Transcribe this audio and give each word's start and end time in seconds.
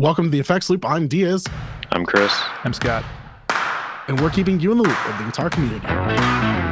Welcome 0.00 0.26
to 0.26 0.30
the 0.30 0.38
Effects 0.38 0.70
Loop. 0.70 0.84
I'm 0.88 1.08
Diaz, 1.08 1.44
I'm 1.90 2.06
Chris. 2.06 2.32
I'm 2.62 2.72
Scott. 2.72 3.04
and 4.06 4.20
we're 4.20 4.30
keeping 4.30 4.60
you 4.60 4.70
in 4.70 4.78
the 4.78 4.84
loop 4.84 5.08
of 5.08 5.18
the 5.18 5.24
guitar 5.24 5.50
community. 5.50 6.67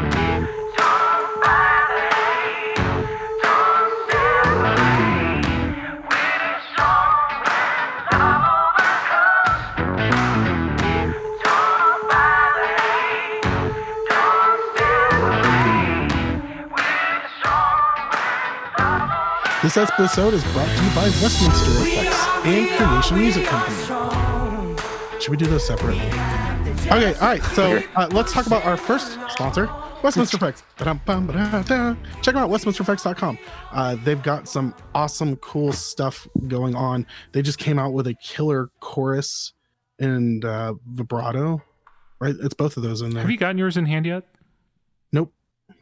This 19.67 19.79
episode 19.79 20.33
is 20.33 20.45
brought 20.53 20.69
to 20.69 20.85
you 20.85 20.91
by 20.91 21.07
Westminster 21.21 21.71
Effects 21.83 22.25
and 22.47 22.71
Creation 22.79 23.19
Music 23.19 23.45
Company. 23.47 24.77
Should 25.21 25.31
we 25.33 25.37
do 25.37 25.47
those 25.47 25.67
separately? 25.67 26.07
Okay, 26.87 27.15
all 27.15 27.21
right. 27.21 27.43
So 27.47 27.83
uh, 27.97 28.07
let's 28.13 28.33
talk 28.33 28.47
about 28.47 28.65
our 28.65 28.77
first 28.77 29.19
sponsor, 29.29 29.69
Westminster 30.05 30.37
Effects. 30.37 30.63
Check 30.79 30.87
them 30.87 31.01
out, 31.09 32.49
westminstereffects.com. 32.49 33.39
Uh, 33.73 33.97
they've 34.05 34.23
got 34.23 34.47
some 34.47 34.73
awesome, 34.95 35.35
cool 35.39 35.73
stuff 35.73 36.29
going 36.47 36.77
on. 36.77 37.05
They 37.33 37.43
just 37.43 37.59
came 37.59 37.81
out 37.81 37.93
with 37.93 38.07
a 38.07 38.15
killer 38.15 38.71
chorus 38.79 39.53
and 39.99 40.45
uh, 40.45 40.75
vibrato. 40.87 41.61
Right, 42.21 42.37
it's 42.41 42.55
both 42.55 42.77
of 42.77 42.85
those 42.85 43.03
in 43.03 43.11
there. 43.11 43.23
Have 43.23 43.33
you 43.33 43.37
gotten 43.37 43.59
yours 43.59 43.77
in 43.77 43.87
hand 43.87 44.07
yet? 44.07 44.29
Nope. 45.11 45.33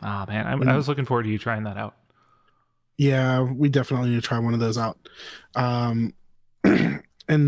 Ah 0.00 0.24
man, 0.27 0.46
I, 0.46 0.72
I 0.72 0.74
was 0.74 0.88
looking 0.88 1.05
forward 1.05 1.24
to 1.24 1.28
you 1.28 1.36
trying 1.36 1.64
that 1.64 1.77
out. 1.77 1.96
Yeah, 2.96 3.40
we 3.42 3.68
definitely 3.68 4.10
need 4.10 4.22
to 4.22 4.26
try 4.28 4.38
one 4.38 4.54
of 4.54 4.60
those 4.60 4.78
out. 4.78 4.98
Um, 5.54 6.14
and 6.64 7.02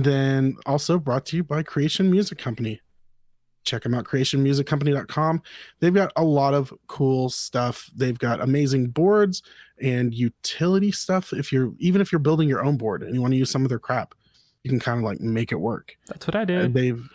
then 0.05 0.57
also 0.67 0.99
brought 0.99 1.27
to 1.27 1.37
you 1.37 1.45
by 1.45 1.63
Creation 1.63 2.11
Music 2.11 2.39
Company. 2.39 2.81
Check 3.65 3.83
them 3.83 3.95
out, 3.95 4.05
creationmusiccompany.com. 4.05 5.43
They've 5.81 5.95
got 5.95 6.13
a 6.17 6.23
lot 6.25 6.55
of 6.55 6.73
cool 6.87 7.29
stuff. 7.31 7.91
They've 7.97 8.19
got 8.19 8.41
amazing 8.41 8.89
boards 8.91 9.43
and 9.83 10.15
utility 10.15 10.93
stuff. 10.93 11.33
If 11.33 11.53
you're 11.53 11.73
even 11.79 12.01
if 12.01 12.13
you're 12.13 12.21
building 12.21 12.49
your 12.49 12.65
own 12.65 12.77
board 12.77 13.03
and 13.03 13.15
you 13.15 13.21
want 13.21 13.33
to 13.33 13.39
use 13.39 13.51
some 13.51 13.65
of 13.65 13.69
their 13.69 13.81
crap, 13.81 14.15
you 14.63 14.71
can 14.71 14.79
kind 14.79 14.99
of 14.99 15.05
like 15.05 15.21
make 15.21 15.51
it 15.51 15.57
work. 15.61 15.97
That's 16.07 16.27
what 16.29 16.37
I 16.37 16.41
And 16.43 16.49
did. 16.49 16.75
they've 16.75 17.09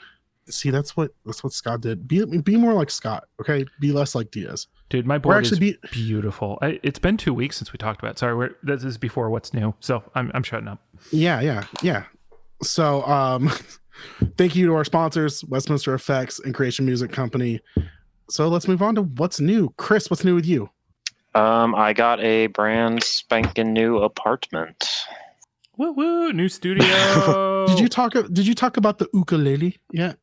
see 0.52 0.70
that's 0.70 0.96
what 0.96 1.12
that's 1.26 1.44
what 1.44 1.54
Scott 1.54 1.82
did. 1.82 2.08
Be 2.08 2.24
be 2.26 2.58
more 2.58 2.74
like 2.74 2.90
Scott, 2.90 3.26
okay? 3.40 3.66
Be 3.80 3.92
less 3.92 4.16
like 4.16 4.32
Diaz. 4.32 4.68
Dude, 4.90 5.06
my 5.06 5.16
We're 5.16 5.20
board 5.20 5.46
is 5.46 5.54
actually 5.54 5.72
be 5.72 5.78
beautiful. 5.92 6.60
I, 6.62 6.80
it's 6.84 7.00
been 7.00 7.18
two 7.18 7.34
weeks 7.34 7.58
since 7.58 7.72
we 7.72 7.78
talked 7.78 8.02
about. 8.02 8.12
It. 8.12 8.20
Sorry, 8.20 8.36
we're, 8.36 8.56
this 8.62 8.84
is 8.84 8.98
before 8.98 9.30
what's 9.30 9.54
new, 9.54 9.74
so 9.80 10.04
I'm 10.16 10.32
I'm 10.34 10.44
shutting 10.44 10.68
up. 10.68 10.82
Yeah, 11.12 11.40
yeah, 11.42 11.64
yeah. 11.82 12.04
So, 12.62 13.04
um, 13.06 13.52
thank 14.38 14.56
you 14.56 14.68
to 14.68 14.76
our 14.76 14.84
sponsors, 14.84 15.44
Westminster 15.46 15.94
Effects 15.94 16.40
and 16.40 16.54
Creation 16.54 16.86
Music 16.86 17.12
Company. 17.12 17.62
So 18.30 18.48
let's 18.48 18.68
move 18.68 18.82
on 18.82 18.96
to 18.96 19.04
what's 19.04 19.40
new. 19.40 19.74
Chris, 19.78 20.10
what's 20.10 20.24
new 20.24 20.36
with 20.36 20.46
you? 20.46 20.70
Um, 21.34 21.74
I 21.76 21.94
got 21.94 22.20
a 22.20 22.48
brand 22.48 23.04
spanking 23.04 23.74
new 23.74 23.98
apartment. 24.00 25.06
Woo 25.78 25.94
woo! 25.94 26.34
New 26.34 26.50
studio. 26.60 27.66
Did 27.68 27.80
you 27.80 27.88
talk? 27.88 28.14
Did 28.14 28.46
you 28.46 28.54
talk 28.54 28.78
about 28.78 29.00
the 29.00 29.08
ukulele 29.14 29.78
yet? 29.92 30.18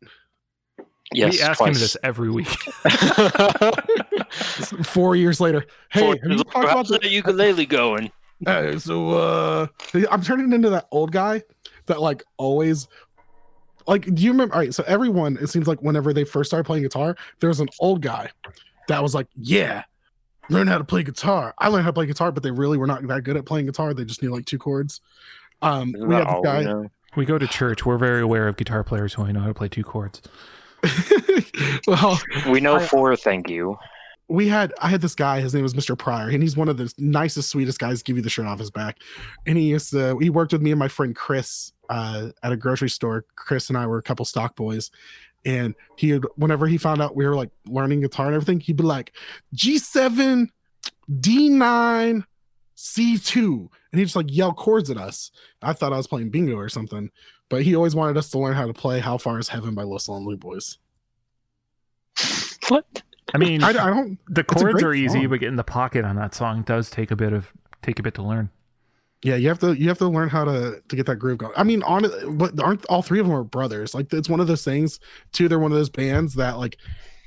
Yes, 1.12 1.32
we 1.32 1.40
ask 1.40 1.60
him 1.60 1.72
this 1.72 1.96
every 2.02 2.30
week. 2.30 2.48
Four 4.84 5.16
years 5.16 5.40
later. 5.40 5.64
Hey, 5.90 6.00
Four 6.00 6.14
have 6.14 6.24
you 6.24 6.30
years 6.30 6.44
talked 6.44 6.70
about 6.70 6.88
the, 6.88 6.98
the 6.98 7.08
ukulele 7.08 7.66
going? 7.66 8.12
Uh, 8.46 8.78
so 8.78 9.10
uh 9.10 9.66
I'm 10.10 10.22
turning 10.22 10.52
into 10.52 10.70
that 10.70 10.86
old 10.92 11.10
guy 11.10 11.42
that 11.86 12.00
like 12.00 12.22
always 12.36 12.86
like 13.88 14.14
do 14.14 14.22
you 14.22 14.30
remember 14.30 14.54
all 14.54 14.60
right 14.60 14.72
so 14.72 14.84
everyone 14.86 15.36
it 15.40 15.48
seems 15.48 15.66
like 15.66 15.82
whenever 15.82 16.12
they 16.12 16.22
first 16.22 16.50
started 16.50 16.64
playing 16.64 16.84
guitar 16.84 17.16
there 17.40 17.48
was 17.48 17.58
an 17.58 17.68
old 17.80 18.00
guy 18.00 18.30
that 18.86 19.02
was 19.02 19.12
like 19.12 19.26
yeah 19.34 19.82
learn 20.50 20.68
how 20.68 20.78
to 20.78 20.84
play 20.84 21.02
guitar 21.02 21.52
i 21.58 21.66
learned 21.66 21.82
how 21.82 21.88
to 21.88 21.94
play 21.94 22.06
guitar 22.06 22.30
but 22.30 22.42
they 22.42 22.50
really 22.50 22.76
were 22.76 22.86
not 22.86 23.04
that 23.08 23.24
good 23.24 23.36
at 23.36 23.46
playing 23.46 23.66
guitar 23.66 23.94
they 23.94 24.04
just 24.04 24.22
knew 24.22 24.30
like 24.30 24.44
two 24.44 24.58
chords 24.58 25.00
um 25.62 25.92
we 25.98 26.14
that 26.14 26.26
had 26.26 26.36
this 26.36 26.44
guy 26.44 26.62
know? 26.62 26.88
we 27.16 27.24
go 27.24 27.38
to 27.38 27.46
church. 27.46 27.84
We're 27.84 27.98
very 27.98 28.22
aware 28.22 28.48
of 28.48 28.56
guitar 28.56 28.84
players 28.84 29.14
who 29.14 29.22
only 29.22 29.34
know 29.34 29.40
how 29.40 29.48
to 29.48 29.54
play 29.54 29.68
two 29.68 29.82
chords. 29.82 30.22
well 31.86 32.18
We 32.48 32.60
know 32.60 32.76
I- 32.76 32.86
four, 32.86 33.16
thank 33.16 33.48
you. 33.48 33.76
we 34.28 34.48
had 34.48 34.72
I 34.80 34.88
had 34.88 35.00
this 35.00 35.14
guy, 35.14 35.40
his 35.40 35.54
name 35.54 35.62
was 35.62 35.74
Mr. 35.74 35.96
Pryor, 35.98 36.28
and 36.28 36.42
he's 36.42 36.56
one 36.56 36.68
of 36.68 36.76
the 36.76 36.92
nicest, 36.98 37.48
sweetest 37.50 37.78
guys, 37.78 38.02
give 38.02 38.16
you 38.16 38.22
the 38.22 38.30
shirt 38.30 38.46
off 38.46 38.58
his 38.58 38.70
back. 38.70 38.98
And 39.46 39.56
he 39.58 39.64
used 39.70 39.90
to 39.92 40.18
he 40.18 40.30
worked 40.30 40.52
with 40.52 40.62
me 40.62 40.70
and 40.70 40.78
my 40.78 40.88
friend 40.88 41.14
Chris 41.16 41.72
uh, 41.88 42.28
at 42.42 42.52
a 42.52 42.56
grocery 42.56 42.90
store. 42.90 43.24
Chris 43.36 43.68
and 43.70 43.78
I 43.78 43.86
were 43.86 43.98
a 43.98 44.02
couple 44.02 44.24
stock 44.24 44.54
boys. 44.56 44.90
And 45.46 45.74
he 45.96 46.12
would 46.12 46.26
whenever 46.36 46.66
he 46.66 46.76
found 46.78 47.00
out 47.00 47.16
we 47.16 47.26
were 47.26 47.34
like 47.36 47.50
learning 47.66 48.00
guitar 48.00 48.26
and 48.26 48.34
everything, 48.34 48.60
he'd 48.60 48.76
be 48.76 48.82
like 48.84 49.12
G7, 49.56 50.48
D9, 51.10 52.24
C2. 52.76 53.68
And 53.90 53.98
he'd 53.98 54.04
just 54.04 54.16
like 54.16 54.26
yell 54.34 54.52
chords 54.52 54.90
at 54.90 54.98
us. 54.98 55.30
I 55.62 55.72
thought 55.72 55.92
I 55.92 55.96
was 55.96 56.06
playing 56.06 56.30
bingo 56.30 56.56
or 56.56 56.68
something. 56.68 57.10
But 57.48 57.62
he 57.62 57.74
always 57.74 57.94
wanted 57.94 58.16
us 58.16 58.28
to 58.30 58.38
learn 58.38 58.54
how 58.54 58.66
to 58.66 58.74
play 58.74 59.00
How 59.00 59.16
Far 59.18 59.38
Is 59.38 59.48
Heaven 59.48 59.74
by 59.74 59.82
Los 59.82 60.08
Lonely 60.08 60.36
Boys. 60.36 60.78
What? 62.68 63.02
I 63.34 63.38
mean, 63.38 63.62
I, 63.62 63.70
I 63.70 63.72
don't 63.72 64.18
the 64.28 64.44
chords 64.44 64.82
are 64.82 64.94
easy, 64.94 65.20
song. 65.20 65.28
but 65.28 65.40
getting 65.40 65.56
the 65.56 65.64
pocket 65.64 66.04
on 66.04 66.16
that 66.16 66.34
song 66.34 66.62
does 66.62 66.90
take 66.90 67.10
a 67.10 67.16
bit 67.16 67.32
of 67.32 67.52
take 67.82 67.98
a 67.98 68.02
bit 68.02 68.14
to 68.14 68.22
learn. 68.22 68.50
Yeah, 69.22 69.36
you 69.36 69.48
have 69.48 69.58
to 69.60 69.72
you 69.72 69.88
have 69.88 69.98
to 69.98 70.08
learn 70.08 70.28
how 70.28 70.44
to 70.44 70.82
to 70.88 70.96
get 70.96 71.06
that 71.06 71.16
groove 71.16 71.38
going. 71.38 71.52
I 71.56 71.64
mean, 71.64 71.82
on 71.82 72.06
but 72.36 72.58
aren't 72.60 72.84
all 72.86 73.02
three 73.02 73.20
of 73.20 73.26
them 73.26 73.34
are 73.34 73.44
brothers? 73.44 73.94
Like 73.94 74.12
it's 74.12 74.28
one 74.28 74.40
of 74.40 74.46
those 74.46 74.64
things. 74.64 75.00
Too, 75.32 75.48
they're 75.48 75.58
one 75.58 75.72
of 75.72 75.78
those 75.78 75.90
bands 75.90 76.34
that 76.34 76.58
like 76.58 76.78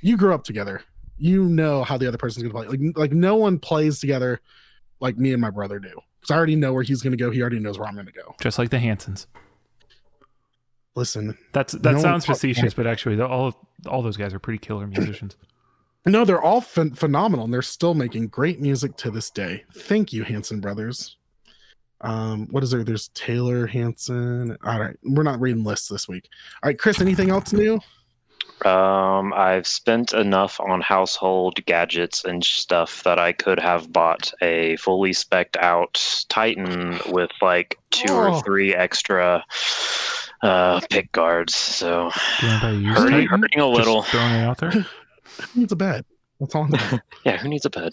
you 0.02 0.18
grew 0.18 0.34
up 0.34 0.44
together. 0.44 0.82
You 1.18 1.44
know 1.44 1.84
how 1.84 1.98
the 1.98 2.08
other 2.08 2.18
person's 2.18 2.44
gonna 2.44 2.54
play. 2.54 2.78
Like 2.78 2.98
like 2.98 3.12
no 3.12 3.36
one 3.36 3.60
plays 3.60 4.00
together 4.00 4.40
like 5.00 5.18
me 5.18 5.34
and 5.34 5.42
my 5.42 5.50
brother 5.50 5.80
do. 5.80 5.90
Because 6.20 6.32
I 6.32 6.38
already 6.38 6.56
know 6.56 6.74
where 6.74 6.84
he's 6.84 7.02
gonna 7.02 7.18
go. 7.18 7.30
He 7.30 7.42
already 7.42 7.60
knows 7.60 7.78
where 7.78 7.88
I'm 7.88 7.96
gonna 7.96 8.12
go. 8.12 8.36
Just 8.42 8.58
like 8.58 8.70
the 8.70 8.80
Hansons. 8.80 9.28
Listen, 10.96 11.38
That's 11.54 11.74
that 11.74 11.94
No 11.94 12.00
sounds 12.02 12.26
facetious, 12.26 12.74
but 12.76 12.86
actually, 12.88 13.16
the, 13.16 13.28
all 13.28 13.70
all 13.88 14.02
those 14.02 14.18
guys 14.18 14.34
are 14.34 14.40
pretty 14.40 14.60
killer 14.60 14.88
musicians. 14.88 15.38
no, 16.06 16.26
they're 16.26 16.42
all 16.42 16.62
phen- 16.62 16.98
phenomenal, 16.98 17.46
and 17.46 17.54
they're 17.54 17.62
still 17.62 17.94
making 17.94 18.28
great 18.28 18.60
music 18.60 18.98
to 18.98 19.12
this 19.12 19.30
day. 19.30 19.64
Thank 19.74 20.12
you, 20.12 20.24
Hanson 20.24 20.60
brothers. 20.60 21.16
Um, 22.02 22.48
what 22.52 22.64
is 22.64 22.72
there? 22.72 22.84
There's 22.84 23.10
Taylor 23.10 23.68
Hanson. 23.68 24.58
All 24.64 24.80
right, 24.80 24.98
we're 25.04 25.24
not 25.24 25.40
reading 25.40 25.64
lists 25.64 25.88
this 25.88 26.08
week. 26.08 26.28
All 26.64 26.68
right, 26.68 26.78
Chris, 26.78 27.00
anything 27.00 27.30
else 27.30 27.54
new? 27.54 27.80
Um, 28.66 29.34
I've 29.34 29.66
spent 29.66 30.14
enough 30.14 30.60
on 30.60 30.82
household 30.82 31.64
gadgets 31.66 32.26
and 32.26 32.44
stuff 32.44 33.02
that 33.04 33.18
I 33.18 33.32
could 33.32 33.60
have 33.60 33.92
bought 33.94 34.32
a 34.42 34.76
fully 34.78 35.12
specced 35.12 35.58
out 35.58 36.26
Titan 36.30 37.00
with 37.10 37.32
like 37.42 37.78
two 37.92 38.06
Oh. 38.12 38.34
or 38.36 38.42
three 38.44 38.76
extra 38.76 39.44
uh 40.44 40.80
pick 40.90 41.12
guards. 41.12 41.56
So 41.56 42.12
Do 42.40 42.46
you 42.48 42.52
want 42.52 42.62
to 42.62 42.68
buy 42.68 42.72
a 42.72 42.74
used 42.76 42.98
hurting, 42.98 43.12
Titan? 43.12 43.28
hurting 43.30 43.60
a 43.60 43.66
Just 43.68 43.78
little. 43.78 44.02
throwing 44.04 44.34
it 44.34 44.44
out 44.44 44.58
there. 44.58 44.72
Who 44.72 45.60
needs 45.62 45.72
a 45.72 45.76
bed? 45.76 46.06
That's 46.40 46.56
all 46.56 46.68
Yeah, 47.26 47.38
who 47.38 47.48
needs 47.50 47.66
a 47.66 47.70
bed? 47.70 47.92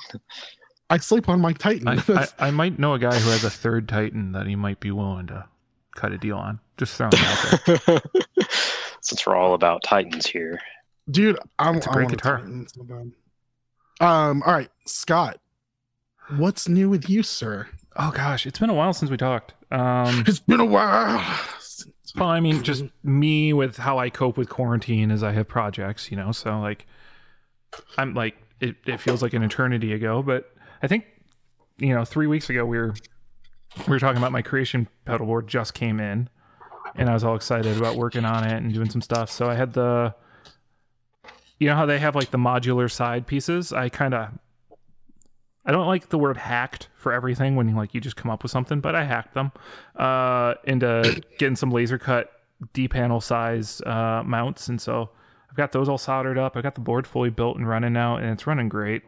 I 0.90 0.96
sleep 0.96 1.28
on 1.28 1.40
my 1.40 1.52
Titan. 1.52 1.86
I, 1.86 2.02
I, 2.08 2.26
I 2.48 2.50
might 2.50 2.78
know 2.78 2.94
a 2.94 2.98
guy 2.98 3.14
who 3.18 3.30
has 3.30 3.44
a 3.44 3.50
third 3.50 3.88
Titan 3.88 4.32
that 4.32 4.46
he 4.46 4.56
might 4.56 4.80
be 4.80 4.90
willing 4.90 5.26
to 5.26 5.44
cut 5.94 6.12
a 6.12 6.18
deal 6.18 6.38
on. 6.38 6.58
Just 6.78 6.96
throwing 6.96 7.12
it 7.14 7.20
out 7.20 7.82
there. 7.84 8.00
Since 9.02 9.26
we're 9.26 9.36
all 9.36 9.52
about 9.54 9.82
Titans 9.84 10.26
here. 10.26 10.58
Dude, 11.10 11.38
I'm 11.58 11.76
It's 11.76 11.86
a 11.86 11.90
I 11.90 11.92
great 11.92 12.04
want 12.04 12.16
guitar. 12.16 12.38
Titan 12.38 12.66
so. 12.68 12.82
Um, 14.06 14.42
all 14.44 14.52
right, 14.54 14.70
Scott. 14.86 15.38
What's 16.36 16.68
new 16.68 16.88
with 16.88 17.08
you, 17.10 17.22
sir? 17.22 17.68
Oh 17.96 18.10
gosh, 18.10 18.46
it's 18.46 18.58
been 18.58 18.70
a 18.70 18.74
while 18.74 18.92
since 18.92 19.10
we 19.10 19.16
talked. 19.16 19.54
Um, 19.70 20.24
It's 20.26 20.40
been 20.40 20.60
a 20.60 20.64
while. 20.64 21.22
Well, 22.16 22.28
I 22.28 22.40
mean, 22.40 22.62
just 22.62 22.84
me 23.02 23.52
with 23.52 23.76
how 23.76 23.98
I 23.98 24.10
cope 24.10 24.36
with 24.36 24.48
quarantine 24.48 25.10
as 25.10 25.22
I 25.22 25.32
have 25.32 25.48
projects, 25.48 26.10
you 26.10 26.16
know. 26.16 26.32
So 26.32 26.60
like, 26.60 26.86
I'm 27.96 28.14
like, 28.14 28.36
it, 28.60 28.76
it 28.86 29.00
feels 29.00 29.22
like 29.22 29.34
an 29.34 29.42
eternity 29.42 29.92
ago, 29.92 30.22
but 30.22 30.52
I 30.82 30.86
think, 30.86 31.04
you 31.78 31.94
know, 31.94 32.04
three 32.04 32.26
weeks 32.26 32.50
ago 32.50 32.64
we 32.64 32.78
were 32.78 32.94
we 33.86 33.90
were 33.90 33.98
talking 33.98 34.18
about 34.18 34.32
my 34.32 34.42
creation 34.42 34.88
pedal 35.04 35.26
board 35.26 35.46
just 35.46 35.74
came 35.74 36.00
in, 36.00 36.28
and 36.94 37.08
I 37.08 37.14
was 37.14 37.24
all 37.24 37.36
excited 37.36 37.76
about 37.76 37.96
working 37.96 38.24
on 38.24 38.44
it 38.44 38.56
and 38.56 38.72
doing 38.72 38.90
some 38.90 39.02
stuff. 39.02 39.30
So 39.30 39.48
I 39.48 39.54
had 39.54 39.74
the, 39.74 40.14
you 41.58 41.68
know 41.68 41.76
how 41.76 41.86
they 41.86 41.98
have 41.98 42.16
like 42.16 42.30
the 42.30 42.38
modular 42.38 42.90
side 42.90 43.26
pieces. 43.26 43.72
I 43.72 43.88
kind 43.88 44.14
of 44.14 44.30
I 45.68 45.70
don't 45.70 45.86
like 45.86 46.08
the 46.08 46.16
word 46.16 46.38
hacked 46.38 46.88
for 46.94 47.12
everything 47.12 47.54
when 47.54 47.68
you 47.68 47.76
like 47.76 47.92
you 47.92 48.00
just 48.00 48.16
come 48.16 48.30
up 48.30 48.42
with 48.42 48.50
something, 48.50 48.80
but 48.80 48.94
I 48.94 49.04
hacked 49.04 49.34
them 49.34 49.52
uh, 49.96 50.54
into 50.64 51.22
getting 51.36 51.56
some 51.56 51.70
laser 51.70 51.98
cut 51.98 52.32
D 52.72 52.88
panel 52.88 53.20
size 53.20 53.82
uh, 53.82 54.22
mounts, 54.24 54.68
and 54.68 54.80
so 54.80 55.10
I've 55.50 55.56
got 55.56 55.72
those 55.72 55.86
all 55.86 55.98
soldered 55.98 56.38
up. 56.38 56.56
I've 56.56 56.62
got 56.62 56.74
the 56.74 56.80
board 56.80 57.06
fully 57.06 57.28
built 57.28 57.58
and 57.58 57.68
running 57.68 57.92
now, 57.92 58.16
and 58.16 58.30
it's 58.30 58.46
running 58.46 58.70
great. 58.70 59.02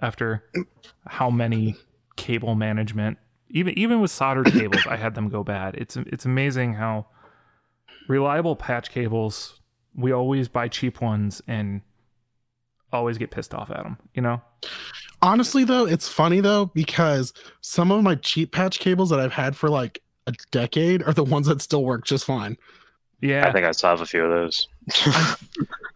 After 0.00 0.44
how 1.06 1.28
many 1.28 1.74
cable 2.14 2.54
management, 2.54 3.18
even 3.50 3.76
even 3.76 4.00
with 4.00 4.12
soldered 4.12 4.52
cables, 4.52 4.86
I 4.86 4.94
had 4.94 5.16
them 5.16 5.28
go 5.28 5.42
bad. 5.42 5.74
It's 5.74 5.96
it's 5.96 6.24
amazing 6.24 6.74
how 6.74 7.06
reliable 8.08 8.54
patch 8.54 8.92
cables. 8.92 9.60
We 9.96 10.12
always 10.12 10.46
buy 10.46 10.68
cheap 10.68 11.00
ones 11.00 11.42
and 11.48 11.80
always 12.92 13.18
get 13.18 13.32
pissed 13.32 13.54
off 13.54 13.70
at 13.70 13.82
them. 13.82 13.98
You 14.14 14.22
know. 14.22 14.42
Honestly, 15.26 15.64
though, 15.64 15.86
it's 15.86 16.08
funny 16.08 16.40
though 16.40 16.66
because 16.66 17.32
some 17.60 17.90
of 17.90 18.02
my 18.02 18.14
cheap 18.14 18.52
patch 18.52 18.78
cables 18.78 19.10
that 19.10 19.18
I've 19.18 19.32
had 19.32 19.56
for 19.56 19.68
like 19.68 20.00
a 20.28 20.32
decade 20.52 21.02
are 21.02 21.12
the 21.12 21.24
ones 21.24 21.46
that 21.48 21.60
still 21.60 21.84
work 21.84 22.04
just 22.04 22.24
fine. 22.24 22.56
Yeah. 23.20 23.46
I 23.48 23.52
think 23.52 23.66
I 23.66 23.72
still 23.72 23.90
have 23.90 24.00
a 24.00 24.06
few 24.06 24.24
of 24.24 24.30
those. 24.30 24.68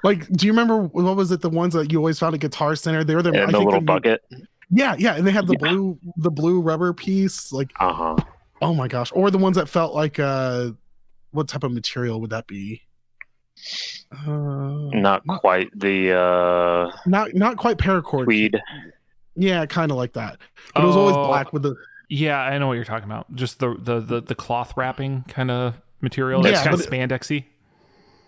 Like, 0.02 0.26
do 0.32 0.46
you 0.46 0.52
remember 0.52 0.78
what 0.84 1.14
was 1.14 1.30
it? 1.30 1.42
The 1.42 1.50
ones 1.50 1.74
that 1.74 1.92
you 1.92 1.98
always 1.98 2.18
found 2.18 2.34
at 2.34 2.40
Guitar 2.40 2.74
Center? 2.74 3.04
They 3.04 3.14
were 3.14 3.20
the, 3.20 3.28
In 3.34 3.36
I 3.36 3.46
the 3.46 3.52
think 3.52 3.64
little 3.66 3.80
the- 3.80 3.84
bucket. 3.84 4.22
Yeah, 4.70 4.94
yeah, 4.98 5.14
and 5.16 5.26
they 5.26 5.30
had 5.30 5.46
the 5.46 5.58
Yeah. 5.60 5.68
blue, 5.72 5.98
the 6.16 6.30
blue 6.30 6.62
rubber 6.62 6.94
piece. 6.94 7.52
Like, 7.52 7.70
Uh 7.78 7.92
huh. 7.92 8.16
oh 8.62 8.72
my 8.72 8.88
gosh! 8.88 9.12
Or 9.14 9.30
the 9.30 9.36
ones 9.36 9.56
that 9.58 9.68
felt 9.68 9.94
like 9.94 10.18
uh, 10.18 10.70
what 11.32 11.48
type 11.48 11.64
of 11.64 11.72
material 11.72 12.18
would 12.22 12.30
that 12.30 12.46
be? 12.46 12.80
Uh, 14.26 14.30
Not 14.94 15.26
quite 15.26 15.68
the 15.78 16.12
uh, 16.18 16.96
not 17.04 17.34
not 17.34 17.58
quite 17.58 17.76
paracord. 17.76 18.24
tweed. 18.24 18.58
Yeah, 19.40 19.64
kind 19.66 19.90
of 19.90 19.96
like 19.96 20.12
that. 20.12 20.38
But 20.74 20.84
it 20.84 20.86
was 20.86 20.96
always 20.96 21.16
Oh, 21.16 21.26
black 21.28 21.52
with 21.52 21.62
the 21.62 21.74
Yeah, 22.08 22.38
I 22.40 22.58
know 22.58 22.66
what 22.66 22.74
you're 22.74 22.84
talking 22.84 23.08
about. 23.08 23.34
Just 23.34 23.58
the 23.58 23.74
the 23.78 24.00
the, 24.00 24.20
the 24.20 24.34
cloth 24.34 24.74
wrapping 24.76 25.24
kind 25.28 25.50
of 25.50 25.74
material. 26.02 26.42
That's 26.42 26.58
Yeah, 26.58 26.64
kind 26.64 26.74
of 26.78 26.86
spandexy. 26.86 27.44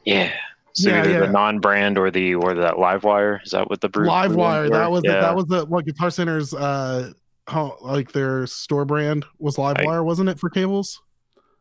Yeah. 0.05 0.33
So 0.75 0.89
Yeah, 0.89 1.01
either 1.01 1.11
yeah. 1.11 1.19
the 1.21 1.29
non-brand 1.29 1.99
or 1.99 2.11
the 2.11 2.35
or 2.35 2.55
that 2.55 2.79
live 2.79 3.05
wire. 3.05 3.41
Is 3.45 3.51
that 3.53 3.69
what 3.69 3.81
the 3.83 3.89
brew? 3.91 4.07
live 4.07 4.35
wire. 4.35 4.71
That 4.71 4.87
were? 4.89 4.95
was 4.95 5.03
the, 5.03 5.09
that 5.13 5.37
was 5.37 5.45
the 5.47 5.67
what 5.67 5.85
Guitar 5.85 6.11
Center's 6.11 6.55
uh, 6.55 7.13
how, 7.47 7.77
like 7.83 8.13
their 8.13 8.47
store 8.47 8.85
brand 8.87 9.25
was 9.39 9.59
live 9.59 9.77
I- 9.79 9.85
wire, 9.85 10.03
wasn't 10.03 10.29
it 10.31 10.39
for 10.39 10.49
cables? 10.49 11.03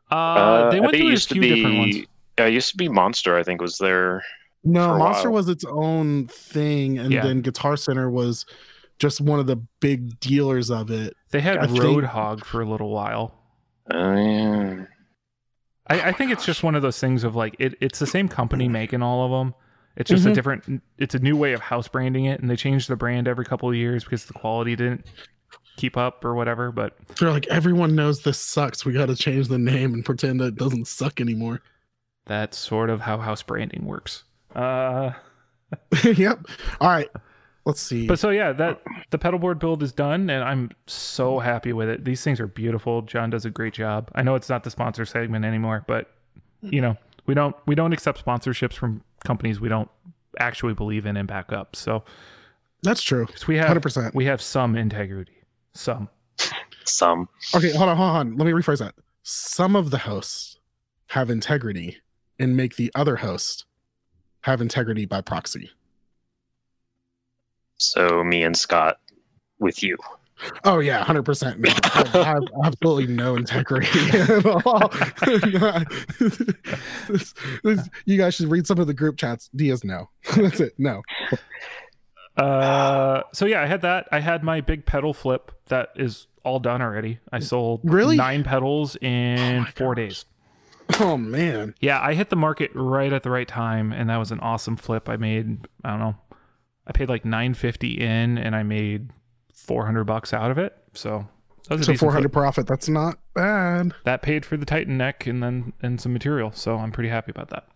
Uh, 0.10 0.16
Uh, 0.16 0.72
they 0.72 0.80
went 0.80 0.92
think 0.92 1.02
it 1.02 1.04
through 1.04 1.08
a 1.08 1.12
used 1.12 1.28
to 1.30 1.34
few 1.36 1.42
different 1.56 1.78
ones. 1.78 1.96
be. 1.96 2.08
Yeah, 2.40 2.46
it 2.46 2.54
used 2.54 2.70
to 2.72 2.78
be 2.78 2.88
Monster. 2.88 3.36
I 3.38 3.44
think 3.44 3.60
was 3.62 3.78
their. 3.78 4.24
No, 4.64 4.98
Monster 4.98 5.30
while. 5.30 5.38
was 5.40 5.50
its 5.50 5.66
own 5.66 6.28
thing, 6.28 6.98
and 7.00 7.12
Yeah. 7.12 7.24
then 7.24 7.42
Guitar 7.42 7.76
Center 7.76 8.10
was 8.10 8.46
just 9.02 9.20
one 9.20 9.40
of 9.40 9.48
the 9.48 9.58
big 9.80 10.20
dealers 10.20 10.70
of 10.70 10.92
it. 10.92 11.16
They 11.32 11.42
had 11.42 11.58
I 11.58 11.66
think- 11.68 11.80
Roadhog 11.84 12.46
for 12.46 12.62
a 12.62 12.66
little 12.66 12.90
while. 12.92 13.34
Uh, 13.92 13.98
yeah. 14.16 14.86
I, 15.88 16.10
I 16.10 16.12
think 16.12 16.32
it's 16.32 16.46
just 16.46 16.62
one 16.64 16.76
of 16.76 16.84
those 16.84 17.00
things 17.00 17.24
of 17.24 17.36
like 17.36 17.56
it, 17.60 17.74
it's 17.82 17.98
the 18.00 18.06
same 18.08 18.28
company 18.30 18.68
making 18.70 19.02
all 19.02 19.26
of 19.26 19.32
them. 19.32 19.56
It's 19.98 20.10
just 20.10 20.26
a 20.26 20.30
Mhm. 20.30 20.34
different. 20.36 20.84
It's 21.00 21.16
a 21.16 21.20
new 21.20 21.36
way 21.36 21.52
of 21.54 21.60
house 21.62 21.88
branding 21.88 22.26
it, 22.26 22.40
and 22.40 22.50
they 22.50 22.56
change 22.56 22.88
the 22.88 22.96
brand 22.96 23.28
every 23.28 23.44
couple 23.44 23.68
of 23.68 23.76
years 23.76 24.04
because 24.06 24.26
the 24.26 24.34
quality 24.34 24.76
didn't 24.76 25.06
keep 25.76 25.98
up 25.98 26.24
or 26.24 26.34
whatever. 26.36 26.72
But 26.72 26.96
They're 27.20 27.32
like, 27.32 27.48
everyone 27.48 27.96
knows 27.96 28.22
this 28.22 28.38
sucks. 28.40 28.86
We 28.86 28.94
got 28.94 29.08
to 29.08 29.16
change 29.16 29.48
the 29.50 29.58
name 29.58 29.94
and 29.94 30.06
pretend 30.06 30.40
that 30.40 30.46
it 30.50 30.56
doesn't 30.56 30.88
suck 30.88 31.20
anymore. 31.20 31.62
that's 32.28 32.58
sort 32.58 32.90
of 32.92 33.02
how 33.02 33.18
house 33.18 33.42
branding 33.42 33.84
works. 33.86 34.24
Uh, 34.56 35.12
yep. 36.16 36.46
All 36.80 36.90
right. 36.90 37.10
Let's 37.66 37.80
see. 37.82 38.08
but 38.08 38.18
so 38.18 38.32
yeah, 38.32 38.52
that 38.54 38.82
the 39.12 39.20
pedalboard 39.20 39.60
build 39.60 39.84
is 39.84 39.92
done, 39.92 40.30
and 40.30 40.44
I'm 40.44 40.72
so 40.88 41.40
happy 41.40 41.74
with 41.74 41.90
it. 41.90 42.06
These 42.06 42.24
things 42.24 42.40
are 42.40 42.48
beautiful. 42.48 43.04
John 43.04 43.30
does 43.30 43.46
a 43.46 43.52
great 43.52 43.74
job. 43.74 44.10
I 44.16 44.24
know 44.24 44.34
it's 44.36 44.50
not 44.50 44.64
the 44.64 44.72
sponsor 44.72 45.06
segment 45.06 45.46
anymore, 45.46 45.84
but 45.88 46.10
you 46.62 46.82
know 46.82 46.98
we 47.28 47.34
don't 47.34 47.56
we 47.68 47.76
don't 47.76 47.94
accept 47.94 48.24
sponsorships 48.26 48.74
from 48.74 49.04
companies 49.24 49.60
we 49.60 49.70
don't 49.70 49.90
actually 50.40 50.74
believe 50.74 51.06
in 51.06 51.18
and 51.18 51.28
back 51.28 51.52
up. 51.54 51.76
So 51.76 52.04
That's 52.82 53.04
true. 53.04 53.28
we 53.48 53.58
have 53.58 53.78
100%. 53.78 54.16
we 54.16 54.26
have 54.26 54.42
some 54.42 54.76
integrity, 54.76 55.44
some. 55.74 56.10
Some. 56.86 57.30
Okay, 57.56 57.72
hold 57.72 57.90
on, 57.90 57.98
hold 57.98 58.10
on. 58.10 58.38
Let 58.38 58.46
me 58.46 58.54
rephrase 58.54 58.80
that. 58.80 58.96
Some 59.22 59.76
of 59.76 59.92
the 59.92 60.00
hosts 60.00 60.58
have 61.08 61.30
integrity 61.30 61.98
and 62.40 62.58
make 62.58 62.76
the 62.76 62.92
other 62.96 63.18
host 63.18 63.66
have 64.42 64.62
integrity 64.62 65.06
by 65.06 65.22
proxy. 65.22 65.70
So 67.82 68.24
me 68.24 68.44
and 68.44 68.56
Scott 68.56 69.00
with 69.60 69.82
you. 69.84 69.98
Oh 70.64 70.80
yeah, 70.80 71.04
hundred 71.04 71.24
percent. 71.24 71.60
No, 71.60 71.70
I 71.94 72.24
have 72.24 72.44
absolutely 72.66 73.08
no 73.14 73.36
integrity 73.36 73.88
at 74.20 74.46
all. 74.66 74.88
This- 77.08 77.34
this- 77.64 77.90
you 78.06 78.18
guys 78.18 78.36
should 78.36 78.50
read 78.50 78.66
some 78.66 78.80
of 78.80 78.88
the 78.88 78.94
group 78.94 79.18
chats. 79.18 79.50
Diaz, 79.56 79.84
no. 79.84 80.10
That's 80.36 80.60
it. 80.60 80.74
No. 80.78 81.02
Uh, 82.38 83.22
so 83.34 83.46
yeah, 83.46 83.62
I 83.62 83.66
had 83.66 83.82
that. 83.82 84.08
I 84.12 84.20
had 84.20 84.44
my 84.44 84.62
big 84.62 84.86
pedal 84.86 85.14
flip 85.14 85.52
that 85.68 85.90
is 85.96 86.28
all 86.44 86.60
done 86.60 86.82
already. 86.82 87.20
I 87.32 87.40
sold 87.40 87.82
Really? 87.84 88.16
nine 88.18 88.44
pedals 88.44 88.96
in 88.98 89.60
my 89.60 89.72
four 89.72 89.94
gosh. 89.96 90.04
days. 90.04 90.26
Oh 91.00 91.18
man. 91.18 91.76
Yeah, 91.82 92.02
I 92.02 92.14
hit 92.16 92.30
the 92.30 92.36
market 92.36 92.72
right 92.74 93.14
at 93.14 93.24
the 93.24 93.30
right 93.30 93.48
time, 93.48 93.92
and 93.94 94.10
that 94.10 94.18
was 94.18 94.32
an 94.32 94.40
awesome 94.40 94.76
flip. 94.76 95.08
I 95.08 95.18
made 95.18 95.68
I 95.84 95.92
don't 95.92 96.00
know, 96.00 96.16
I 96.88 96.92
paid 96.92 97.10
like 97.10 97.26
nine 97.26 97.54
fifty 97.54 98.00
in, 98.00 98.38
and 98.38 98.56
I 98.56 98.64
made 98.64 99.10
four 99.54 99.86
hundred 99.86 100.06
bucks 100.06 100.34
out 100.34 100.52
of 100.52 100.58
it. 100.58 100.76
So 100.94 101.28
that 101.70 101.78
was 101.78 101.82
a 101.82 101.84
So 101.86 101.92
decent 101.94 102.12
four 102.12 102.30
profit. 102.30 102.68
That's 102.68 102.90
not 102.90 103.18
bad. 103.36 103.94
That 104.06 104.22
paid 104.22 104.46
for 104.46 104.58
the 104.58 104.66
Titan 104.66 104.98
neck 104.98 105.28
and 105.28 105.42
then 105.44 105.74
and 105.82 106.02
some 106.02 106.14
material. 106.14 106.52
So 106.54 106.78
I'm 106.78 106.92
pretty 106.92 107.10
happy 107.10 107.32
about 107.32 107.50
that. 107.50 107.68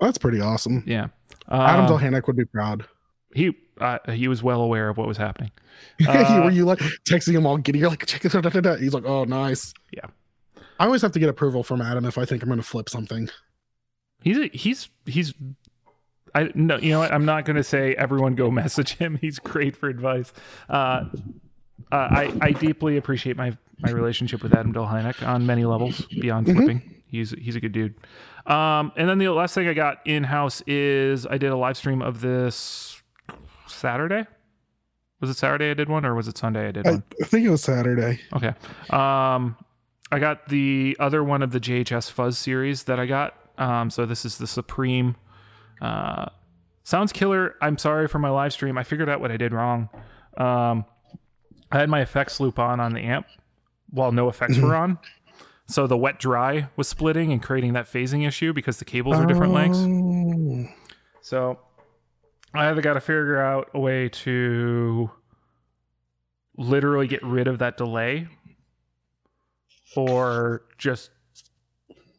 That's 0.00 0.18
pretty 0.18 0.40
awesome. 0.40 0.84
Yeah, 0.86 1.08
Adam 1.50 1.86
Uh, 1.86 1.88
Delhanek 1.88 2.26
would 2.26 2.36
be 2.36 2.44
proud. 2.44 2.86
he 3.34 3.56
uh, 3.80 3.98
he 4.12 4.28
was 4.28 4.42
well 4.42 4.60
aware 4.62 4.88
of 4.88 4.96
what 4.96 5.08
was 5.08 5.16
happening. 5.16 5.50
Were 6.00 6.08
Uh, 6.10 6.48
you 6.48 6.64
like 6.64 6.78
texting 7.08 7.32
him 7.34 7.46
all 7.46 7.56
giddy? 7.58 7.78
You're 7.80 7.90
like, 7.90 8.06
check 8.06 8.22
this 8.22 8.34
out. 8.34 8.42
da, 8.44 8.50
da, 8.50 8.60
da." 8.60 8.76
He's 8.76 8.94
like, 8.94 9.04
oh, 9.04 9.24
nice. 9.24 9.74
Yeah. 9.92 10.06
I 10.78 10.84
always 10.86 11.02
have 11.02 11.12
to 11.12 11.18
get 11.18 11.28
approval 11.28 11.62
from 11.62 11.80
Adam 11.82 12.04
if 12.04 12.16
I 12.18 12.24
think 12.24 12.42
I'm 12.42 12.48
going 12.48 12.58
to 12.60 12.66
flip 12.66 12.88
something. 12.88 13.28
He's 14.22 14.38
a, 14.38 14.48
he's 14.48 14.88
he's 15.06 15.32
I 16.36 16.50
no 16.54 16.76
you 16.78 16.90
know 16.90 16.98
what 17.00 17.12
I'm 17.12 17.24
not 17.24 17.44
gonna 17.44 17.64
say 17.64 17.94
everyone 17.94 18.34
go 18.34 18.50
message 18.62 18.94
him. 18.96 19.18
He's 19.20 19.38
great 19.38 19.76
for 19.76 19.88
advice. 19.88 20.32
Uh, 20.68 21.04
uh, 21.90 21.96
I 21.96 22.32
I 22.40 22.50
deeply 22.52 22.96
appreciate 22.96 23.36
my 23.36 23.56
my 23.80 23.90
relationship 23.90 24.42
with 24.42 24.54
Adam 24.54 24.72
Delheinek 24.72 25.26
on 25.26 25.46
many 25.46 25.64
levels 25.64 26.00
beyond 26.06 26.46
Mhm. 26.46 26.56
flipping. 26.56 26.82
He's 27.06 27.30
he's 27.30 27.56
a 27.56 27.60
good 27.60 27.72
dude. 27.72 27.94
Um, 28.46 28.92
and 28.96 29.08
then 29.08 29.18
the 29.18 29.28
last 29.28 29.54
thing 29.54 29.66
I 29.68 29.74
got 29.74 29.98
in 30.06 30.24
house 30.24 30.62
is 30.66 31.26
I 31.26 31.36
did 31.38 31.50
a 31.50 31.56
live 31.56 31.76
stream 31.76 32.00
of 32.02 32.20
this 32.20 33.02
Saturday. 33.66 34.26
Was 35.20 35.30
it 35.30 35.36
Saturday 35.36 35.70
I 35.70 35.74
did 35.74 35.88
one 35.88 36.04
or 36.04 36.14
was 36.14 36.28
it 36.28 36.36
Sunday 36.38 36.68
I 36.68 36.72
did 36.72 36.86
I, 36.86 36.90
one? 36.92 37.02
I 37.22 37.24
think 37.26 37.46
it 37.46 37.50
was 37.50 37.62
Saturday. 37.62 38.20
Okay. 38.34 38.52
Um, 38.90 39.56
I 40.12 40.18
got 40.20 40.48
the 40.48 40.96
other 41.00 41.24
one 41.24 41.42
of 41.42 41.50
the 41.52 41.58
JHS 41.60 42.10
Fuzz 42.10 42.38
series 42.38 42.84
that 42.84 43.00
I 43.00 43.06
got. 43.06 43.34
Um, 43.58 43.90
so 43.90 44.04
this 44.06 44.24
is 44.24 44.38
the 44.38 44.46
Supreme. 44.46 45.16
Uh, 45.80 46.26
sounds 46.84 47.12
killer. 47.12 47.54
I'm 47.60 47.78
sorry 47.78 48.08
for 48.08 48.18
my 48.18 48.30
live 48.30 48.52
stream. 48.52 48.78
I 48.78 48.82
figured 48.82 49.08
out 49.08 49.20
what 49.20 49.30
I 49.30 49.36
did 49.36 49.52
wrong. 49.52 49.88
Um, 50.36 50.84
I 51.70 51.78
had 51.78 51.88
my 51.88 52.00
effects 52.00 52.40
loop 52.40 52.58
on 52.58 52.80
on 52.80 52.92
the 52.92 53.00
amp 53.00 53.26
while 53.90 54.12
no 54.12 54.28
effects 54.28 54.58
were 54.58 54.74
on. 54.76 54.98
So 55.68 55.86
the 55.86 55.96
wet 55.96 56.20
dry 56.20 56.68
was 56.76 56.88
splitting 56.88 57.32
and 57.32 57.42
creating 57.42 57.72
that 57.72 57.86
phasing 57.86 58.26
issue 58.26 58.52
because 58.52 58.78
the 58.78 58.84
cables 58.84 59.16
are 59.16 59.26
different 59.26 59.52
lengths. 59.52 59.80
Oh. 59.80 60.66
So 61.22 61.58
I 62.54 62.68
either 62.70 62.80
got 62.82 62.94
to 62.94 63.00
figure 63.00 63.40
out 63.40 63.70
a 63.74 63.80
way 63.80 64.08
to 64.08 65.10
literally 66.56 67.08
get 67.08 67.22
rid 67.24 67.48
of 67.48 67.58
that 67.58 67.76
delay 67.76 68.28
or 69.96 70.62
just 70.78 71.10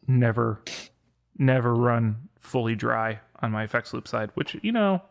never 0.06 0.62
never 1.38 1.74
run 1.74 2.27
fully 2.48 2.74
dry 2.74 3.20
on 3.40 3.52
my 3.52 3.62
effects 3.62 3.92
loop 3.94 4.08
side, 4.08 4.30
which 4.34 4.56
you 4.62 4.72
know 4.72 5.02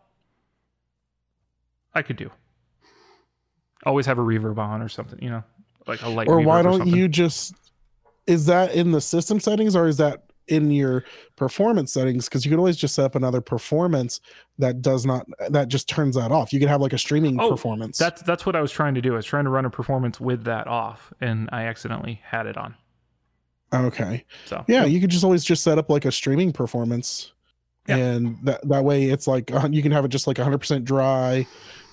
I 1.93 2.01
could 2.01 2.17
do. 2.17 2.29
Always 3.85 4.05
have 4.05 4.17
a 4.17 4.21
reverb 4.23 4.57
on 4.57 4.81
or 4.81 4.89
something, 4.89 5.19
you 5.21 5.29
know, 5.29 5.43
like 5.85 6.01
a 6.01 6.09
light 6.09 6.27
Or 6.27 6.41
why 6.41 6.61
don't 6.61 6.79
something. 6.79 6.95
you 6.95 7.07
just? 7.07 7.53
Is 8.25 8.45
that 8.47 8.73
in 8.73 8.91
the 8.91 8.99
system 8.99 9.39
settings 9.39 9.75
or 9.75 9.87
is 9.87 9.97
that 9.97 10.23
in 10.47 10.71
your 10.71 11.05
performance 11.37 11.93
settings? 11.93 12.25
Because 12.25 12.43
you 12.43 12.49
can 12.51 12.59
always 12.59 12.75
just 12.75 12.95
set 12.95 13.05
up 13.05 13.15
another 13.15 13.39
performance 13.39 14.19
that 14.57 14.81
does 14.81 15.05
not 15.05 15.25
that 15.49 15.69
just 15.69 15.87
turns 15.87 16.15
that 16.15 16.31
off. 16.31 16.51
You 16.51 16.59
could 16.59 16.67
have 16.69 16.81
like 16.81 16.91
a 16.93 16.97
streaming 16.97 17.39
Oh, 17.39 17.49
performance. 17.51 17.97
That's 17.97 18.21
that's 18.23 18.45
what 18.45 18.55
I 18.55 18.61
was 18.61 18.71
trying 18.71 18.95
to 18.95 19.01
do. 19.01 19.13
I 19.13 19.17
was 19.17 19.25
trying 19.25 19.45
to 19.45 19.49
run 19.51 19.63
a 19.65 19.69
performance 19.69 20.19
with 20.19 20.43
that 20.45 20.67
off, 20.67 21.13
and 21.21 21.47
I 21.53 21.63
accidentally 21.65 22.19
had 22.25 22.47
it 22.47 22.57
on. 22.57 22.75
Okay. 23.73 24.25
So 24.45 24.63
Yeah, 24.67 24.85
you 24.85 24.99
could 24.99 25.09
just 25.09 25.23
always 25.23 25.43
just 25.43 25.63
set 25.63 25.77
up 25.77 25.89
like 25.89 26.05
a 26.05 26.11
streaming 26.11 26.51
performance, 26.53 27.33
Yeah. 27.87 27.97
and 27.97 28.37
that 28.43 28.67
that 28.67 28.83
way 28.83 29.05
it's 29.05 29.27
like 29.27 29.51
uh, 29.51 29.67
you 29.71 29.81
can 29.81 29.91
have 29.91 30.05
it 30.05 30.09
just 30.09 30.27
like 30.27 30.37
100% 30.37 30.83
dry, 30.83 31.45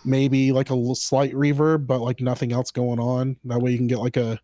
maybe 0.05 0.53
like 0.53 0.71
a 0.71 0.95
slight 0.95 1.33
reverb, 1.33 1.87
but 1.87 2.01
like 2.01 2.21
nothing 2.21 2.53
else 2.53 2.71
going 2.71 2.99
on. 3.01 3.37
That 3.45 3.61
way 3.61 3.73
you 3.73 3.79
can 3.79 3.87
get 3.87 3.99
like 3.99 4.17
a 4.17 4.41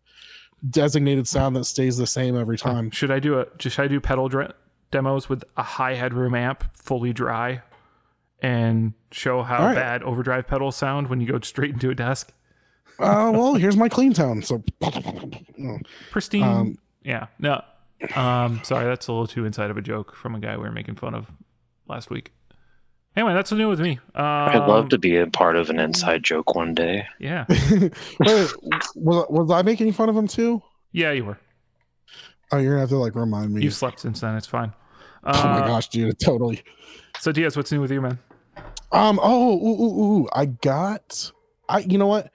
designated 0.69 1.27
sound 1.27 1.55
that 1.55 1.65
stays 1.65 1.97
the 1.97 2.07
same 2.07 2.37
every 2.37 2.57
time. 2.57 2.91
Should 2.91 3.11
I 3.11 3.19
do 3.19 3.39
a 3.39 3.47
should 3.59 3.79
I 3.79 3.87
do 3.87 3.99
pedal 3.99 4.29
dr- 4.29 4.53
demos 4.91 5.29
with 5.29 5.43
a 5.57 5.63
high 5.63 5.95
headroom 5.95 6.35
amp, 6.35 6.63
fully 6.75 7.13
dry, 7.13 7.61
and 8.41 8.93
show 9.11 9.41
how 9.43 9.65
right. 9.65 9.75
bad 9.75 10.03
overdrive 10.03 10.47
pedals 10.47 10.75
sound 10.75 11.07
when 11.09 11.21
you 11.21 11.27
go 11.27 11.39
straight 11.39 11.71
into 11.71 11.89
a 11.89 11.95
desk? 11.95 12.31
Uh, 12.99 13.31
well, 13.33 13.55
here's 13.55 13.77
my 13.77 13.89
clean 13.89 14.13
tone. 14.13 14.43
So, 14.43 14.63
Pristine. 16.11 16.43
Um, 16.43 16.77
yeah. 17.03 17.27
No. 17.39 17.61
Um, 18.15 18.61
sorry, 18.63 18.85
that's 18.85 19.07
a 19.07 19.11
little 19.11 19.27
too 19.27 19.45
inside 19.45 19.69
of 19.69 19.77
a 19.77 19.81
joke 19.81 20.15
from 20.15 20.35
a 20.35 20.39
guy 20.39 20.57
we 20.57 20.63
were 20.63 20.71
making 20.71 20.95
fun 20.95 21.13
of 21.13 21.27
last 21.87 22.09
week. 22.09 22.31
Anyway, 23.15 23.33
that's 23.33 23.51
what's 23.51 23.59
new 23.59 23.67
with 23.67 23.81
me. 23.81 23.99
Um, 24.15 24.25
I'd 24.25 24.67
love 24.67 24.89
to 24.89 24.97
be 24.97 25.17
a 25.17 25.27
part 25.27 25.57
of 25.57 25.69
an 25.69 25.79
inside 25.79 26.23
joke 26.23 26.55
one 26.55 26.73
day. 26.73 27.05
Yeah, 27.19 27.45
Wait, 28.19 28.53
was, 28.95 29.25
was 29.29 29.51
I 29.51 29.61
making 29.63 29.91
fun 29.91 30.07
of 30.07 30.15
him 30.15 30.27
too? 30.27 30.61
yeah, 30.93 31.11
you 31.11 31.25
were. 31.25 31.37
Oh, 32.53 32.57
you're 32.57 32.71
gonna 32.71 32.81
have 32.81 32.89
to 32.89 32.97
like 32.97 33.15
remind 33.15 33.53
me. 33.53 33.63
You've 33.63 33.73
slept 33.73 33.99
since 33.99 34.21
then. 34.21 34.35
It's 34.35 34.47
fine. 34.47 34.73
Uh, 35.23 35.41
oh 35.43 35.59
my 35.59 35.67
gosh, 35.67 35.89
dude, 35.89 36.19
totally. 36.19 36.61
So 37.19 37.31
Diaz, 37.31 37.55
what's 37.55 37.71
new 37.71 37.81
with 37.81 37.91
you, 37.91 38.01
man? 38.01 38.17
Um. 38.91 39.19
Oh, 39.21 39.57
ooh, 39.57 39.83
ooh, 39.83 40.03
ooh, 40.23 40.29
I 40.33 40.45
got. 40.45 41.31
I. 41.67 41.79
You 41.79 41.97
know 41.97 42.07
what? 42.07 42.31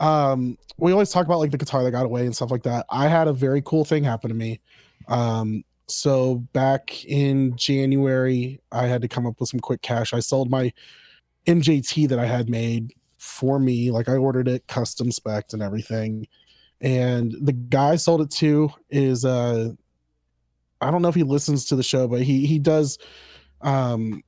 Um. 0.00 0.56
We 0.80 0.92
always 0.92 1.10
talk 1.10 1.26
about 1.26 1.40
like 1.40 1.50
the 1.50 1.58
guitar 1.58 1.82
that 1.82 1.90
got 1.90 2.06
away 2.06 2.24
and 2.24 2.36
stuff 2.36 2.52
like 2.52 2.62
that. 2.62 2.86
I 2.88 3.08
had 3.08 3.26
a 3.26 3.32
very 3.32 3.62
cool 3.62 3.84
thing 3.84 4.04
happen 4.04 4.28
to 4.28 4.36
me. 4.36 4.60
Um. 5.08 5.64
So 5.88 6.36
back 6.52 7.04
in 7.06 7.56
January, 7.56 8.60
I 8.70 8.86
had 8.86 9.02
to 9.02 9.08
come 9.08 9.26
up 9.26 9.40
with 9.40 9.48
some 9.48 9.60
quick 9.60 9.82
cash. 9.82 10.12
I 10.12 10.20
sold 10.20 10.50
my 10.50 10.72
MJT 11.46 12.08
that 12.10 12.18
I 12.18 12.26
had 12.26 12.50
made 12.50 12.92
for 13.16 13.58
me. 13.58 13.90
Like 13.90 14.08
I 14.08 14.16
ordered 14.16 14.48
it 14.48 14.66
custom 14.66 15.10
spec 15.10 15.46
and 15.52 15.62
everything. 15.62 16.26
And 16.80 17.34
the 17.40 17.52
guy 17.52 17.90
I 17.90 17.96
sold 17.96 18.20
it 18.20 18.30
to 18.32 18.70
is 18.90 19.24
uh 19.24 19.70
I 20.80 20.90
don't 20.90 21.02
know 21.02 21.08
if 21.08 21.14
he 21.14 21.24
listens 21.24 21.64
to 21.66 21.76
the 21.76 21.82
show, 21.82 22.06
but 22.06 22.22
he 22.22 22.46
he 22.46 22.58
does 22.58 22.98
um 23.62 24.22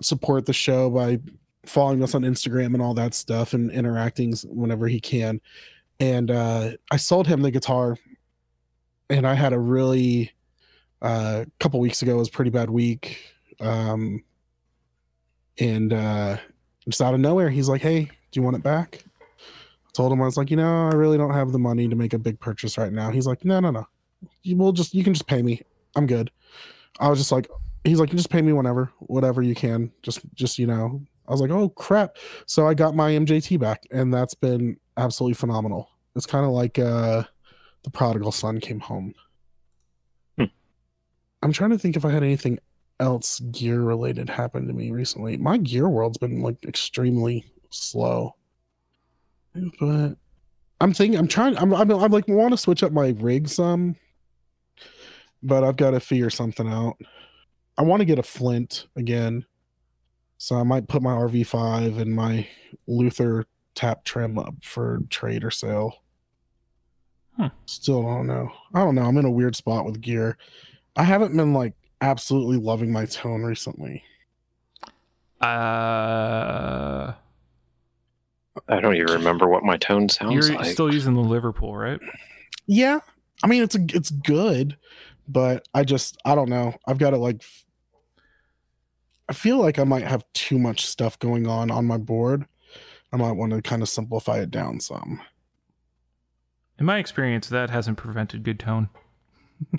support 0.00 0.46
the 0.46 0.52
show 0.52 0.90
by 0.90 1.18
following 1.66 2.02
us 2.02 2.14
on 2.14 2.22
Instagram 2.22 2.74
and 2.74 2.82
all 2.82 2.94
that 2.94 3.14
stuff 3.14 3.54
and 3.54 3.70
interacting 3.70 4.34
whenever 4.46 4.88
he 4.88 5.00
can. 5.00 5.40
And 6.00 6.30
uh 6.30 6.72
I 6.90 6.96
sold 6.96 7.26
him 7.26 7.42
the 7.42 7.50
guitar 7.50 7.96
and 9.10 9.26
I 9.26 9.34
had 9.34 9.52
a 9.52 9.58
really 9.58 10.32
uh, 11.00 11.44
couple 11.58 11.80
weeks 11.80 12.02
ago 12.02 12.16
was 12.16 12.28
a 12.28 12.32
pretty 12.32 12.50
bad 12.50 12.70
week. 12.70 13.18
Um 13.60 14.24
and 15.58 15.92
uh 15.92 16.38
just 16.88 17.00
out 17.00 17.14
of 17.14 17.20
nowhere 17.20 17.50
he's 17.50 17.68
like, 17.68 17.82
"Hey, 17.82 18.04
do 18.04 18.40
you 18.40 18.42
want 18.42 18.56
it 18.56 18.62
back?" 18.62 19.04
I 19.20 19.90
told 19.94 20.12
him 20.12 20.20
I 20.22 20.24
was 20.24 20.36
like, 20.36 20.50
"You 20.50 20.56
know, 20.56 20.88
I 20.88 20.94
really 20.94 21.18
don't 21.18 21.34
have 21.34 21.52
the 21.52 21.58
money 21.58 21.86
to 21.88 21.94
make 21.94 22.12
a 22.12 22.18
big 22.18 22.40
purchase 22.40 22.76
right 22.78 22.92
now." 22.92 23.10
He's 23.10 23.26
like, 23.26 23.44
"No, 23.44 23.60
no, 23.60 23.70
no. 23.70 23.86
You 24.42 24.56
will 24.56 24.72
just 24.72 24.94
you 24.94 25.04
can 25.04 25.14
just 25.14 25.26
pay 25.26 25.42
me. 25.42 25.62
I'm 25.94 26.06
good." 26.06 26.30
I 26.98 27.08
was 27.08 27.18
just 27.18 27.30
like 27.30 27.48
he's 27.84 28.00
like, 28.00 28.10
"You 28.10 28.16
just 28.16 28.30
pay 28.30 28.42
me 28.42 28.52
whenever, 28.52 28.90
whatever 28.98 29.42
you 29.42 29.54
can. 29.54 29.92
Just 30.02 30.20
just 30.34 30.58
you 30.58 30.66
know." 30.66 31.02
I 31.32 31.34
was 31.34 31.40
like, 31.40 31.50
"Oh 31.50 31.70
crap." 31.70 32.16
So 32.46 32.66
I 32.66 32.74
got 32.74 32.94
my 32.94 33.12
MJT 33.12 33.58
back 33.58 33.82
and 33.90 34.12
that's 34.12 34.34
been 34.34 34.76
absolutely 34.96 35.34
phenomenal. 35.34 35.88
It's 36.14 36.26
kind 36.26 36.44
of 36.44 36.52
like 36.52 36.78
uh 36.78 37.24
the 37.84 37.90
prodigal 37.90 38.32
son 38.32 38.60
came 38.60 38.80
home. 38.80 39.14
Hmm. 40.38 40.44
I'm 41.42 41.52
trying 41.52 41.70
to 41.70 41.78
think 41.78 41.96
if 41.96 42.04
I 42.04 42.10
had 42.10 42.22
anything 42.22 42.58
else 43.00 43.40
gear 43.40 43.80
related 43.80 44.28
happen 44.28 44.66
to 44.68 44.72
me 44.72 44.90
recently. 44.90 45.36
My 45.36 45.56
gear 45.56 45.88
world's 45.88 46.18
been 46.18 46.42
like 46.42 46.64
extremely 46.66 47.44
slow. 47.70 48.36
But 49.80 50.16
I'm 50.80 50.92
thinking 50.92 51.18
I'm 51.18 51.28
trying 51.28 51.56
I'm 51.56 51.74
I'm, 51.74 51.90
I'm 51.90 52.12
like 52.12 52.28
want 52.28 52.52
to 52.52 52.58
switch 52.58 52.82
up 52.82 52.92
my 52.92 53.14
rig 53.18 53.48
some 53.48 53.96
but 55.42 55.64
I've 55.64 55.76
got 55.76 55.90
to 55.90 56.00
figure 56.00 56.30
something 56.30 56.68
out. 56.68 56.96
I 57.76 57.82
want 57.82 58.00
to 58.00 58.06
get 58.06 58.18
a 58.18 58.22
flint 58.22 58.86
again. 58.96 59.44
So 60.42 60.56
I 60.56 60.64
might 60.64 60.88
put 60.88 61.02
my 61.02 61.12
RV5 61.12 62.00
and 62.00 62.16
my 62.16 62.48
Luther 62.88 63.46
tap 63.76 64.02
trim 64.02 64.40
up 64.40 64.56
for 64.64 64.98
trade 65.08 65.44
or 65.44 65.52
sale. 65.52 66.02
Hmm. 67.36 67.46
Still 67.66 68.02
don't 68.02 68.26
know. 68.26 68.50
I 68.74 68.80
don't 68.80 68.96
know. 68.96 69.02
I'm 69.02 69.16
in 69.18 69.24
a 69.24 69.30
weird 69.30 69.54
spot 69.54 69.84
with 69.84 70.00
gear. 70.00 70.36
I 70.96 71.04
haven't 71.04 71.36
been 71.36 71.54
like 71.54 71.74
absolutely 72.00 72.56
loving 72.56 72.90
my 72.90 73.06
tone 73.06 73.44
recently. 73.44 74.02
Uh, 75.40 77.12
I 78.66 78.80
don't 78.80 78.96
even 78.96 79.12
remember 79.12 79.46
what 79.46 79.62
my 79.62 79.76
tone 79.76 80.08
sounds 80.08 80.48
you're 80.48 80.56
like. 80.56 80.66
still 80.66 80.92
using 80.92 81.14
the 81.14 81.20
Liverpool, 81.20 81.76
right? 81.76 82.00
Yeah, 82.66 82.98
I 83.44 83.46
mean 83.46 83.62
it's 83.62 83.76
a, 83.76 83.86
it's 83.94 84.10
good, 84.10 84.76
but 85.28 85.68
I 85.72 85.84
just 85.84 86.16
I 86.24 86.34
don't 86.34 86.50
know. 86.50 86.74
I've 86.88 86.98
got 86.98 87.10
to 87.10 87.16
like. 87.16 87.44
F- 89.32 89.36
I 89.36 89.38
feel 89.38 89.58
like 89.58 89.78
I 89.78 89.84
might 89.84 90.04
have 90.04 90.24
too 90.34 90.58
much 90.58 90.86
stuff 90.86 91.18
going 91.18 91.46
on 91.46 91.70
on 91.70 91.86
my 91.86 91.96
board. 91.98 92.46
I 93.12 93.16
might 93.16 93.32
want 93.32 93.52
to 93.52 93.60
kind 93.62 93.82
of 93.82 93.88
simplify 93.88 94.38
it 94.38 94.50
down 94.50 94.80
some. 94.80 95.20
In 96.78 96.86
my 96.86 96.98
experience, 96.98 97.48
that 97.48 97.70
hasn't 97.70 97.98
prevented 97.98 98.42
good 98.42 98.58
tone. 98.58 98.88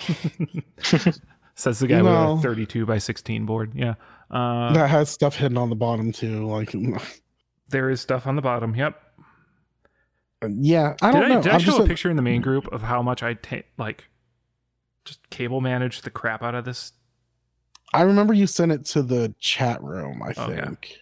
Says 1.56 1.78
the 1.78 1.86
guy 1.86 2.02
with 2.02 2.12
a 2.12 2.38
32 2.42 2.84
by 2.86 2.98
16 2.98 3.46
board. 3.46 3.72
Yeah. 3.74 3.94
Uh, 4.30 4.72
that 4.72 4.90
has 4.90 5.08
stuff 5.08 5.36
hidden 5.36 5.56
on 5.56 5.70
the 5.70 5.76
bottom 5.76 6.10
too. 6.12 6.46
Like, 6.46 6.74
there 7.68 7.90
is 7.90 8.00
stuff 8.00 8.26
on 8.26 8.34
the 8.36 8.42
bottom. 8.42 8.74
Yep. 8.74 9.00
yeah, 10.50 10.94
I 11.00 11.12
Did 11.12 11.20
don't 11.20 11.24
I, 11.30 11.34
know. 11.34 11.42
did 11.42 11.52
I 11.52 11.54
I'm 11.54 11.60
show 11.60 11.66
just 11.66 11.78
a 11.78 11.80
like- 11.82 11.88
picture 11.90 12.10
in 12.10 12.16
the 12.16 12.22
main 12.22 12.40
group 12.40 12.66
of 12.72 12.82
how 12.82 13.02
much 13.02 13.22
I 13.22 13.34
take, 13.34 13.66
like, 13.78 14.08
just 15.04 15.28
cable 15.30 15.60
manage 15.60 16.02
the 16.02 16.10
crap 16.10 16.42
out 16.42 16.54
of 16.54 16.64
this? 16.64 16.92
I 17.94 18.02
remember 18.02 18.34
you 18.34 18.46
sent 18.46 18.72
it 18.72 18.84
to 18.86 19.02
the 19.02 19.34
chat 19.38 19.82
room. 19.82 20.22
I 20.22 20.34
Oh, 20.36 20.50
yeah. 20.50 20.64
think. 20.66 20.98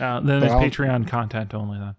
Uh, 0.00 0.20
then 0.20 0.42
it's 0.42 0.50
Well- 0.52 0.62
Patreon 0.62 1.06
content 1.06 1.54
only 1.54 1.78
then. 1.78 1.94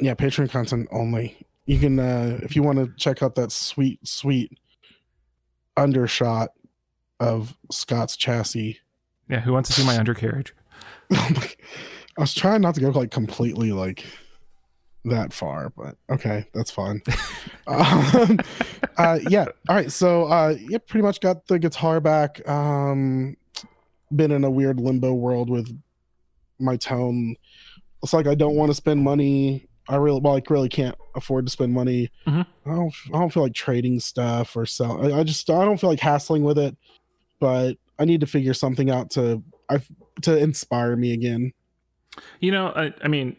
yeah 0.00 0.14
patreon 0.14 0.48
content 0.50 0.88
only 0.92 1.36
you 1.66 1.78
can 1.78 1.98
uh 1.98 2.38
if 2.42 2.54
you 2.54 2.62
want 2.62 2.78
to 2.78 2.92
check 2.96 3.22
out 3.22 3.34
that 3.36 3.50
sweet 3.50 3.98
sweet 4.06 4.56
undershot 5.76 6.50
of 7.20 7.56
scott's 7.70 8.16
chassis 8.16 8.78
Yeah. 9.28 9.40
Who 9.40 9.52
wants 9.52 9.68
to 9.70 9.74
see 9.80 9.86
my 9.86 9.96
undercarriage? 9.98 10.54
i 11.12 11.50
was 12.18 12.34
trying 12.34 12.60
not 12.60 12.74
to 12.74 12.80
go 12.80 12.90
like 12.90 13.10
completely 13.10 13.72
like 13.72 14.04
that 15.04 15.32
far 15.32 15.70
but 15.76 15.96
okay 16.10 16.44
that's 16.54 16.70
fine 16.70 17.00
um, 17.66 18.38
uh 18.98 19.18
yeah. 19.28 19.46
All 19.68 19.76
right. 19.76 19.90
So 19.90 20.24
uh 20.24 20.56
yeah 20.60 20.78
pretty 20.78 21.02
much 21.02 21.20
got 21.20 21.46
the 21.46 21.58
guitar 21.58 22.00
back. 22.00 22.46
Um 22.48 23.36
been 24.14 24.30
in 24.30 24.44
a 24.44 24.50
weird 24.50 24.80
limbo 24.80 25.12
world 25.12 25.50
with 25.50 25.70
my 26.58 26.76
tone. 26.76 27.36
It's 28.02 28.12
like 28.12 28.26
i 28.26 28.34
don't 28.34 28.56
want 28.56 28.70
to 28.70 28.74
spend 28.74 29.02
money. 29.02 29.66
I 29.88 29.96
really 29.96 30.20
well, 30.20 30.34
like 30.34 30.50
really 30.50 30.68
can't 30.68 30.96
afford 31.14 31.46
to 31.46 31.50
spend 31.52 31.72
money. 31.72 32.10
Mhm. 32.26 32.46
i 32.66 32.70
don't 32.70 32.94
i 33.14 33.18
don't 33.18 33.32
feel 33.32 33.42
like 33.42 33.54
trading 33.54 34.00
stuff 34.00 34.54
or 34.56 34.66
sell 34.66 35.04
I, 35.04 35.20
I 35.20 35.22
just 35.24 35.48
i 35.50 35.64
don't 35.64 35.78
feel 35.80 35.90
like 35.90 36.00
hassling 36.00 36.44
with 36.44 36.58
it 36.58 36.76
but 37.40 37.78
i 37.98 38.04
need 38.04 38.20
to 38.20 38.26
figure 38.26 38.52
something 38.52 38.90
out 38.90 39.10
to 39.12 39.42
i 39.70 39.80
to 40.22 40.36
inspire 40.36 40.96
me 40.96 41.12
again. 41.12 41.52
You 42.40 42.50
know, 42.50 42.72
I, 42.74 42.92
I 43.02 43.08
mean, 43.08 43.36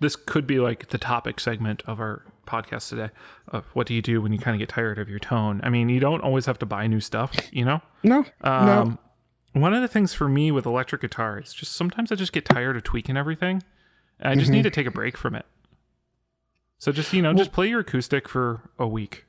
this 0.00 0.16
could 0.16 0.46
be 0.46 0.58
like 0.58 0.88
the 0.88 0.98
topic 0.98 1.38
segment 1.40 1.82
of 1.86 2.00
our 2.00 2.24
podcast 2.48 2.88
today 2.88 3.10
of 3.48 3.64
what 3.74 3.86
do 3.86 3.94
you 3.94 4.02
do 4.02 4.20
when 4.20 4.32
you 4.32 4.38
kind 4.38 4.54
of 4.54 4.58
get 4.58 4.68
tired 4.68 4.98
of 4.98 5.08
your 5.08 5.18
tone. 5.20 5.60
I 5.62 5.68
mean, 5.70 5.88
you 5.88 6.00
don't 6.00 6.20
always 6.22 6.46
have 6.46 6.58
to 6.60 6.66
buy 6.66 6.86
new 6.86 7.00
stuff, 7.00 7.34
you 7.52 7.64
know? 7.64 7.80
no 8.02 8.24
Um, 8.42 8.98
One 9.52 9.74
of 9.74 9.82
the 9.82 9.88
things 9.88 10.12
for 10.14 10.28
me 10.28 10.50
with 10.52 10.66
electric 10.66 11.00
guitar 11.02 11.38
is 11.38 11.52
just 11.54 11.72
sometimes 11.72 12.12
I 12.12 12.14
just 12.16 12.32
get 12.32 12.44
tired 12.44 12.76
of 12.76 12.82
tweaking 12.84 13.16
everything. 13.16 13.62
And 14.20 14.32
I 14.32 14.34
just 14.36 14.50
Mhm. 14.50 14.54
need 14.54 14.62
to 14.64 14.70
take 14.70 14.86
a 14.86 14.90
break 14.90 15.16
from 15.16 15.34
it. 15.34 15.46
So 16.78 16.92
just, 16.92 17.12
you 17.12 17.22
know, 17.22 17.32
just 17.34 17.52
play 17.52 17.68
your 17.68 17.80
acoustic 17.80 18.28
for 18.28 18.70
a 18.78 18.86
week. 18.86 19.24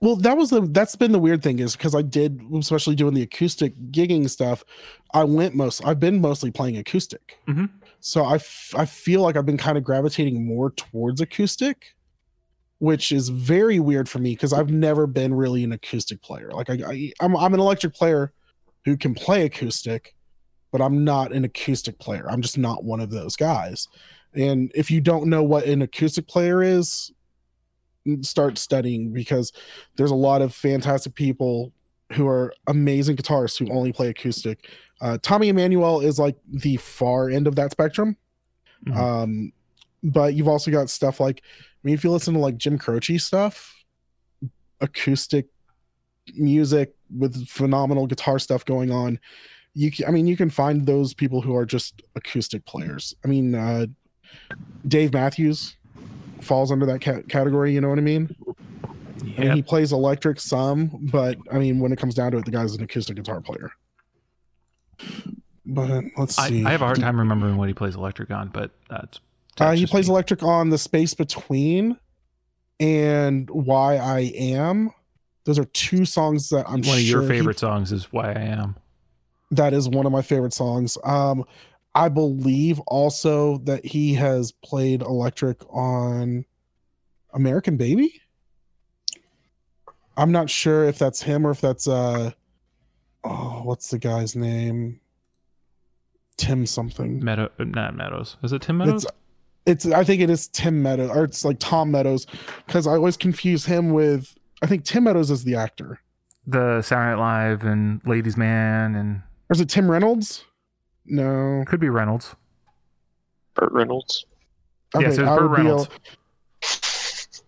Well, 0.00 0.16
that 0.16 0.36
was 0.36 0.50
the 0.50 0.60
that's 0.60 0.94
been 0.96 1.10
the 1.12 1.18
weird 1.18 1.42
thing 1.42 1.58
is 1.58 1.74
because 1.76 1.94
I 1.94 2.02
did, 2.02 2.40
especially 2.54 2.94
doing 2.94 3.14
the 3.14 3.22
acoustic 3.22 3.74
gigging 3.90 4.30
stuff. 4.30 4.64
I 5.12 5.24
went 5.24 5.54
most. 5.56 5.84
I've 5.84 5.98
been 5.98 6.20
mostly 6.20 6.50
playing 6.52 6.76
acoustic, 6.76 7.36
Mhm. 7.48 7.68
so 7.98 8.22
I 8.24 8.36
f- 8.36 8.72
I 8.76 8.84
feel 8.84 9.22
like 9.22 9.36
I've 9.36 9.44
been 9.44 9.56
kind 9.58 9.76
of 9.76 9.82
gravitating 9.82 10.46
more 10.46 10.70
towards 10.70 11.20
acoustic, 11.20 11.96
which 12.78 13.10
is 13.10 13.28
very 13.28 13.80
weird 13.80 14.08
for 14.08 14.18
me 14.18 14.32
because 14.34 14.52
I've 14.52 14.70
never 14.70 15.06
been 15.06 15.34
really 15.34 15.64
an 15.64 15.72
acoustic 15.72 16.22
player. 16.22 16.50
Like 16.52 16.70
I, 16.70 16.74
I 16.86 17.12
I'm 17.20 17.36
I'm 17.36 17.54
an 17.54 17.60
electric 17.60 17.94
player 17.94 18.32
who 18.84 18.96
can 18.96 19.14
play 19.14 19.44
acoustic, 19.44 20.14
but 20.70 20.80
I'm 20.80 21.04
not 21.04 21.32
an 21.32 21.44
acoustic 21.44 21.98
player. 21.98 22.30
I'm 22.30 22.42
just 22.42 22.58
not 22.58 22.84
one 22.84 23.00
of 23.00 23.10
those 23.10 23.36
guys. 23.36 23.88
And 24.34 24.70
if 24.74 24.90
you 24.90 25.00
don't 25.00 25.26
know 25.28 25.42
what 25.42 25.64
an 25.64 25.82
acoustic 25.82 26.28
player 26.28 26.62
is, 26.62 27.10
start 28.20 28.58
studying 28.58 29.12
because 29.12 29.52
there's 29.96 30.10
a 30.10 30.16
lot 30.16 30.42
of 30.42 30.54
fantastic 30.54 31.14
people 31.14 31.72
who 32.12 32.26
are 32.26 32.54
amazing 32.66 33.16
guitarists 33.16 33.58
who 33.58 33.70
only 33.70 33.92
play 33.92 34.08
acoustic. 34.08 34.70
Uh, 35.00 35.18
Tommy 35.20 35.48
Emmanuel 35.48 36.00
is 36.00 36.18
like 36.18 36.36
the 36.46 36.76
far 36.76 37.28
end 37.28 37.46
of 37.46 37.56
that 37.56 37.70
spectrum. 37.70 38.16
Mhm. 38.86 38.96
Um, 38.96 39.52
but 40.02 40.34
you've 40.34 40.48
also 40.48 40.70
got 40.70 40.88
stuff 40.88 41.20
like, 41.20 41.42
mean, 41.88 41.94
if 41.94 42.04
you 42.04 42.10
listen 42.10 42.34
to 42.34 42.40
like 42.40 42.58
Jim 42.58 42.76
Croce 42.76 43.16
stuff, 43.16 43.74
acoustic 44.82 45.46
music 46.34 46.94
with 47.16 47.48
phenomenal 47.48 48.06
guitar 48.06 48.38
stuff 48.38 48.62
going 48.66 48.90
on, 48.90 49.18
you 49.72 49.90
can, 49.90 50.06
I 50.06 50.10
mean, 50.10 50.26
you 50.26 50.36
can 50.36 50.50
find 50.50 50.84
those 50.84 51.14
people 51.14 51.40
who 51.40 51.56
are 51.56 51.64
just 51.64 52.02
acoustic 52.14 52.66
players. 52.66 53.14
I 53.24 53.28
mean, 53.28 53.54
uh, 53.54 53.86
Dave 54.86 55.14
Matthews 55.14 55.76
falls 56.42 56.70
under 56.70 56.84
that 56.84 57.00
ca- 57.00 57.22
category. 57.22 57.72
You 57.72 57.80
know 57.80 57.88
what 57.88 57.98
I 57.98 58.02
mean? 58.02 58.36
I 59.38 59.40
mean, 59.40 59.52
he 59.52 59.62
plays 59.62 59.92
electric 59.92 60.40
some, 60.40 61.08
but 61.10 61.38
I 61.50 61.58
mean, 61.58 61.80
when 61.80 61.90
it 61.90 61.96
comes 61.96 62.14
down 62.14 62.32
to 62.32 62.38
it, 62.38 62.44
the 62.44 62.50
guy's 62.50 62.74
an 62.74 62.82
acoustic 62.82 63.16
guitar 63.16 63.40
player. 63.40 63.72
But 65.64 66.04
let's 66.18 66.38
I, 66.38 66.48
see. 66.50 66.66
I 66.66 66.70
have 66.72 66.82
a 66.82 66.84
hard 66.84 67.00
time 67.00 67.18
remembering 67.18 67.56
what 67.56 67.68
he 67.68 67.74
plays 67.74 67.94
electric 67.94 68.30
on, 68.30 68.48
but 68.48 68.72
that's. 68.90 69.20
Uh, 69.60 69.72
he 69.72 69.86
plays 69.86 70.08
me. 70.08 70.12
electric 70.12 70.42
on 70.42 70.70
the 70.70 70.78
space 70.78 71.14
between 71.14 71.98
and 72.80 73.48
why 73.50 73.96
I 73.96 74.20
am. 74.36 74.90
Those 75.44 75.58
are 75.58 75.64
two 75.66 76.04
songs 76.04 76.48
that 76.50 76.64
I'm 76.66 76.80
One 76.80 76.80
of 76.80 76.84
sure 76.84 76.98
your 76.98 77.22
he- 77.22 77.28
favorite 77.28 77.58
songs 77.58 77.90
is 77.92 78.12
"Why 78.12 78.28
I 78.32 78.40
Am." 78.40 78.76
that 79.50 79.72
is 79.72 79.88
one 79.88 80.04
of 80.04 80.12
my 80.12 80.20
favorite 80.22 80.52
songs. 80.52 80.98
Um, 81.04 81.44
I 81.94 82.10
believe 82.10 82.78
also 82.80 83.58
that 83.64 83.84
he 83.84 84.12
has 84.14 84.52
played 84.52 85.00
electric 85.00 85.62
on 85.70 86.44
American 87.32 87.76
Baby. 87.78 88.20
I'm 90.16 90.30
not 90.32 90.50
sure 90.50 90.84
if 90.84 90.98
that's 90.98 91.22
him 91.22 91.46
or 91.46 91.50
if 91.50 91.60
that's 91.62 91.88
uh 91.88 92.32
oh, 93.24 93.60
what's 93.64 93.88
the 93.90 93.98
guy's 93.98 94.36
name? 94.36 95.00
Tim 96.36 96.66
something. 96.66 97.24
Meadow, 97.24 97.48
uh, 97.58 97.64
not 97.64 97.96
Meadows. 97.96 98.36
Is 98.42 98.52
it 98.52 98.62
Tim 98.62 98.78
Meadows? 98.78 99.04
It's 99.04 99.12
it's 99.68 99.86
I 99.86 100.02
think 100.02 100.20
it 100.22 100.30
is 100.30 100.48
Tim 100.48 100.82
Meadows 100.82 101.10
or 101.10 101.22
it's 101.24 101.44
like 101.44 101.58
Tom 101.60 101.90
Meadows 101.92 102.26
because 102.66 102.86
I 102.86 102.92
always 102.92 103.16
confuse 103.16 103.64
him 103.66 103.90
with 103.90 104.36
I 104.62 104.66
think 104.66 104.84
Tim 104.84 105.04
Meadows 105.04 105.30
is 105.30 105.44
the 105.44 105.54
actor. 105.54 106.00
the 106.46 106.82
Saturday 106.82 107.16
Night 107.16 107.20
Live 107.20 107.62
and 107.64 108.00
Ladies 108.06 108.36
Man 108.36 108.94
and 108.96 109.22
Or 109.48 109.52
is 109.54 109.60
it 109.60 109.68
Tim 109.68 109.90
Reynolds? 109.90 110.44
No. 111.06 111.62
could 111.66 111.80
be 111.80 111.88
Reynolds. 111.88 112.34
Burt 113.54 113.72
Reynolds. 113.72 114.24
Yes, 114.98 115.18
it 115.18 115.22
was 115.24 115.38
Burt 115.38 115.50
Reynolds. 115.50 115.88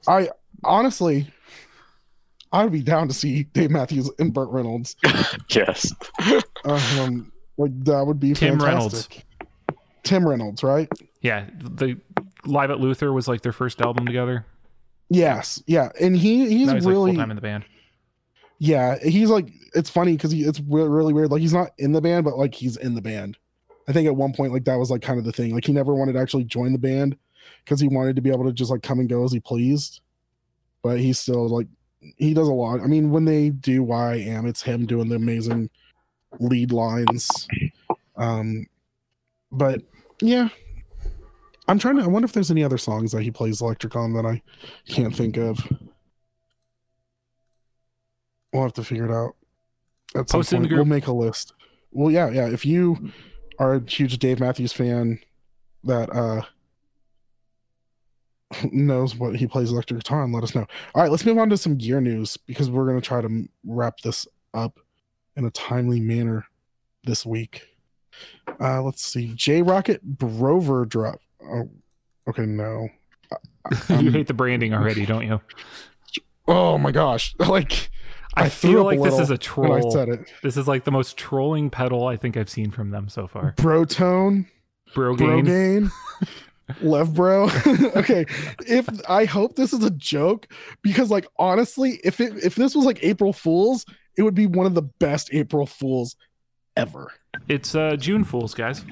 a- 0.07 0.11
I 0.11 0.29
honestly, 0.65 1.27
I 2.53 2.63
would 2.65 2.73
be 2.73 2.83
down 2.83 3.07
to 3.09 3.15
see 3.15 3.45
Dave 3.45 3.71
Matthews 3.71 4.11
and 4.19 4.33
Burt 4.33 4.49
Reynolds. 4.51 4.97
Yes. 5.51 5.93
Um, 6.65 7.33
like 7.59 7.73
that 7.85 8.07
would 8.07 8.21
be 8.21 8.35
Tim 8.35 8.59
fantastic. 8.61 9.25
Tim 10.05 10.27
Reynolds, 10.27 10.63
right? 10.63 10.89
Yeah, 11.23 11.47
the 11.61 11.99
Live 12.47 12.71
at 12.71 12.81
Luther 12.81 13.13
was 13.13 13.29
like 13.29 13.43
their 13.43 13.53
first 13.53 13.81
album 13.81 14.07
together. 14.07 14.47
Yes, 15.09 15.63
yeah, 15.67 15.91
and 16.01 16.17
he 16.17 16.49
he's 16.49 16.71
he's 16.71 16.87
really 16.87 17.11
like 17.11 17.17
full 17.17 17.23
time 17.23 17.31
in 17.31 17.37
the 17.37 17.43
band. 17.43 17.65
yeah 18.59 18.97
he's 19.03 19.29
like 19.31 19.49
it's 19.75 19.91
funny 19.91 20.13
because 20.13 20.31
he 20.31 20.43
it's 20.45 20.61
re- 20.61 20.83
really 20.85 21.13
weird 21.13 21.31
like 21.31 21.41
he's 21.41 21.53
not 21.53 21.71
in 21.79 21.93
the 21.93 22.01
band 22.01 22.25
but 22.25 22.37
like 22.39 22.55
he's 22.55 22.77
in 22.77 22.95
the 22.95 23.03
band. 23.03 23.37
I 23.89 23.93
think 23.93 24.07
at 24.07 24.15
one 24.15 24.33
point 24.33 24.53
like 24.53 24.65
that 24.65 24.77
was 24.77 24.91
like 24.91 25.03
kind 25.03 25.19
of 25.19 25.25
the 25.25 25.33
thing 25.33 25.53
like 25.55 25.65
he 25.67 25.73
never 25.73 25.95
wanted 25.95 26.13
to 26.13 26.21
actually 26.21 26.45
join 26.45 26.73
the 26.73 26.79
band 26.79 27.17
because 27.65 27.81
he 27.81 27.89
wanted 27.89 28.17
to 28.17 28.23
be 28.23 28.31
able 28.31 28.45
to 28.45 28.53
just 28.53 28.71
like 28.71 28.83
come 28.83 29.01
and 29.01 29.09
go 29.09 29.25
as 29.25 29.33
he 29.33 29.41
pleased, 29.41 30.01
but 30.83 31.01
he's 31.01 31.19
still 31.19 31.49
like 31.49 31.67
he 32.17 32.33
does 32.33 32.49
a 32.49 32.53
lot. 32.53 32.81
I 32.81 32.87
mean 32.87 33.11
when 33.11 33.25
they 33.25 33.51
do 33.51 33.83
why 33.83 34.13
I 34.13 34.17
am 34.17 34.47
it's 34.47 34.63
him 34.63 34.87
doing 34.87 35.09
the 35.09 35.17
amazing 35.17 35.71
lead 36.39 36.71
lines. 36.73 37.49
Um, 38.17 38.67
but 39.51 39.83
yeah, 40.21 40.51
I'm 41.71 41.79
trying 41.79 41.99
to. 41.99 42.03
I 42.03 42.09
wonder 42.09 42.27
if 42.27 42.33
there's 42.33 42.51
any 42.51 42.65
other 42.65 42.79
songs 42.79 43.13
that 43.13 43.23
he 43.23 43.31
plays 43.31 43.61
electric 43.61 43.95
on 43.95 44.13
that 44.15 44.27
I 44.27 44.43
can't 44.89 45.15
think 45.15 45.37
of. 45.37 45.57
We'll 48.53 48.65
have 48.65 48.73
to 48.73 48.83
figure 48.83 49.05
it 49.05 49.13
out. 49.13 49.37
At 50.17 50.29
some 50.29 50.41
Post 50.41 50.53
it 50.53 50.57
in 50.57 50.63
the 50.63 50.69
point, 50.69 50.79
we'll 50.79 50.85
make 50.85 51.07
a 51.07 51.13
list. 51.13 51.55
Well, 51.93 52.11
yeah, 52.11 52.29
yeah. 52.29 52.49
If 52.49 52.67
you 52.67 53.13
are 53.61 53.75
a 53.75 53.89
huge 53.89 54.19
Dave 54.19 54.41
Matthews 54.41 54.73
fan 54.73 55.21
that 55.85 56.11
uh 56.11 56.43
knows 58.73 59.15
what 59.15 59.37
he 59.37 59.47
plays 59.47 59.71
electric 59.71 60.01
guitar 60.01 60.25
on, 60.25 60.33
let 60.33 60.43
us 60.43 60.57
know. 60.57 60.67
All 60.97 61.03
right, 61.03 61.11
let's 61.13 61.25
move 61.25 61.39
on 61.39 61.51
to 61.51 61.57
some 61.57 61.77
gear 61.77 62.01
news 62.01 62.37
because 62.37 62.69
we're 62.69 62.87
gonna 62.89 63.01
try 63.01 63.21
to 63.21 63.49
wrap 63.65 64.01
this 64.01 64.27
up 64.55 64.81
in 65.37 65.45
a 65.45 65.51
timely 65.53 66.01
manner 66.01 66.47
this 67.05 67.25
week. 67.25 67.69
Uh, 68.61 68.83
let's 68.83 69.05
see. 69.05 69.35
J 69.37 69.63
Rockett 69.63 70.01
Brover 70.03 70.85
drop. 70.85 71.21
Oh, 71.43 71.71
okay, 72.29 72.47
no. 72.47 72.89
you 73.89 74.11
hate 74.11 74.27
the 74.27 74.35
branding 74.35 74.75
already, 74.75 75.07
don't 75.07 75.27
you? 75.27 75.41
Oh 76.49 76.79
my 76.79 76.91
gosh! 76.91 77.35
Like 77.47 77.91
I, 78.35 78.45
I 78.45 78.49
feel 78.49 78.85
like 78.85 79.03
this 79.03 79.19
is 79.19 79.31
a 79.31 79.39
when 79.55 79.73
I 79.73 79.81
troll. 79.81 79.91
said 79.91 80.09
it. 80.09 80.33
This 80.43 80.57
is 80.57 80.69
like 80.69 80.85
the 80.85 80.91
most 80.93 81.17
trolling 81.17 81.69
pedal 81.69 82.07
I 82.07 82.17
think 82.17 82.37
I've 82.37 82.51
seen 82.51 82.71
from 82.71 82.91
them 82.91 83.09
so 83.09 83.27
far. 83.27 83.55
Brotone, 83.57 84.47
Bro. 84.95 85.17
Brogain, 85.17 85.91
Lev 86.81 87.15
Bro. 87.15 87.51
okay, 87.97 88.25
if 88.67 88.89
I 89.09 89.25
hope 89.25 89.57
this 89.57 89.73
is 89.73 89.85
a 89.85 89.91
joke 89.91 90.47
because, 90.83 91.11
like, 91.11 91.27
honestly, 91.39 92.01
if 92.05 92.21
it 92.21 92.35
if 92.45 92.55
this 92.55 92.75
was 92.75 92.85
like 92.85 93.03
April 93.03 93.33
Fools, 93.33 93.85
it 94.17 94.23
would 94.23 94.35
be 94.35 94.47
one 94.47 94.67
of 94.67 94.75
the 94.75 94.83
best 94.83 95.31
April 95.33 95.67
Fools 95.67 96.17
ever. 96.77 97.13
It's 97.49 97.75
uh, 97.75 97.97
June 97.97 98.25
Fools, 98.25 98.55
guys. 98.55 98.85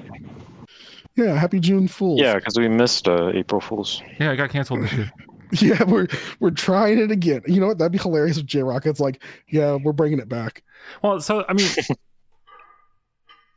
Yeah, 1.18 1.34
happy 1.34 1.58
June 1.58 1.88
Fools. 1.88 2.20
Yeah, 2.20 2.36
because 2.36 2.56
we 2.56 2.68
missed 2.68 3.08
uh, 3.08 3.32
April 3.34 3.60
Fools. 3.60 4.00
Yeah, 4.20 4.30
I 4.30 4.36
got 4.36 4.50
canceled 4.50 4.82
this 4.82 4.92
year. 4.92 5.12
Yeah, 5.50 5.82
we're 5.84 6.08
we're 6.40 6.50
trying 6.50 6.98
it 6.98 7.10
again. 7.10 7.40
You 7.46 7.58
know 7.58 7.68
what? 7.68 7.78
That'd 7.78 7.92
be 7.92 7.96
hilarious 7.96 8.36
if 8.36 8.44
J 8.44 8.62
Rockett's 8.62 9.00
like, 9.00 9.22
yeah, 9.48 9.78
we're 9.82 9.94
bringing 9.94 10.18
it 10.18 10.28
back. 10.28 10.62
Well, 11.02 11.22
so 11.22 11.42
I 11.48 11.54
mean, 11.54 11.70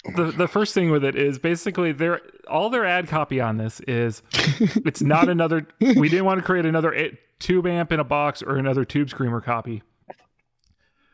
the 0.15 0.31
the 0.31 0.47
first 0.47 0.73
thing 0.73 0.89
with 0.89 1.03
it 1.03 1.17
is 1.17 1.37
basically 1.37 1.91
their 1.91 2.21
all 2.49 2.69
their 2.69 2.85
ad 2.85 3.09
copy 3.09 3.41
on 3.41 3.57
this 3.57 3.81
is 3.81 4.23
it's 4.31 5.01
not 5.01 5.27
another. 5.27 5.67
We 5.81 6.07
didn't 6.07 6.23
want 6.23 6.39
to 6.39 6.45
create 6.45 6.65
another 6.65 7.11
tube 7.39 7.67
amp 7.67 7.91
in 7.91 7.99
a 7.99 8.05
box 8.05 8.41
or 8.41 8.55
another 8.55 8.85
tube 8.85 9.09
screamer 9.09 9.41
copy. 9.41 9.83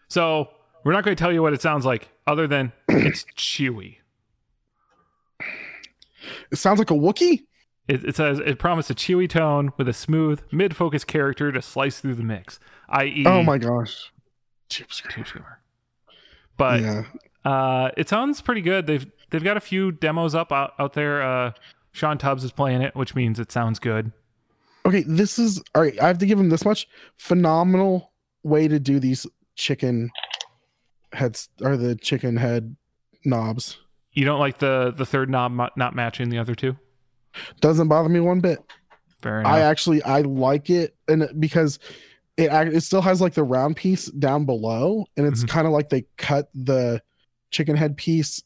So 0.09 0.49
we're 0.83 0.93
not 0.93 1.03
going 1.03 1.17
to 1.17 1.19
tell 1.19 1.33
you 1.33 1.41
what 1.41 1.53
it 1.53 1.61
sounds 1.63 1.85
like, 1.87 2.09
other 2.27 2.45
than 2.45 2.71
it's 2.87 3.25
chewy. 3.35 3.96
It 6.51 6.57
sounds 6.57 6.79
like 6.79 6.91
a 6.91 6.95
Wookiee. 6.95 7.45
It, 7.87 8.03
it 8.03 8.15
says 8.15 8.39
it 8.39 8.59
promised 8.59 8.89
a 8.89 8.93
chewy 8.93 9.29
tone 9.29 9.71
with 9.77 9.87
a 9.87 9.93
smooth 9.93 10.41
mid-focus 10.51 11.03
character 11.05 11.51
to 11.53 11.61
slice 11.61 12.01
through 12.01 12.15
the 12.15 12.23
mix, 12.23 12.59
i.e., 12.89 13.23
Oh 13.25 13.43
my 13.43 13.57
gosh. 13.57 14.11
Tube 14.67 14.91
screamer. 14.91 15.15
tube 15.15 15.27
screamer. 15.27 15.61
But 16.57 16.81
yeah. 16.81 17.03
Uh, 17.45 17.91
it 17.95 18.09
sounds 18.09 18.41
pretty 18.41 18.59
good. 18.61 18.87
They've 18.87 19.05
they've 19.29 19.43
got 19.43 19.55
a 19.55 19.61
few 19.61 19.91
demos 19.93 20.35
up 20.35 20.51
out, 20.51 20.73
out 20.79 20.93
there. 20.93 21.21
Uh, 21.21 21.51
Shawn 21.93 22.17
Tubbs 22.17 22.43
is 22.43 22.51
playing 22.51 22.81
it, 22.81 22.93
which 22.95 23.15
means 23.15 23.39
it 23.39 23.51
sounds 23.51 23.79
good. 23.79 24.11
Okay, 24.85 25.03
this 25.07 25.39
is 25.39 25.61
all 25.73 25.81
right. 25.81 25.99
I 26.01 26.07
have 26.07 26.17
to 26.17 26.25
give 26.25 26.39
him 26.39 26.49
this 26.49 26.65
much 26.65 26.87
phenomenal 27.15 28.11
way 28.43 28.67
to 28.67 28.79
do 28.79 28.99
these 28.99 29.25
chicken 29.55 30.09
heads 31.13 31.49
or 31.61 31.77
the 31.77 31.95
chicken 31.95 32.37
head 32.37 32.75
knobs. 33.23 33.77
You 34.17 34.25
don't 34.25 34.39
like 34.39 34.57
the 34.57 34.93
the 34.97 35.05
third 35.05 35.29
knob 35.29 35.51
not 35.75 35.95
matching 35.95 36.29
the 36.29 36.39
other 36.39 36.55
two? 36.55 36.75
Doesn't 37.61 37.87
bother 37.87 38.09
me 38.09 38.19
one 38.19 38.39
bit. 38.39 38.57
Fair 39.21 39.41
enough. 39.41 39.51
I 39.53 39.59
actually 39.61 40.01
I 40.01 40.21
like 40.21 40.71
it 40.71 40.95
and 41.07 41.29
because 41.39 41.77
it 42.35 42.51
it 42.73 42.81
still 42.81 43.03
has 43.03 43.21
like 43.21 43.35
the 43.35 43.43
round 43.43 43.75
piece 43.75 44.07
down 44.07 44.45
below 44.45 45.05
and 45.17 45.27
it's 45.27 45.43
Mhm. 45.43 45.49
kind 45.49 45.67
of 45.67 45.73
like 45.73 45.89
they 45.89 46.05
cut 46.17 46.49
the 46.55 46.99
chicken 47.51 47.75
head 47.75 47.95
piece 47.95 48.41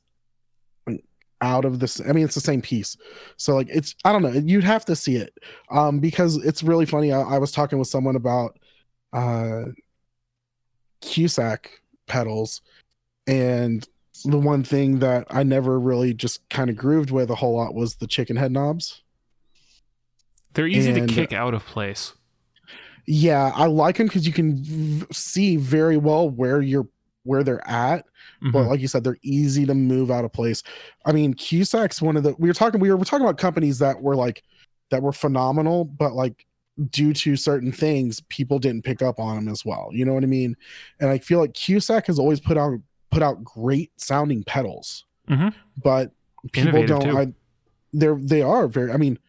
out 1.40 1.64
of 1.64 1.80
this 1.80 2.02
I 2.02 2.12
mean 2.12 2.26
it's 2.26 2.36
the 2.36 2.42
same 2.42 2.62
piece. 2.62 2.98
So 3.38 3.56
like 3.56 3.68
it's 3.70 3.96
I 4.04 4.12
don't 4.12 4.24
know, 4.24 4.32
you'd 4.32 4.66
have 4.66 4.84
to 4.86 4.96
see 4.96 5.16
it. 5.16 5.34
Um 5.70 6.00
because 6.00 6.36
it's 6.36 6.64
really 6.64 6.86
funny. 6.86 7.14
I, 7.14 7.22
I 7.22 7.38
was 7.38 7.54
talking 7.54 7.80
with 7.80 7.88
someone 7.88 8.18
about 8.18 8.60
uh 9.14 9.68
Cusack 11.02 11.82
pedals 12.08 12.62
and 13.26 13.88
the 14.24 14.38
one 14.38 14.64
thing 14.64 15.00
that 15.00 15.26
I 15.30 15.44
never 15.44 15.80
really 15.80 16.14
just 16.14 16.48
kind 16.50 16.70
of 16.70 16.76
grooved 16.78 17.12
with 17.12 17.30
a 17.30 17.36
whole 17.36 17.56
lot 17.56 17.74
was 17.74 17.96
the 17.96 18.08
chicken 18.08 18.36
head 18.38 18.52
knobs. 18.52 19.02
They're 20.54 20.68
easy 20.68 20.92
and- 20.92 21.08
to 21.08 21.14
kick 21.14 21.34
out 21.34 21.54
of 21.54 21.66
place. 21.66 22.14
Yeah, 23.08 23.52
I 23.56 23.66
like 23.66 23.98
them 23.98 24.08
because 24.08 24.28
you 24.28 24.34
can 24.34 24.64
v- 24.64 25.06
see 25.12 25.56
very 25.58 25.98
well 25.98 26.30
where 26.30 26.62
you're 26.62 26.88
where 27.24 27.44
they're 27.44 27.66
at. 27.68 28.06
But 28.52 28.64
Mhm. 28.64 28.68
like 28.70 28.80
you 28.80 28.88
said, 28.88 29.04
they're 29.04 29.18
easy 29.22 29.66
to 29.68 29.76
move 29.76 30.10
out 30.10 30.26
of 30.26 30.34
place. 30.34 30.64
I 31.06 31.12
mean, 31.12 31.36
Cusack's 31.36 32.02
one 32.02 32.18
of 32.18 32.24
the 32.24 32.36
we 32.40 32.48
were 32.50 32.54
talking 32.54 32.80
we 32.80 32.90
were, 32.90 32.98
we're 32.98 33.04
talking 33.04 33.26
about 33.26 33.38
companies 33.38 33.78
that 33.80 34.02
were 34.02 34.16
like 34.16 34.44
that 34.90 35.04
were 35.04 35.12
phenomenal, 35.12 35.86
but 35.86 36.14
like 36.14 36.46
due 36.90 37.14
to 37.14 37.36
certain 37.36 37.72
things, 37.72 38.22
people 38.30 38.58
didn't 38.60 38.84
pick 38.84 39.02
up 39.04 39.20
on 39.20 39.36
them 39.36 39.48
as 39.48 39.64
well. 39.64 39.90
You 39.92 40.04
know 40.06 40.14
what 40.14 40.24
I 40.24 40.28
mean? 40.28 40.56
And 41.00 41.10
I 41.10 41.20
feel 41.20 41.40
like 41.40 41.54
Cusack 41.54 42.08
has 42.08 42.18
always 42.18 42.40
put 42.40 42.58
out 42.58 42.74
put 43.12 43.22
out 43.22 43.44
great 43.44 43.92
sounding 44.00 44.44
pedals, 44.44 45.06
Mhm. 45.30 45.54
but 45.84 46.12
people 46.52 46.80
Innovative, 46.80 47.00
don't. 47.02 47.18
I, 47.18 47.34
they're 47.94 48.16
they 48.16 48.42
are 48.42 48.68
very. 48.68 48.92
I 48.92 48.98
mean, 48.98 49.20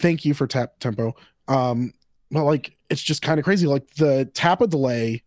thank 0.00 0.24
you 0.24 0.34
for 0.34 0.46
tap 0.46 0.78
tempo. 0.80 1.14
Um, 1.48 1.92
but 2.30 2.44
like 2.44 2.76
it's 2.90 3.02
just 3.02 3.22
kind 3.22 3.38
of 3.38 3.44
crazy. 3.44 3.66
Like 3.66 3.94
the 3.94 4.24
Tap 4.34 4.58
Tappa 4.60 4.66
delay 4.68 5.22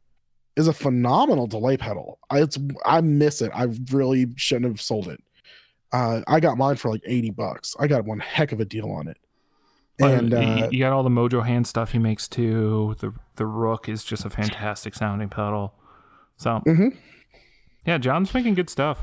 is 0.56 0.68
a 0.68 0.74
phenomenal 0.74 1.48
delay 1.48 1.78
pedal. 1.78 2.20
I 2.30 2.42
it's 2.42 2.58
I 2.86 3.02
miss 3.02 3.42
it. 3.42 3.52
I 3.54 3.68
really 3.92 4.28
shouldn't 4.38 4.66
have 4.66 4.82
sold 4.82 5.08
it. 5.08 5.22
Uh, 5.92 6.22
I 6.28 6.40
got 6.40 6.58
mine 6.58 6.78
for 6.78 6.90
like 6.90 7.02
eighty 7.06 7.30
bucks. 7.32 7.76
I 7.80 7.88
got 7.88 8.06
one 8.06 8.20
heck 8.20 8.52
of 8.52 8.60
a 8.60 8.66
deal 8.66 8.90
on 8.92 9.08
it. 9.08 9.18
And 10.00 10.32
you, 10.32 10.38
uh, 10.38 10.70
you 10.72 10.80
got 10.80 10.94
all 10.94 11.04
the 11.04 11.10
Mojo 11.10 11.46
hand 11.46 11.68
stuff 11.68 11.92
he 11.92 12.00
makes 12.00 12.28
too. 12.28 12.96
The 13.00 13.14
the 13.36 13.46
Rook 13.46 13.90
is 13.90 14.04
just 14.04 14.26
a 14.26 14.30
fantastic 14.30 14.96
sounding 14.96 15.30
pedal. 15.30 15.74
So 16.38 16.62
Mhm. 16.66 16.98
Yeah, 17.86 17.98
Jon's 17.98 18.34
making 18.34 18.54
good 18.56 18.70
stuff. 18.70 19.00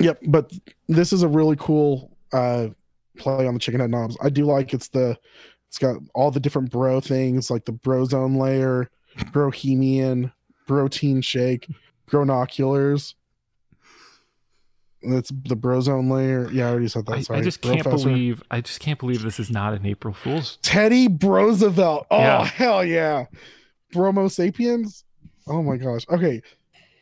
Yep, 0.00 0.20
but 0.26 0.52
this 0.88 1.12
is 1.12 1.22
a 1.22 1.28
really 1.28 1.56
cool 1.58 2.16
uh 2.32 2.68
play 3.16 3.46
on 3.46 3.54
the 3.54 3.60
chicken 3.60 3.80
head 3.80 3.90
knobs. 3.90 4.16
I 4.22 4.30
do 4.30 4.44
like 4.44 4.72
it's 4.72 4.88
the 4.88 5.18
it's 5.66 5.78
got 5.78 5.96
all 6.14 6.30
the 6.30 6.40
different 6.40 6.70
bro 6.70 7.00
things 7.00 7.50
like 7.50 7.64
the 7.64 7.72
brozone 7.72 8.38
layer, 8.40 8.90
brohemian, 9.32 10.32
protein 10.66 11.20
shake, 11.20 11.68
bronoculars. 12.08 13.14
That's 15.02 15.30
the 15.30 15.56
brozone 15.56 16.10
layer. 16.10 16.50
Yeah, 16.52 16.66
I 16.66 16.70
already 16.70 16.88
said 16.88 17.06
that. 17.06 17.24
Sorry. 17.24 17.38
I 17.38 17.42
just 17.42 17.60
can't 17.60 17.84
believe 17.84 18.42
I 18.50 18.60
just 18.60 18.80
can't 18.80 18.98
believe 18.98 19.22
this 19.22 19.38
is 19.38 19.50
not 19.50 19.74
an 19.74 19.86
April 19.86 20.12
Fool's. 20.14 20.58
Teddy 20.62 21.08
Roosevelt. 21.08 22.06
Oh 22.10 22.18
Yeah. 22.18 22.44
hell 22.44 22.84
yeah. 22.84 23.26
Bromo 23.92 24.28
sapiens. 24.28 25.04
Oh 25.46 25.62
my 25.62 25.76
gosh. 25.76 26.04
Okay. 26.10 26.42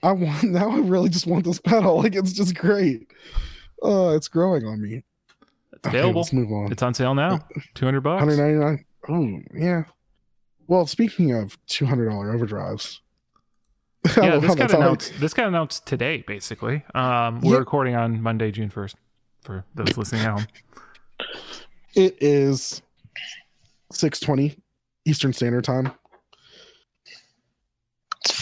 I 0.03 0.13
want 0.13 0.43
now 0.45 0.71
I 0.71 0.79
really 0.79 1.09
just 1.09 1.27
want 1.27 1.45
this 1.45 1.61
pedal. 1.61 1.99
Like 2.03 2.15
it's 2.15 2.33
just 2.33 2.55
great. 2.57 3.11
Oh, 3.83 4.15
it's 4.15 4.29
growing 4.29 4.65
on 4.67 4.81
me. 4.83 5.03
It's 5.73 5.87
Okay, 5.87 5.99
available. 5.99 6.21
let's 6.23 6.33
move 6.33 6.51
on. 6.53 6.73
It's 6.73 6.83
on 6.83 6.95
sale 6.95 7.15
now. 7.15 7.47
Two 7.75 7.85
hundred 7.85 8.01
bucks. 8.03 8.25
199. 8.25 8.85
Oh, 9.09 9.41
yeah. 9.55 9.85
Well, 10.67 10.87
speaking 10.87 11.33
of 11.33 11.57
$200 11.69 12.09
overdrives. 12.09 12.99
Yeah, 14.17 14.39
this 14.39 14.49
got 14.55 14.59
that's 14.59 14.73
how 14.73 14.79
I- 14.81 14.83
announced. 14.85 15.13
This 15.21 15.35
got 15.35 15.49
announced 15.49 15.85
today, 15.87 16.25
basically. 16.27 16.85
Um, 16.95 17.41
we're 17.41 17.53
Yeah. 17.55 17.59
recording 17.59 17.95
on 17.97 18.21
Monday, 18.23 18.51
June 18.53 18.71
first. 18.71 18.97
For 19.43 19.65
those 19.75 19.97
listening 19.97 20.23
at 20.23 20.31
home. 20.33 20.47
It 21.95 22.17
is 22.21 22.83
620 23.93 24.57
Eastern 25.05 25.33
Standard 25.33 25.65
Time. 25.65 25.93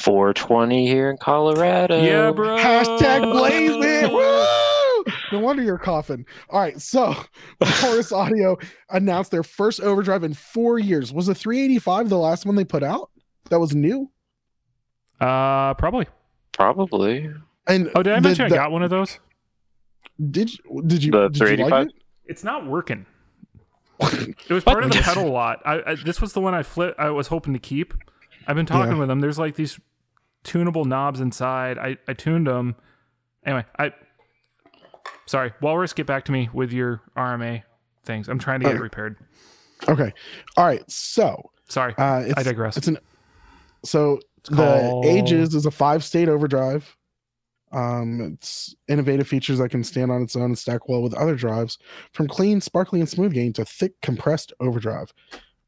It's 0.04 0.08
420 0.10 0.86
here 0.86 1.08
in 1.10 1.16
Colorado. 1.16 1.96
yeah, 2.02 2.30
bro. 2.30 2.58
Hashtag 2.58 3.22
blaze 3.32 3.70
it. 3.72 4.12
Woo! 4.12 5.12
No 5.32 5.38
wonder 5.42 5.62
you're 5.62 5.78
coughing. 5.78 6.26
All 6.50 6.60
right, 6.60 6.78
so 6.78 7.14
Walrus 7.82 8.12
Audio 8.12 8.58
announced 8.90 9.30
their 9.30 9.42
first 9.42 9.80
overdrive 9.80 10.22
in 10.22 10.34
four 10.34 10.78
years. 10.78 11.10
Was 11.10 11.26
the 11.26 11.34
385 11.34 12.10
the 12.10 12.18
last 12.18 12.44
one 12.44 12.54
they 12.54 12.64
put 12.66 12.82
out? 12.82 13.10
That 13.48 13.60
was 13.60 13.74
new. 13.74 14.10
Uh, 15.22 15.72
probably. 15.74 16.06
Probably. 16.52 17.30
And 17.66 17.90
Oh, 17.94 18.02
did 18.02 18.12
I 18.12 18.16
the- 18.16 18.28
mention 18.28 18.48
the- 18.50 18.56
I 18.56 18.58
got 18.58 18.72
one 18.72 18.82
of 18.82 18.90
those? 18.90 19.18
Did 20.30 20.52
you? 20.52 20.82
Did 20.86 21.02
you? 21.02 21.12
The 21.12 21.28
did 21.28 21.38
you 21.40 21.64
like 21.64 21.70
385? 21.70 21.88
It's 22.26 22.44
not 22.44 22.66
working. 22.66 23.06
it? 24.00 24.36
It 24.50 24.52
was 24.52 24.64
part 24.64 24.84
of 24.84 24.90
the 24.92 24.98
pedal 25.00 25.30
lot. 25.30 25.62
I, 25.64 25.80
I 25.92 25.94
this 25.94 26.20
was 26.20 26.34
the 26.34 26.42
one 26.42 26.52
I 26.54 26.62
flip. 26.62 26.94
I 26.98 27.08
was 27.08 27.28
hoping 27.28 27.54
to 27.54 27.58
keep. 27.58 27.94
I've 28.46 28.54
been 28.56 28.66
talking 28.66 28.92
Yeah. 28.92 28.98
with 28.98 29.08
them. 29.08 29.20
There's 29.20 29.38
like 29.38 29.54
these 29.54 29.80
tunable 30.44 30.84
knobs 30.84 31.20
inside. 31.20 31.78
I 31.78 31.96
I 32.06 32.12
tuned 32.14 32.46
them. 32.46 32.76
Anyway, 33.44 33.64
I. 33.78 33.92
Sorry, 35.26 35.52
Walrus, 35.60 35.92
get 35.92 36.06
back 36.06 36.24
to 36.26 36.32
me 36.32 36.48
with 36.52 36.70
your 36.72 37.00
RMA 37.16 37.62
things. 38.04 38.28
I'm 38.28 38.38
trying 38.38 38.60
to 38.60 38.66
get 38.66 38.76
it 38.76 38.80
repaired. 38.80 39.16
okay. 39.88 40.12
All 40.56 40.64
right. 40.66 40.88
So 40.90 41.50
Sorry, 41.68 41.94
uh, 41.96 42.20
it's, 42.26 42.34
I 42.38 42.42
digress. 42.42 42.76
It's 42.76 42.88
an 42.88 42.98
so 43.84 44.20
the 44.50 44.56
called- 44.56 45.06
Ages 45.06 45.54
is 45.54 45.66
a 45.66 45.70
five 45.70 46.04
state 46.04 46.28
overdrive. 46.28 46.96
Um, 47.72 48.20
it's 48.34 48.74
innovative 48.86 49.26
features 49.26 49.58
that 49.58 49.70
can 49.70 49.82
stand 49.82 50.12
on 50.12 50.22
its 50.22 50.36
own 50.36 50.44
and 50.44 50.58
stack 50.58 50.88
well 50.88 51.02
with 51.02 51.12
other 51.14 51.34
drives, 51.34 51.76
from 52.12 52.28
clean, 52.28 52.60
sparkly, 52.60 53.00
and 53.00 53.08
smooth 53.08 53.32
gain 53.32 53.52
to 53.54 53.64
thick, 53.64 54.00
compressed 54.00 54.52
overdrive. 54.60 55.12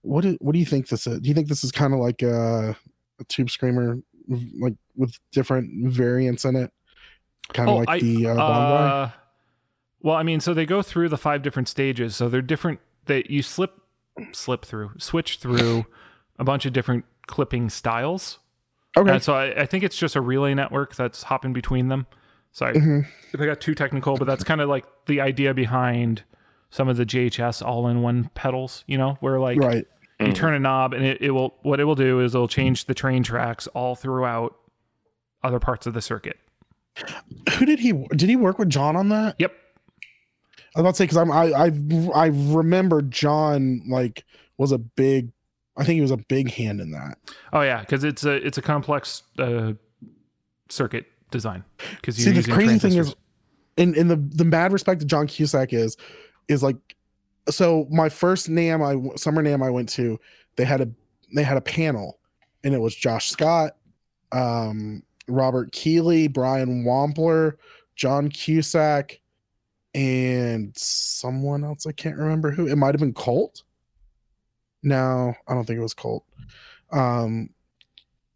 What 0.02 0.20
do 0.22 0.36
what 0.40 0.52
do 0.52 0.60
you 0.60 0.66
think 0.66 0.88
this 0.88 1.06
is? 1.06 1.18
Do 1.20 1.28
you 1.28 1.34
think 1.34 1.48
this 1.48 1.64
is 1.64 1.72
kind 1.72 1.92
of 1.92 1.98
like 1.98 2.22
a, 2.22 2.76
a 3.18 3.24
tube 3.24 3.50
screamer, 3.50 3.98
like 4.28 4.74
with 4.96 5.12
different 5.32 5.88
variants 5.90 6.44
in 6.44 6.56
it, 6.56 6.70
kind 7.52 7.68
of 7.68 7.74
Oh, 7.74 7.78
like 7.78 7.88
I- 7.88 7.98
the 8.00 8.26
uh, 8.28 8.34
Uh, 8.34 9.10
well, 10.00 10.16
I 10.16 10.22
mean, 10.22 10.40
so 10.40 10.54
they 10.54 10.66
go 10.66 10.82
through 10.82 11.08
the 11.08 11.16
five 11.18 11.42
different 11.42 11.68
stages. 11.68 12.14
So 12.16 12.28
they're 12.28 12.42
different. 12.42 12.80
That 13.06 13.30
you 13.30 13.42
slip, 13.42 13.80
slip 14.32 14.64
through, 14.64 14.90
switch 14.98 15.38
through 15.38 15.86
a 16.38 16.44
bunch 16.44 16.66
of 16.66 16.72
different 16.72 17.04
clipping 17.26 17.70
styles. 17.70 18.38
Okay. 18.96 19.10
And 19.12 19.22
so 19.22 19.34
I, 19.34 19.62
I 19.62 19.66
think 19.66 19.84
it's 19.84 19.96
just 19.96 20.16
a 20.16 20.20
relay 20.20 20.54
network 20.54 20.96
that's 20.96 21.22
hopping 21.24 21.52
between 21.52 21.88
them. 21.88 22.06
Sorry 22.52 22.74
Mhm. 22.74 23.06
if 23.32 23.40
I 23.40 23.46
got 23.46 23.60
too 23.60 23.74
technical, 23.74 24.16
but 24.16 24.26
that's 24.26 24.42
kind 24.42 24.60
of 24.60 24.68
like 24.68 24.86
the 25.06 25.20
idea 25.20 25.52
behind 25.54 26.24
some 26.70 26.88
of 26.88 26.96
the 26.96 27.04
JHS 27.06 27.62
all-in-one 27.64 28.30
pedals. 28.34 28.82
You 28.86 28.98
know, 28.98 29.18
where 29.20 29.38
like 29.38 29.58
Right. 29.60 29.86
You 30.20 30.32
turn 30.32 30.54
a 30.54 30.58
knob 30.58 30.94
and 30.94 31.04
it, 31.04 31.20
it 31.20 31.30
will 31.32 31.56
what 31.62 31.78
it 31.78 31.84
will 31.84 31.94
do 31.94 32.20
is 32.20 32.34
it'll 32.34 32.48
change 32.48 32.86
the 32.86 32.94
train 32.94 33.22
tracks 33.22 33.66
all 33.68 33.94
throughout 33.94 34.56
other 35.42 35.60
parts 35.60 35.86
of 35.86 35.92
the 35.94 36.00
circuit. 36.00 36.38
Who 37.58 37.66
did 37.66 37.78
he 37.78 37.92
did 37.92 38.28
he 38.28 38.36
work 38.36 38.58
with 38.58 38.70
Jon 38.70 38.96
on 38.96 39.10
that? 39.10 39.36
Yep. 39.38 39.52
I 40.74 40.80
was 40.80 40.80
about 40.80 40.90
to 40.90 40.96
say 40.96 41.04
because 41.04 41.18
I'm 41.18 41.30
I 41.30 41.52
I 41.52 41.70
I 42.14 42.26
remember 42.26 43.02
Jon 43.02 43.82
like 43.86 44.24
was 44.56 44.72
a 44.72 44.78
big 44.78 45.32
I 45.76 45.84
think 45.84 45.96
he 45.96 46.00
was 46.00 46.10
a 46.10 46.16
big 46.16 46.50
hand 46.50 46.80
in 46.80 46.90
that. 46.92 47.18
Oh 47.52 47.60
yeah, 47.60 47.80
because 47.80 48.02
it's 48.02 48.24
a 48.24 48.34
it's 48.34 48.56
a 48.56 48.62
complex 48.62 49.22
uh, 49.38 49.74
circuit 50.70 51.06
design. 51.30 51.64
Because 51.96 52.16
See, 52.16 52.30
the 52.30 52.50
crazy 52.50 52.78
thing 52.78 52.94
is, 52.94 53.14
in 53.76 53.94
in 53.94 54.08
the 54.08 54.16
the 54.16 54.44
mad 54.44 54.72
respect 54.72 55.00
that 55.00 55.06
Jon 55.06 55.26
Cusack 55.26 55.72
is, 55.72 55.96
is 56.48 56.62
like, 56.62 56.76
so 57.48 57.86
my 57.90 58.08
first 58.08 58.48
NAM 58.48 58.82
I 58.82 58.96
summer 59.16 59.42
NAM 59.42 59.62
I 59.62 59.70
went 59.70 59.88
to, 59.90 60.18
they 60.56 60.64
had 60.64 60.80
a 60.80 60.88
they 61.34 61.42
had 61.42 61.56
a 61.56 61.62
panel, 61.62 62.18
and 62.64 62.74
it 62.74 62.80
was 62.80 62.94
Josh 62.94 63.30
Scott, 63.30 63.76
um, 64.32 65.02
Robert 65.28 65.72
Keeley, 65.72 66.28
Brian 66.28 66.84
Wampler, 66.84 67.54
Jon 67.94 68.28
Cusack, 68.28 69.20
and 69.94 70.76
someone 70.76 71.64
else 71.64 71.86
I 71.86 71.92
can't 71.92 72.16
remember 72.16 72.50
who. 72.50 72.66
It 72.66 72.76
might 72.76 72.94
have 72.94 73.00
been 73.00 73.14
Colt. 73.14 73.62
No, 74.82 75.34
I 75.48 75.54
don't 75.54 75.64
think 75.64 75.78
it 75.78 75.82
was 75.82 75.94
Colt. 75.94 76.24
Um, 76.92 77.50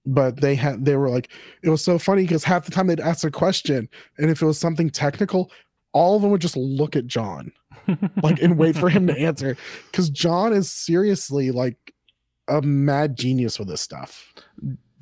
but 0.06 0.40
they 0.40 0.54
had 0.54 0.84
they 0.84 0.96
were 0.96 1.10
like 1.10 1.30
it 1.62 1.68
was 1.68 1.84
so 1.84 1.98
funny 1.98 2.22
because 2.22 2.44
half 2.44 2.64
the 2.64 2.70
time 2.70 2.86
they'd 2.86 3.00
ask 3.00 3.24
a 3.24 3.30
question 3.30 3.88
and 4.18 4.30
if 4.30 4.40
it 4.40 4.46
was 4.46 4.58
something 4.58 4.88
technical 4.88 5.50
all 5.92 6.16
of 6.16 6.22
them 6.22 6.30
would 6.30 6.40
just 6.40 6.56
look 6.56 6.96
at 6.96 7.06
jon 7.06 7.52
like 8.22 8.40
and 8.40 8.58
wait 8.58 8.76
for 8.76 8.88
him 8.88 9.06
to 9.06 9.18
answer. 9.18 9.56
Because 9.90 10.10
jon 10.10 10.52
is 10.52 10.70
seriously 10.70 11.50
like 11.50 11.94
a 12.48 12.62
mad 12.62 13.16
genius 13.16 13.58
with 13.58 13.68
this 13.68 13.80
stuff. 13.80 14.32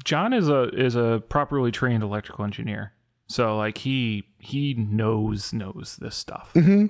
Jon 0.05 0.33
is 0.33 0.49
a 0.49 0.69
is 0.71 0.95
a 0.95 1.23
properly 1.29 1.71
trained 1.71 2.03
electrical 2.03 2.45
engineer, 2.45 2.93
so 3.27 3.57
like 3.57 3.79
he 3.79 4.25
he 4.39 4.75
knows 4.75 5.53
knows 5.53 5.99
this 6.01 6.17
stuff. 6.17 6.51
hmm 6.53 6.87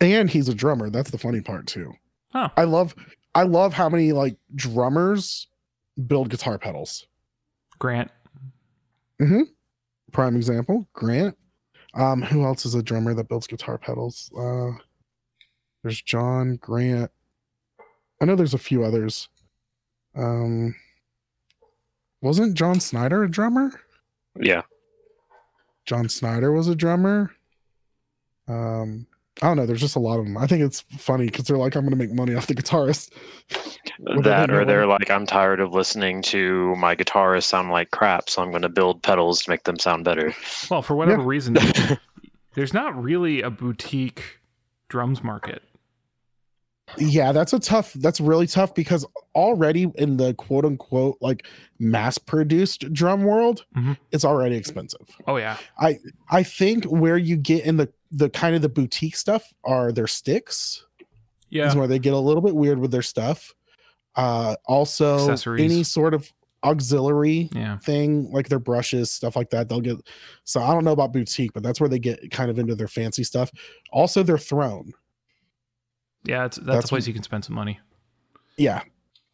and 0.00 0.30
he's 0.30 0.48
a 0.48 0.54
drummer. 0.54 0.90
That's 0.90 1.10
the 1.10 1.18
funny 1.18 1.40
part 1.40 1.66
too. 1.66 1.92
Oh. 2.32 2.48
i 2.56 2.62
love 2.62 2.94
i 3.34 3.42
love 3.42 3.72
how 3.72 3.88
many 3.88 4.12
like 4.12 4.36
drummers 4.54 5.48
build 6.06 6.30
guitar 6.30 6.58
pedals. 6.58 7.06
Grant, 7.78 8.10
mm-hmm. 9.20 9.42
Prime 10.12 10.36
example 10.36 10.88
grant 10.92 11.36
um 11.94 12.22
who 12.22 12.44
else 12.44 12.64
is 12.66 12.74
a 12.74 12.82
drummer 12.82 13.14
that 13.14 13.28
builds 13.28 13.46
guitar 13.46 13.78
pedals? 13.78 14.30
Uh 14.38 14.70
there's 15.82 16.02
john 16.02 16.56
grant. 16.56 17.10
I 18.20 18.24
know 18.26 18.36
there's 18.36 18.54
a 18.54 18.58
few 18.58 18.84
others. 18.84 19.28
Um 20.16 20.74
wasn't 22.22 22.56
john 22.56 22.80
snyder 22.80 23.22
a 23.24 23.30
drummer? 23.30 23.70
Yeah. 24.40 24.62
john 25.86 26.08
snyder 26.08 26.52
was 26.52 26.68
a 26.68 26.74
drummer. 26.74 27.30
Um 28.48 29.06
i 29.42 29.46
don't 29.46 29.56
know 29.56 29.64
there's 29.64 29.80
just 29.80 29.96
a 29.96 30.00
lot 30.00 30.18
of 30.18 30.24
them 30.26 30.36
i 30.36 30.46
think 30.46 30.60
it's 30.62 30.80
funny 30.98 31.24
because 31.26 31.46
they're 31.46 31.56
like 31.56 31.74
i'm 31.74 31.84
gonna 31.84 31.96
make 31.96 32.12
money 32.12 32.34
off 32.34 32.46
the 32.48 32.54
guitarist 32.54 33.10
that 34.22 34.50
or 34.50 34.64
they're 34.64 34.86
like, 34.86 35.10
I'm 35.10 35.26
tired 35.26 35.60
of 35.60 35.72
listening 35.72 36.22
to 36.22 36.74
my 36.76 36.94
guitarist 36.96 37.44
sound 37.44 37.70
like 37.70 37.90
crap, 37.90 38.28
so 38.30 38.42
I'm 38.42 38.50
going 38.50 38.62
to 38.62 38.68
build 38.68 39.02
pedals 39.02 39.42
to 39.42 39.50
make 39.50 39.64
them 39.64 39.78
sound 39.78 40.04
better. 40.04 40.34
well, 40.70 40.82
for 40.82 40.94
whatever 40.94 41.22
reason, 41.22 41.56
there's 42.54 42.72
not 42.74 43.00
really 43.00 43.42
a 43.42 43.50
boutique 43.50 44.40
drums 44.88 45.22
market. 45.22 45.62
yeah 46.98 47.30
that's 47.30 47.52
a 47.52 47.60
tough 47.60 47.92
that's 47.94 48.20
really 48.20 48.48
tough 48.48 48.74
because 48.74 49.06
already 49.36 49.86
in 49.94 50.16
the 50.16 50.34
quote 50.34 50.64
unquote 50.64 51.16
like 51.20 51.46
mass 51.78 52.18
produced 52.18 52.92
drum 52.92 53.22
world 53.22 53.64
Mhm. 53.76 53.96
it's 54.10 54.24
already 54.24 54.56
expensive 54.56 55.06
Oh 55.28 55.36
yeah, 55.36 55.56
i 55.78 55.98
I 56.28 56.42
think 56.42 56.84
where 56.86 57.16
you 57.16 57.36
get 57.36 57.64
in 57.64 57.76
the 57.76 57.92
the 58.10 58.28
kind 58.28 58.56
of 58.56 58.62
the 58.62 58.68
boutique 58.68 59.14
stuff 59.14 59.52
are 59.62 59.92
their 59.92 60.08
sticks 60.08 60.84
yeah. 61.48 61.68
is 61.68 61.76
where 61.76 61.86
they 61.86 62.00
get 62.00 62.12
a 62.12 62.18
little 62.18 62.42
bit 62.42 62.56
weird 62.56 62.80
with 62.80 62.90
their 62.90 63.02
stuff 63.02 63.54
uh 64.16 64.56
also 64.66 65.16
any 65.64 65.82
sort 65.84 66.14
of 66.14 66.32
auxiliary 66.64 67.48
Yeah. 67.54 67.78
thing 67.78 68.30
like 68.32 68.48
their 68.48 68.58
brushes 68.58 69.10
stuff 69.10 69.34
like 69.36 69.48
that 69.50 69.68
they'll 69.68 69.80
get 69.80 69.96
so 70.44 70.60
i 70.62 70.74
don't 70.74 70.84
know 70.84 70.92
about 70.92 71.12
boutique 71.12 71.52
but 71.54 71.62
that's 71.62 71.80
where 71.80 71.88
they 71.88 71.98
get 71.98 72.30
kind 72.30 72.50
of 72.50 72.58
into 72.58 72.74
their 72.74 72.88
fancy 72.88 73.24
stuff. 73.24 73.50
Also 73.92 74.22
their 74.22 74.36
throne. 74.38 74.92
Yeah, 76.24 76.44
it's 76.44 76.58
that's, 76.58 76.66
That's 76.66 76.84
a 76.86 76.88
place 76.88 77.06
you 77.06 77.14
can 77.14 77.22
spend 77.22 77.44
some 77.46 77.54
money. 77.54 77.80
yeah. 78.58 78.82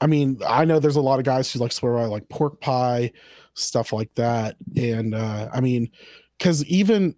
I 0.00 0.06
mean 0.06 0.38
i 0.46 0.64
know 0.66 0.78
there's 0.78 0.96
a 0.96 1.00
lot 1.00 1.18
of 1.18 1.24
guys 1.24 1.50
who 1.50 1.58
like 1.58 1.72
swear 1.72 1.94
by 1.94 2.04
like 2.04 2.28
pork 2.28 2.60
pie 2.60 3.10
stuff 3.54 3.94
like 3.94 4.14
that 4.16 4.56
and 4.76 5.14
uh 5.14 5.48
i 5.54 5.60
mean 5.62 5.90
because 6.36 6.62
even 6.66 7.14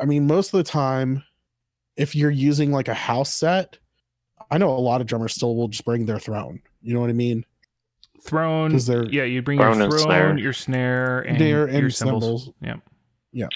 i 0.00 0.04
mean 0.04 0.24
most 0.26 0.54
of 0.54 0.58
the 0.58 0.62
time 0.64 1.24
if 1.96 2.14
you're 2.14 2.30
using 2.30 2.70
like 2.70 2.86
a 2.86 2.94
house 2.94 3.34
set 3.34 3.78
i 4.52 4.56
know 4.58 4.70
a 4.70 4.78
lot 4.78 5.00
of 5.00 5.08
drummers 5.08 5.34
still 5.34 5.56
will 5.56 5.66
just 5.66 5.84
bring 5.84 6.06
their 6.06 6.20
throne 6.20 6.60
you 6.82 6.94
know 6.94 7.00
what 7.00 7.10
i 7.10 7.14
mean 7.14 7.44
Throne. 8.22 8.72
'Cause 8.72 8.86
they're- 8.86 9.06
Yeah, 9.08 9.22
you 9.24 9.42
bring 9.42 9.58
Throne 9.58 9.78
your 9.78 9.90
throne, 9.90 10.00
snare. 10.00 10.38
your 10.38 10.52
snare, 10.52 11.20
and 11.20 11.36
Snare 11.38 11.66
and 11.66 11.78
your 11.78 11.90
cymbals. 11.90 12.52
cymbals. 12.60 12.82
Yeah. 13.32 13.48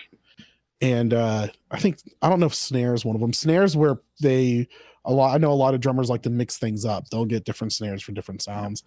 and 0.80 1.12
uh 1.14 1.48
i 1.70 1.78
think 1.78 1.98
i 2.22 2.28
don't 2.28 2.40
know 2.40 2.46
if 2.46 2.54
snare 2.54 2.94
is 2.94 3.04
one 3.04 3.14
of 3.16 3.20
them 3.20 3.32
snares 3.32 3.76
where 3.76 3.96
they 4.20 4.68
a 5.04 5.12
lot 5.12 5.35
i 5.35 5.38
know 5.38 5.52
a 5.52 5.54
lot 5.54 5.74
of 5.74 5.80
drummers 5.80 6.08
like 6.11 6.22
to 6.22 6.30
mix 6.30 6.58
things 6.58 6.85
up 6.85 7.08
they'll 7.08 7.24
get 7.24 7.44
different 7.44 7.72
snares 7.72 8.02
for 8.02 8.12
different 8.12 8.40
sounds 8.42 8.82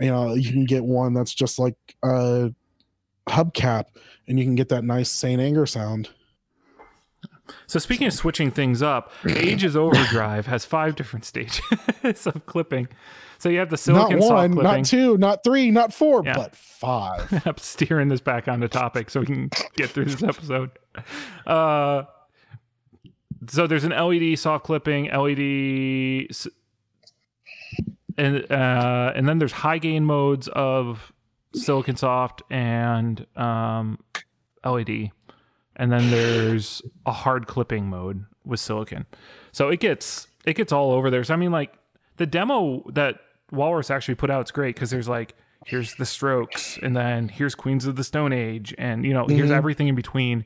you 0.00 0.08
know 0.08 0.34
you 0.34 0.50
can 0.50 0.64
get 0.64 0.82
one 0.84 1.12
that's 1.14 1.34
just 1.34 1.58
like 1.58 1.76
a 2.04 2.50
hubcap 3.28 3.84
and 4.26 4.38
you 4.38 4.44
can 4.44 4.54
get 4.54 4.68
that 4.70 4.84
nice 4.84 5.10
saint 5.10 5.40
anger 5.40 5.66
sound 5.66 6.08
So 7.66 7.78
speaking 7.78 8.06
of 8.06 8.12
switching 8.12 8.50
things 8.50 8.82
up, 8.82 9.10
Ages 9.26 9.74
Overdrive 9.76 10.46
has 10.46 10.64
five 10.66 10.96
different 10.96 11.24
stages 11.24 11.60
of 12.26 12.44
clipping. 12.46 12.88
So 13.38 13.48
you 13.48 13.58
have 13.60 13.68
the 13.70 13.74
not 13.74 13.78
silicon 13.80 14.20
soft 14.22 14.32
one 14.32 14.52
clipping. 14.54 14.72
not 14.78 14.84
two 14.84 15.16
not 15.18 15.44
three 15.44 15.70
not 15.70 15.92
four 15.94 16.22
Yeah. 16.24 16.34
but 16.34 16.56
five 16.56 17.42
I'm 17.46 17.56
steering 17.58 18.08
this 18.08 18.20
back 18.20 18.48
onto 18.48 18.66
topic 18.68 19.10
so 19.10 19.20
we 19.20 19.26
can 19.26 19.50
get 19.76 19.90
through 19.90 20.06
this 20.06 20.22
episode. 20.22 20.70
Uh, 21.46 22.02
so 23.48 23.66
there's 23.68 23.84
an 23.84 23.92
LED 23.92 24.38
soft 24.38 24.64
clipping, 24.64 25.04
LED, 25.06 26.28
and 28.16 28.50
uh, 28.50 29.12
and 29.14 29.28
then 29.28 29.38
there's 29.38 29.52
high 29.52 29.78
gain 29.78 30.04
modes 30.04 30.48
of 30.48 31.12
silicon 31.54 31.96
soft 31.96 32.42
and 32.50 33.26
um, 33.36 33.98
LED, 34.64 35.10
and 35.76 35.92
then 35.92 36.10
there's 36.10 36.82
a 37.06 37.12
hard 37.12 37.46
clipping 37.46 37.88
mode 37.88 38.24
with 38.44 38.60
silicon. 38.60 39.06
So 39.52 39.68
it 39.68 39.78
gets 39.80 40.26
it 40.44 40.54
gets 40.54 40.72
all 40.72 40.90
over 40.92 41.10
there. 41.10 41.22
So 41.24 41.34
I 41.34 41.36
mean, 41.36 41.52
like 41.52 41.72
the 42.16 42.26
demo 42.26 42.82
that 42.94 43.20
Walrus 43.50 43.90
actually 43.90 44.14
put 44.16 44.30
out 44.30 44.46
is 44.46 44.50
great 44.50 44.74
because 44.74 44.90
there's 44.90 45.08
like 45.08 45.34
here's 45.66 45.94
the 45.96 46.06
Strokes, 46.06 46.78
and 46.82 46.96
then 46.96 47.28
here's 47.28 47.54
Queens 47.54 47.84
of 47.86 47.96
the 47.96 48.04
Stone 48.04 48.32
Age, 48.32 48.74
and 48.78 49.04
you 49.04 49.12
know 49.12 49.26
here's 49.26 49.50
Mhm. 49.50 49.54
everything 49.56 49.88
in 49.88 49.94
between. 49.94 50.44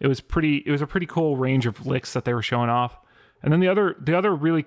It 0.00 0.06
was 0.08 0.20
pretty. 0.20 0.58
It 0.66 0.70
was 0.70 0.82
a 0.82 0.86
pretty 0.86 1.06
cool 1.06 1.36
range 1.36 1.66
of 1.66 1.86
licks 1.86 2.12
that 2.12 2.24
they 2.24 2.34
were 2.34 2.42
showing 2.42 2.68
off. 2.70 2.96
And 3.42 3.52
then 3.52 3.60
the 3.60 3.68
other 3.68 3.96
the 4.00 4.16
other 4.16 4.34
really 4.34 4.66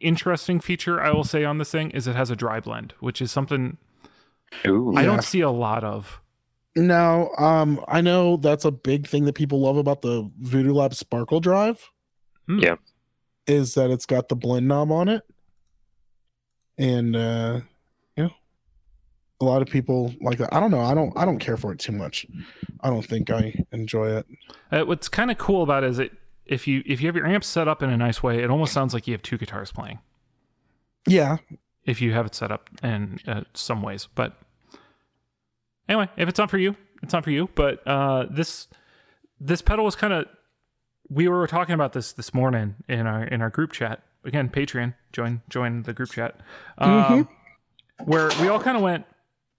interesting 0.00 0.60
feature 0.60 1.00
I 1.00 1.10
will 1.12 1.24
say 1.24 1.44
on 1.44 1.58
this 1.58 1.70
thing 1.70 1.90
is 1.90 2.06
it 2.06 2.16
has 2.16 2.30
a 2.30 2.36
dry 2.36 2.60
blend, 2.60 2.94
which 3.00 3.20
is 3.22 3.30
something 3.30 3.78
Ooh. 4.66 4.94
I 4.96 5.00
Yeah. 5.02 5.06
don't 5.06 5.24
see 5.24 5.40
a 5.40 5.50
lot 5.50 5.84
of. 5.84 6.20
no 6.74 7.28
um 7.36 7.84
i 7.86 8.00
know 8.00 8.38
that's 8.38 8.64
a 8.64 8.70
big 8.70 9.06
thing 9.06 9.26
that 9.26 9.34
people 9.34 9.60
love 9.60 9.76
about 9.76 10.00
the 10.00 10.30
voodoo 10.40 10.72
lab 10.72 10.94
sparkle 10.94 11.38
drive 11.38 11.90
Hmm. 12.46 12.60
Yeah. 12.60 12.76
is 13.46 13.74
that 13.74 13.90
it's 13.90 14.06
got 14.06 14.28
the 14.30 14.36
blend 14.36 14.68
knob 14.68 14.90
on 14.90 15.08
it 15.10 15.22
and 16.78 17.14
uh 17.16 17.60
yeah. 18.16 18.28
A 19.40 19.44
lot 19.44 19.62
of 19.62 19.68
people 19.68 20.14
like 20.20 20.38
that. 20.38 20.52
I 20.54 20.60
don't 20.60 20.70
know. 20.70 20.80
I 20.80 20.94
don't 20.94 21.12
i 21.16 21.24
don't 21.24 21.38
care 21.38 21.56
for 21.56 21.72
it 21.72 21.78
too 21.78 21.92
much. 21.92 22.26
I 22.80 22.90
don't 22.90 23.04
think 23.04 23.30
i 23.30 23.54
enjoy 23.72 24.16
it. 24.18 24.26
Uh, 24.70 24.82
what's 24.82 25.08
kind 25.08 25.30
of 25.30 25.38
cool 25.38 25.62
about 25.62 25.84
it 25.84 25.90
is 25.90 25.98
it 25.98 26.12
if 26.46 26.66
you 26.66 26.82
if 26.86 27.00
you 27.00 27.06
have 27.08 27.16
your 27.16 27.26
amp 27.26 27.44
set 27.44 27.68
up 27.68 27.82
in 27.82 27.90
a 27.90 27.96
nice 27.96 28.22
way, 28.22 28.42
it 28.42 28.50
almost 28.50 28.72
sounds 28.72 28.92
like 28.94 29.06
you 29.06 29.14
have 29.14 29.22
two 29.22 29.38
guitars 29.38 29.72
playing. 29.72 29.98
yeah. 31.06 31.38
If 31.84 32.00
you 32.00 32.12
have 32.12 32.26
it 32.26 32.34
set 32.36 32.52
up 32.52 32.70
in 32.84 33.18
uh, 33.26 33.42
some 33.54 33.82
ways, 33.82 34.06
but 34.14 34.36
anyway, 35.88 36.08
if 36.16 36.28
it's 36.28 36.38
not 36.38 36.48
for 36.48 36.58
you, 36.58 36.76
it's 37.02 37.12
not 37.12 37.24
for 37.24 37.32
you. 37.32 37.48
But 37.56 37.84
uh, 37.86 38.26
this 38.30 38.68
this 39.40 39.62
pedal 39.62 39.84
was 39.84 39.96
kind 39.96 40.12
of 40.12 40.26
we 41.10 41.26
were 41.26 41.44
talking 41.48 41.74
about 41.74 41.92
this 41.92 42.12
this 42.12 42.32
morning 42.32 42.76
in 42.88 43.08
our 43.08 43.24
in 43.24 43.42
our 43.42 43.50
group 43.50 43.72
chat 43.72 44.00
again. 44.24 44.48
Patreon 44.48 44.94
join 45.12 45.42
join 45.48 45.82
the 45.82 45.92
group 45.92 46.10
chat. 46.10 46.40
Um, 46.78 47.28
Where 48.04 48.30
we 48.40 48.48
all 48.48 48.60
kind 48.60 48.76
of 48.76 48.82
went. 48.82 49.04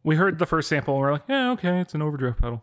We 0.03 0.15
heard 0.17 0.37
the 0.39 0.45
first 0.45 0.67
sample 0.67 0.95
and 0.95 1.01
we're 1.01 1.11
like, 1.13 1.23
yeah, 1.29 1.51
okay, 1.51 1.79
it's 1.79 1.93
an 1.93 2.01
overdrive 2.01 2.37
pedal. 2.37 2.61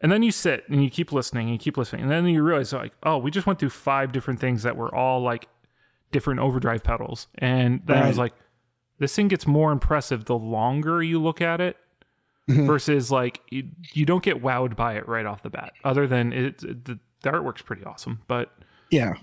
And 0.00 0.12
then 0.12 0.22
you 0.22 0.30
sit 0.30 0.68
and 0.68 0.84
you 0.84 0.90
keep 0.90 1.10
listening 1.10 1.46
and 1.48 1.52
you 1.54 1.58
keep 1.58 1.76
listening. 1.76 2.02
And 2.02 2.10
then 2.10 2.26
you 2.26 2.42
realize, 2.44 2.72
like, 2.72 2.92
oh, 3.02 3.18
we 3.18 3.30
just 3.32 3.46
went 3.46 3.58
through 3.58 3.70
five 3.70 4.12
different 4.12 4.38
things 4.38 4.62
that 4.62 4.76
were 4.76 4.94
all 4.94 5.20
like 5.20 5.48
different 6.12 6.38
overdrive 6.38 6.84
pedals. 6.84 7.26
And 7.36 7.80
then 7.86 8.02
I 8.02 8.06
was 8.08 8.18
like, 8.18 8.34
this 8.98 9.14
thing 9.16 9.26
gets 9.28 9.46
more 9.46 9.72
impressive 9.72 10.26
the 10.26 10.38
longer 10.38 11.02
you 11.02 11.20
look 11.20 11.40
at 11.40 11.60
it 11.60 11.76
Mhm. 12.48 12.64
versus 12.68 13.10
like 13.10 13.40
you, 13.50 13.64
you 13.92 14.06
don't 14.06 14.22
get 14.22 14.40
wowed 14.40 14.76
by 14.76 14.94
it 14.94 15.08
right 15.08 15.26
off 15.26 15.42
the 15.42 15.50
bat, 15.50 15.72
other 15.82 16.06
than 16.06 16.32
it, 16.32 16.58
the, 16.58 17.00
the 17.22 17.30
artwork's 17.30 17.62
pretty 17.62 17.82
awesome. 17.82 18.20
But 18.28 18.52
yeah 18.92 19.14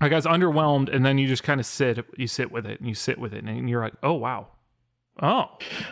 I 0.00 0.08
got 0.08 0.24
underwhelmed, 0.24 0.94
and 0.94 1.04
then 1.04 1.18
you 1.18 1.26
just 1.26 1.42
kind 1.42 1.60
of 1.60 1.66
sit, 1.66 2.04
you 2.16 2.26
sit 2.26 2.52
with 2.52 2.66
it 2.66 2.78
and 2.80 2.88
you 2.88 2.94
sit 2.94 3.18
with 3.18 3.34
it, 3.34 3.44
and 3.44 3.68
you're 3.68 3.82
like, 3.82 3.94
oh, 4.02 4.14
wow. 4.14 4.48
Oh, 5.20 5.46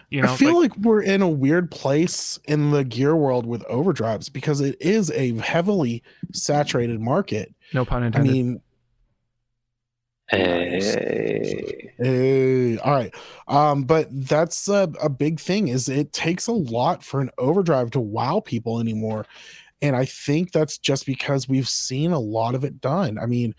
you 0.08 0.22
know, 0.22 0.32
i 0.32 0.36
feel 0.36 0.60
like, 0.60 0.70
like, 0.70 0.86
we're 0.86 1.02
in 1.02 1.20
a 1.20 1.28
weird 1.28 1.68
place 1.72 2.38
in 2.44 2.70
the 2.70 2.84
gear 2.84 3.16
world 3.16 3.44
with 3.44 3.64
overdrives 3.64 4.32
because 4.32 4.60
it 4.60 4.76
is 4.80 5.10
a 5.10 5.36
heavily 5.38 6.04
saturated 6.32 7.00
market 7.00 7.52
no 7.74 7.84
pun 7.84 8.04
intended. 8.04 8.30
i 8.30 8.32
mean 8.32 8.60
Hey. 10.28 11.92
Hey, 11.98 12.78
all 12.78 12.92
right. 12.92 13.14
Um, 13.46 13.84
but 13.84 14.08
that's 14.10 14.68
a, 14.68 14.92
a 15.00 15.08
big 15.08 15.38
thing 15.38 15.68
is 15.68 15.88
it 15.88 16.12
takes 16.12 16.48
a 16.48 16.52
lot 16.52 17.04
for 17.04 17.20
an 17.20 17.30
overdrive 17.38 17.92
to 17.92 18.00
wow 18.00 18.40
people 18.44 18.80
anymore. 18.80 19.26
And 19.80 19.94
I 19.94 20.04
think 20.04 20.52
that's 20.52 20.78
just 20.78 21.06
because 21.06 21.48
we've 21.48 21.68
seen 21.68 22.10
a 22.12 22.18
lot 22.18 22.54
of 22.54 22.64
it 22.64 22.80
done. 22.80 23.18
I 23.18 23.26
mean, 23.26 23.54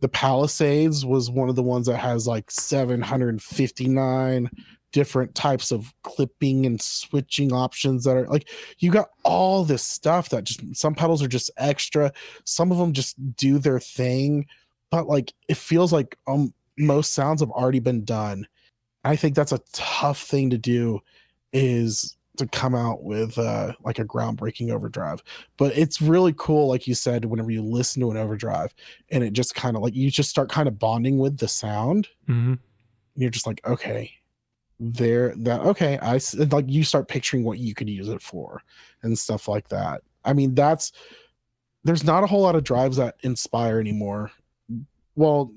the 0.00 0.08
Palisades 0.08 1.04
was 1.04 1.30
one 1.30 1.48
of 1.48 1.56
the 1.56 1.62
ones 1.62 1.86
that 1.86 1.98
has 1.98 2.26
like 2.26 2.50
759 2.50 4.50
different 4.92 5.32
types 5.36 5.70
of 5.70 5.94
clipping 6.02 6.66
and 6.66 6.82
switching 6.82 7.52
options 7.52 8.02
that 8.02 8.16
are 8.16 8.26
like 8.26 8.48
you 8.80 8.90
got 8.90 9.10
all 9.22 9.62
this 9.62 9.84
stuff 9.84 10.30
that 10.30 10.42
just 10.42 10.60
some 10.74 10.96
pedals 10.96 11.22
are 11.22 11.28
just 11.28 11.48
extra 11.58 12.12
some 12.44 12.72
of 12.72 12.78
them 12.78 12.92
just 12.92 13.14
do 13.36 13.60
their 13.60 13.78
thing 13.78 14.44
but 14.90 15.06
like 15.06 15.32
it 15.48 15.56
feels 15.56 15.92
like 15.92 16.18
um 16.26 16.52
most 16.80 17.12
sounds 17.12 17.40
have 17.40 17.50
already 17.50 17.78
been 17.78 18.04
done. 18.04 18.46
I 19.04 19.16
think 19.16 19.34
that's 19.34 19.52
a 19.52 19.60
tough 19.72 20.22
thing 20.22 20.50
to 20.50 20.58
do 20.58 21.00
is 21.52 22.16
to 22.40 22.46
come 22.48 22.74
out 22.74 23.02
with 23.04 23.38
uh 23.38 23.72
like 23.84 23.98
a 23.98 24.04
groundbreaking 24.04 24.70
overdrive. 24.70 25.22
But 25.56 25.76
it's 25.78 26.02
really 26.02 26.34
cool 26.36 26.68
like 26.68 26.86
you 26.86 26.94
said 26.94 27.24
whenever 27.24 27.50
you 27.50 27.62
listen 27.62 28.00
to 28.02 28.10
an 28.10 28.16
overdrive 28.16 28.74
and 29.10 29.22
it 29.24 29.32
just 29.32 29.54
kind 29.54 29.76
of 29.76 29.82
like 29.82 29.94
you 29.94 30.10
just 30.10 30.28
start 30.30 30.50
kind 30.50 30.68
of 30.68 30.78
bonding 30.78 31.18
with 31.18 31.38
the 31.38 31.48
sound. 31.48 32.08
Mhm. 32.28 32.52
and 32.52 32.58
you're 33.16 33.30
just 33.30 33.46
like 33.46 33.60
okay 33.66 34.12
there 34.82 35.34
that 35.36 35.60
okay 35.60 35.98
i 36.00 36.18
like 36.50 36.64
you 36.68 36.82
start 36.82 37.06
picturing 37.06 37.44
what 37.44 37.58
you 37.58 37.74
could 37.74 37.88
use 37.90 38.08
it 38.08 38.22
for 38.22 38.62
and 39.02 39.18
stuff 39.18 39.46
like 39.48 39.68
that. 39.68 40.02
I 40.24 40.32
mean 40.32 40.54
that's 40.54 40.92
there's 41.84 42.04
not 42.04 42.24
a 42.24 42.26
whole 42.26 42.42
lot 42.42 42.56
of 42.56 42.64
drives 42.64 42.96
that 42.98 43.16
inspire 43.22 43.78
anymore. 43.80 44.30
Well 45.16 45.52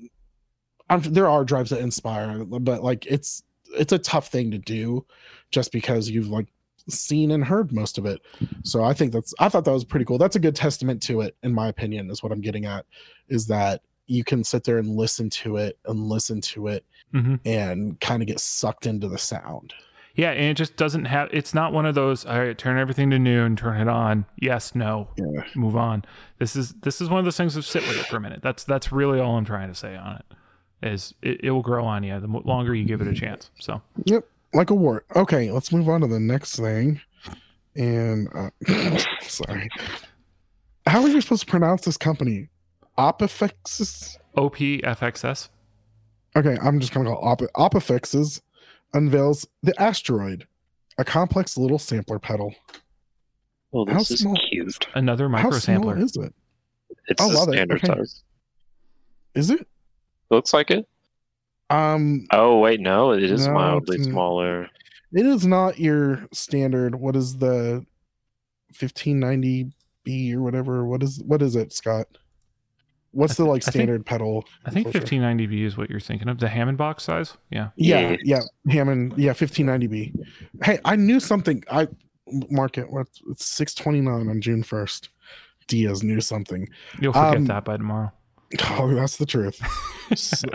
I'm, 0.90 1.00
there 1.00 1.28
are 1.28 1.44
drives 1.44 1.70
that 1.70 1.80
inspire 1.80 2.44
but 2.44 2.82
like 2.82 3.06
it's 3.06 3.42
it's 3.78 3.92
a 3.92 3.98
tough 3.98 4.28
thing 4.28 4.50
to 4.50 4.58
do 4.58 5.04
just 5.50 5.72
because 5.72 6.10
you've 6.10 6.28
like 6.28 6.46
seen 6.88 7.30
and 7.30 7.44
heard 7.44 7.72
most 7.72 7.96
of 7.98 8.04
it 8.06 8.20
so 8.62 8.82
i 8.84 8.92
think 8.92 9.12
that's 9.12 9.32
i 9.38 9.48
thought 9.48 9.64
that 9.64 9.72
was 9.72 9.84
pretty 9.84 10.04
cool 10.04 10.18
that's 10.18 10.36
a 10.36 10.40
good 10.40 10.54
testament 10.56 11.02
to 11.02 11.20
it 11.22 11.36
in 11.42 11.52
my 11.52 11.68
opinion 11.68 12.10
is 12.10 12.22
what 12.22 12.30
i'm 12.32 12.40
getting 12.40 12.66
at 12.66 12.84
is 13.28 13.46
that 13.46 13.80
you 14.06 14.22
can 14.22 14.44
sit 14.44 14.64
there 14.64 14.76
and 14.78 14.88
listen 14.88 15.30
to 15.30 15.56
it 15.56 15.78
and 15.86 15.98
listen 16.08 16.40
to 16.40 16.66
it 16.68 16.84
Mhm. 17.14 17.38
and 17.46 17.98
kind 18.00 18.22
of 18.22 18.26
get 18.26 18.40
sucked 18.40 18.86
into 18.86 19.08
the 19.08 19.18
sound 19.18 19.72
Yeah, 20.16 20.30
and 20.30 20.42
it 20.50 20.54
just 20.56 20.76
doesn't 20.76 21.06
have. 21.06 21.28
It's 21.32 21.54
not 21.54 21.72
one 21.72 21.86
of 21.86 21.94
those. 21.96 22.24
All 22.24 22.38
right, 22.38 22.56
turn 22.56 22.78
everything 22.78 23.10
to 23.10 23.18
noon. 23.18 23.46
And 23.46 23.58
turn 23.58 23.80
it 23.80 23.88
on. 23.88 24.26
Yes, 24.40 24.72
no. 24.74 25.08
Yeah. 25.16 25.42
Move 25.56 25.76
on. 25.76 26.04
This 26.38 26.54
is 26.54 26.72
this 26.82 27.00
is 27.00 27.08
one 27.08 27.18
of 27.18 27.24
those 27.24 27.36
things 27.36 27.56
of 27.56 27.64
sit 27.66 27.82
with 27.88 27.98
it 27.98 28.06
for 28.06 28.16
a 28.18 28.20
minute. 28.20 28.40
That's 28.42 28.62
that's 28.62 28.92
really 28.92 29.18
all 29.18 29.36
I'm 29.36 29.44
trying 29.44 29.68
to 29.70 29.74
say 29.74 29.96
on 29.96 30.16
it. 30.16 30.88
Is 30.88 31.14
it, 31.22 31.40
it 31.44 31.50
will 31.50 31.62
grow 31.62 31.84
on 31.84 32.04
you 32.04 32.18
the 32.20 32.28
longer 32.28 32.74
you 32.76 32.84
give 32.84 33.00
it 33.00 33.08
a 33.08 33.12
chance. 33.12 33.50
So 33.58 33.82
Yep, 34.04 34.24
like 34.54 34.70
a 34.70 34.74
wart. 34.74 35.06
Okay, 35.14 35.50
let's 35.50 35.72
move 35.72 35.88
on 35.88 36.00
to 36.02 36.06
the 36.06 36.20
next 36.20 36.56
thing. 36.56 37.00
And 37.76 38.28
uh, 38.34 38.50
sorry, 39.22 39.68
how 40.86 41.02
are 41.02 41.08
you 41.08 41.20
supposed 41.20 41.44
to 41.44 41.50
pronounce 41.50 41.82
this 41.84 41.96
company? 41.96 42.48
Opifixes. 42.96 44.16
OPFXS. 44.36 45.48
Okay, 46.36 46.56
I'm 46.62 46.80
just 46.80 46.92
gonna 46.92 47.10
call 47.10 47.34
it 47.44 47.50
Op- 47.56 47.72
Opifixes 47.72 48.40
unveils 48.92 49.46
the 49.62 49.74
asteroid, 49.80 50.46
a 50.98 51.04
complex 51.04 51.56
little 51.56 51.78
sampler 51.78 52.18
pedal. 52.18 52.54
Well, 53.72 53.86
How 53.88 53.98
this 53.98 54.12
is 54.12 54.20
small- 54.20 54.38
cute. 54.50 54.86
Another 54.94 55.24
How 55.24 55.30
micro 55.32 55.50
small 55.50 55.60
sampler. 55.60 55.98
is 55.98 56.16
it? 56.16 56.32
It's 57.08 57.20
I 57.22 57.28
the 57.28 57.34
love 57.34 57.48
it. 57.48 57.52
standard 57.54 57.78
Okay. 57.84 57.86
size. 57.88 58.22
Is 59.34 59.50
it? 59.50 59.66
Looks 60.30 60.52
like 60.52 60.70
it. 60.70 60.88
Um, 61.70 62.26
Oh 62.30 62.58
wait, 62.60 62.80
no, 62.80 63.12
it 63.12 63.22
is 63.22 63.46
No, 63.46 63.54
mildly 63.54 64.02
smaller. 64.02 64.68
it 65.12 65.26
is 65.26 65.46
not 65.46 65.78
your 65.78 66.26
standard. 66.32 66.94
What 66.96 67.16
is 67.16 67.38
the 67.38 67.84
1590B 68.74 70.34
or 70.34 70.40
whatever? 70.42 70.84
What 70.84 71.02
is 71.02 71.22
what 71.24 71.42
is 71.42 71.56
it, 71.56 71.72
Scott? 71.72 72.06
What's 73.12 73.36
the 73.36 73.44
I 73.44 73.48
like 73.48 73.62
think- 73.62 73.74
standard 73.74 74.04
pedal? 74.06 74.44
I 74.64 74.70
think 74.70 74.88
1590B 74.88 75.64
is 75.64 75.76
what 75.76 75.88
you're 75.88 76.00
thinking 76.00 76.28
of. 76.28 76.38
The 76.38 76.48
Hammond 76.48 76.78
box 76.78 77.04
size. 77.04 77.36
Yeah. 77.50 77.70
Yeah, 77.76 78.16
Yeah. 78.24 78.40
yeah, 78.66 78.72
Hammond. 78.72 79.14
Yeah, 79.16 79.32
1590B. 79.34 80.12
Hey, 80.64 80.80
I 80.84 80.96
knew 80.96 81.20
something. 81.20 81.62
I 81.70 81.86
mark 82.50 82.76
it. 82.76 82.90
What? 82.90 83.06
It's 83.30 83.46
629 83.46 84.28
on 84.28 84.40
June 84.40 84.64
1st. 84.64 85.10
Diaz 85.68 86.02
knew 86.02 86.20
something. 86.20 86.68
You'll 87.00 87.12
forget 87.12 87.36
Um, 87.36 87.44
that 87.46 87.64
by 87.64 87.76
tomorrow. 87.76 88.12
Oh, 88.70 88.94
that's 88.94 89.16
the 89.16 89.26
truth. 89.26 89.60
so, 90.16 90.46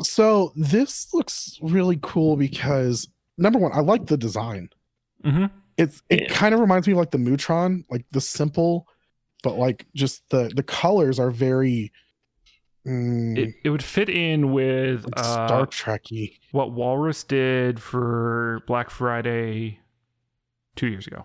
so 0.00 0.52
this 0.56 1.12
looks 1.14 1.58
really 1.62 1.98
cool 2.02 2.36
because 2.36 3.08
number 3.38 3.58
one, 3.58 3.72
I 3.74 3.80
like 3.80 4.06
the 4.06 4.16
design. 4.16 4.68
hmm 5.24 5.46
It's 5.76 6.02
it 6.10 6.22
Yeah. 6.22 6.28
kind 6.34 6.54
of 6.54 6.60
reminds 6.60 6.86
me 6.86 6.92
of 6.92 6.98
like 6.98 7.10
the 7.10 7.18
Mutron, 7.18 7.84
like 7.90 8.04
the 8.12 8.20
simple, 8.20 8.86
but 9.42 9.56
like 9.56 9.86
just 9.94 10.22
the 10.30 10.50
the 10.54 10.62
colors 10.62 11.18
are 11.18 11.30
very 11.30 11.92
mm, 12.86 13.38
It, 13.38 13.54
it 13.64 13.70
would 13.70 13.82
fit 13.84 14.08
in 14.08 14.52
with 14.52 15.04
like 15.04 15.18
uh, 15.18 15.22
Star 15.46 15.66
Trekky. 15.66 16.38
what 16.52 16.72
Walrus 16.72 17.24
did 17.24 17.80
for 17.80 18.62
Black 18.66 18.90
Friday 18.90 19.78
two 20.76 20.88
years 20.88 21.06
ago. 21.06 21.24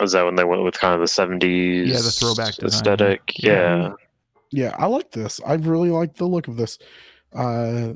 Was 0.00 0.12
that 0.12 0.24
when 0.24 0.34
they 0.34 0.44
went 0.44 0.64
with 0.64 0.78
kind 0.78 0.94
of 0.94 1.00
the 1.00 1.08
seventies? 1.08 1.88
Yeah, 1.88 2.00
the 2.00 2.10
throwback 2.10 2.56
design, 2.56 2.80
aesthetic. 2.80 3.20
yeah. 3.42 3.52
Yeah. 3.52 3.92
Yeah, 4.50 4.76
I 4.78 4.86
like 4.86 5.10
this. 5.10 5.40
I 5.44 5.54
really 5.54 5.90
like 5.90 6.14
the 6.14 6.26
look 6.26 6.46
of 6.46 6.56
this. 6.56 6.78
Uh 7.34 7.94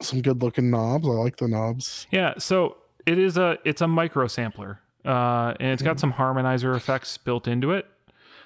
some 0.00 0.22
good 0.22 0.42
looking 0.42 0.70
knobs. 0.70 1.06
I 1.06 1.12
like 1.12 1.36
the 1.36 1.48
knobs. 1.48 2.06
Yeah, 2.10 2.34
so 2.38 2.76
it 3.06 3.18
is 3.18 3.36
a 3.36 3.58
it's 3.64 3.80
a 3.80 3.88
micro 3.88 4.26
sampler, 4.26 4.80
uh, 5.04 5.54
and 5.58 5.72
it's 5.72 5.82
got 5.82 5.98
some 5.98 6.12
harmonizer 6.12 6.76
effects 6.76 7.16
built 7.18 7.48
into 7.48 7.72
it. 7.72 7.86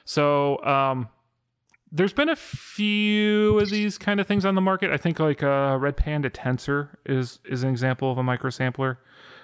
So 0.05 0.62
um, 0.64 1.09
there's 1.90 2.12
been 2.12 2.29
a 2.29 2.37
few 2.37 3.59
of 3.59 3.71
these 3.71 3.99
kind 3.99 4.21
of 4.21 4.27
things 4.27 4.45
on 4.45 4.55
the 4.55 4.61
market. 4.61 4.90
I 4.90 4.97
think 4.97 5.21
like 5.21 5.42
uh, 5.42 5.77
Red 5.81 5.97
Panda 5.97 6.31
Tensor 6.31 6.90
is 7.07 7.38
is 7.45 7.62
an 7.62 7.71
example 7.71 8.11
of 8.11 8.18
a 8.18 8.23
micro 8.23 8.51
sampler. 8.51 8.99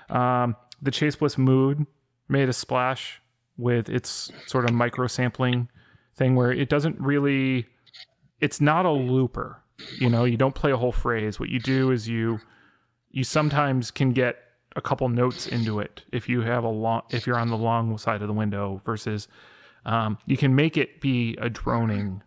Um, 0.08 0.56
the 0.80 0.90
Chase 0.90 1.16
Bliss 1.16 1.36
Mood 1.36 1.86
made 2.28 2.48
a 2.48 2.52
splash 2.52 3.20
with 3.56 3.88
its 3.88 4.30
sort 4.46 4.64
of 4.64 4.72
micro 4.72 5.06
sampling 5.06 5.68
thing 6.14 6.34
where 6.36 6.52
it 6.52 6.68
doesn't 6.68 6.98
really 7.00 7.66
it's 8.40 8.60
not 8.60 8.86
a 8.86 8.90
looper 8.90 9.62
you 9.98 10.08
know 10.10 10.24
you 10.24 10.36
don't 10.36 10.54
play 10.54 10.70
a 10.72 10.76
whole 10.76 10.92
phrase 10.92 11.38
what 11.38 11.48
you 11.48 11.58
do 11.60 11.90
is 11.90 12.08
you 12.08 12.40
you 13.10 13.24
sometimes 13.24 13.90
can 13.90 14.10
get 14.12 14.36
a 14.76 14.80
couple 14.80 15.08
notes 15.08 15.46
into 15.46 15.80
it 15.80 16.04
if 16.12 16.28
you 16.28 16.40
have 16.42 16.64
a 16.64 16.68
long 16.68 17.02
if 17.10 17.26
you're 17.26 17.38
on 17.38 17.48
the 17.48 17.56
long 17.56 17.96
side 17.98 18.20
of 18.22 18.28
the 18.28 18.34
window 18.34 18.80
versus 18.84 19.28
um, 19.86 20.18
you 20.26 20.36
can 20.36 20.54
make 20.54 20.76
it 20.76 21.00
be 21.00 21.36
a 21.40 21.48
droning 21.48 22.22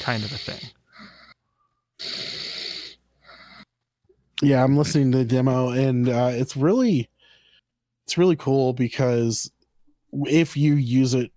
kind 0.00 0.22
of 0.24 0.32
a 0.32 0.36
thing 0.38 0.60
Yeah, 4.42 4.64
I'm 4.64 4.76
listening 4.76 5.12
to 5.12 5.18
the 5.18 5.24
demo 5.24 5.68
and 5.68 6.08
uh 6.08 6.30
it's 6.32 6.56
really 6.56 7.10
it's 8.06 8.16
really 8.18 8.36
cool 8.36 8.72
because 8.72 9.50
if 10.26 10.56
you 10.56 10.74
use 10.74 11.14
it 11.14 11.30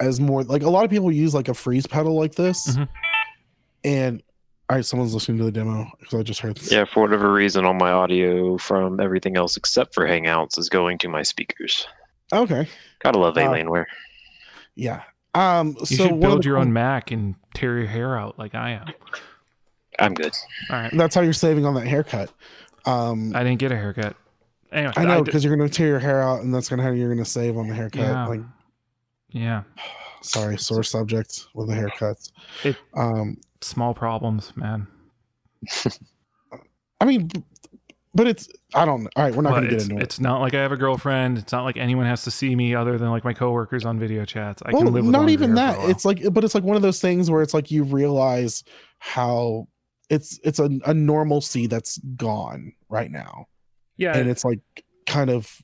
as 0.00 0.18
more 0.20 0.42
like 0.44 0.62
a 0.62 0.70
lot 0.70 0.84
of 0.84 0.90
people 0.90 1.12
use 1.12 1.34
like 1.34 1.48
a 1.48 1.54
freeze 1.54 1.86
pedal 1.86 2.16
like 2.18 2.34
this 2.34 2.76
Mhm. 2.76 2.88
And 3.86 4.22
all 4.68 4.76
right 4.76 4.84
someone's 4.84 5.14
listening 5.14 5.38
to 5.38 5.44
the 5.44 5.52
demo 5.52 5.86
because 6.00 6.18
i 6.18 6.22
just 6.22 6.40
heard 6.40 6.56
this. 6.56 6.70
Yeah, 6.72 6.84
for 6.84 7.00
whatever 7.02 7.32
reason, 7.32 7.64
all 7.64 7.72
my 7.74 7.92
audio 7.92 8.58
from 8.58 9.00
everything 9.00 9.36
else 9.36 9.56
except 9.56 9.94
for 9.94 10.06
Hangouts 10.06 10.58
is 10.58 10.68
going 10.68 10.98
to 10.98 11.08
my 11.08 11.22
speakers. 11.22 11.86
okay. 12.32 12.68
Gotta 12.98 13.18
love 13.18 13.36
Uh, 13.38 13.42
Alienware. 13.42 13.86
yeah. 14.74 15.02
Um 15.34 15.76
you 15.80 15.86
so 15.86 16.08
should 16.08 16.20
build 16.20 16.44
your 16.44 16.56
own 16.58 16.72
mac 16.72 17.10
and 17.12 17.34
tear 17.54 17.78
your 17.78 17.86
hair 17.86 18.18
out 18.18 18.38
like 18.38 18.54
i 18.54 18.70
am. 18.70 18.86
I'm 19.98 20.14
good. 20.14 20.32
all 20.70 20.76
right. 20.80 20.92
That's 20.94 21.14
how 21.14 21.20
you're 21.22 21.32
saving 21.32 21.64
on 21.64 21.74
that 21.74 21.86
haircut. 21.86 22.32
Um 22.86 23.34
i 23.36 23.42
didn't 23.44 23.58
get 23.60 23.70
a 23.72 23.76
haircut. 23.76 24.16
Anyway 24.72 24.92
i 24.96 25.04
know 25.04 25.22
because 25.22 25.44
you're 25.44 25.56
gonna 25.56 25.68
tear 25.68 25.86
your 25.86 25.98
hair 26.00 26.20
out 26.22 26.42
and 26.42 26.52
that's 26.52 26.68
gonna 26.68 26.82
how 26.82 26.90
you're 26.90 27.08
gonna 27.08 27.24
save 27.24 27.56
on 27.56 27.68
the 27.68 27.74
haircut 27.74 28.00
yeah. 28.00 28.26
like 28.26 28.40
yeah. 29.30 29.62
Sorry 30.22 30.58
sore 30.58 30.82
subject 30.82 31.46
with 31.54 31.68
the 31.68 31.74
haircuts. 31.74 32.32
It- 32.64 32.76
um 32.94 33.36
small 33.60 33.94
problems 33.94 34.56
man 34.56 34.86
i 37.00 37.04
mean 37.04 37.28
but 38.14 38.26
it's 38.26 38.48
i 38.74 38.84
don't 38.84 39.06
all 39.16 39.24
right 39.24 39.34
we're 39.34 39.42
not 39.42 39.50
gonna 39.50 39.66
get 39.66 39.74
it's, 39.74 39.84
into 39.84 39.96
it 39.96 40.02
it's 40.02 40.20
not 40.20 40.40
like 40.40 40.54
I 40.54 40.60
have 40.62 40.72
a 40.72 40.76
girlfriend. 40.76 41.36
It's 41.38 41.52
not 41.52 41.64
like 41.64 41.76
anyone 41.76 42.06
has 42.06 42.24
to 42.24 42.30
see 42.30 42.56
me 42.56 42.74
other 42.74 42.96
than 42.96 43.10
like 43.10 43.24
my 43.24 43.34
coworkers 43.34 43.84
on 43.84 43.98
video 43.98 44.24
chats. 44.24 44.62
I 44.64 44.72
well, 44.72 44.84
can 44.84 44.92
live 44.92 45.04
with 45.04 45.12
not 45.12 45.28
even 45.28 45.54
there 45.54 45.74
for 45.74 45.78
a 45.78 45.82
that. 45.82 45.90
It's 45.90 46.04
like, 46.04 46.22
but 46.32 46.44
it's 46.44 46.54
like 46.54 46.64
one 46.64 46.76
of 46.76 46.82
those 46.82 47.00
things 47.00 47.30
where 47.30 47.42
it's 47.42 47.52
like 47.52 47.70
you 47.70 47.84
realize 47.84 48.64
how 48.98 49.68
it's 50.08 50.40
it's 50.44 50.58
a, 50.58 50.70
a 50.86 50.94
normalcy 50.94 51.66
that's 51.66 51.98
gone 51.98 52.72
right 52.88 53.10
now, 53.10 53.46
yeah, 53.96 54.16
and 54.16 54.30
it's 54.30 54.44
like 54.44 54.60
kind 55.06 55.30
of 55.30 55.60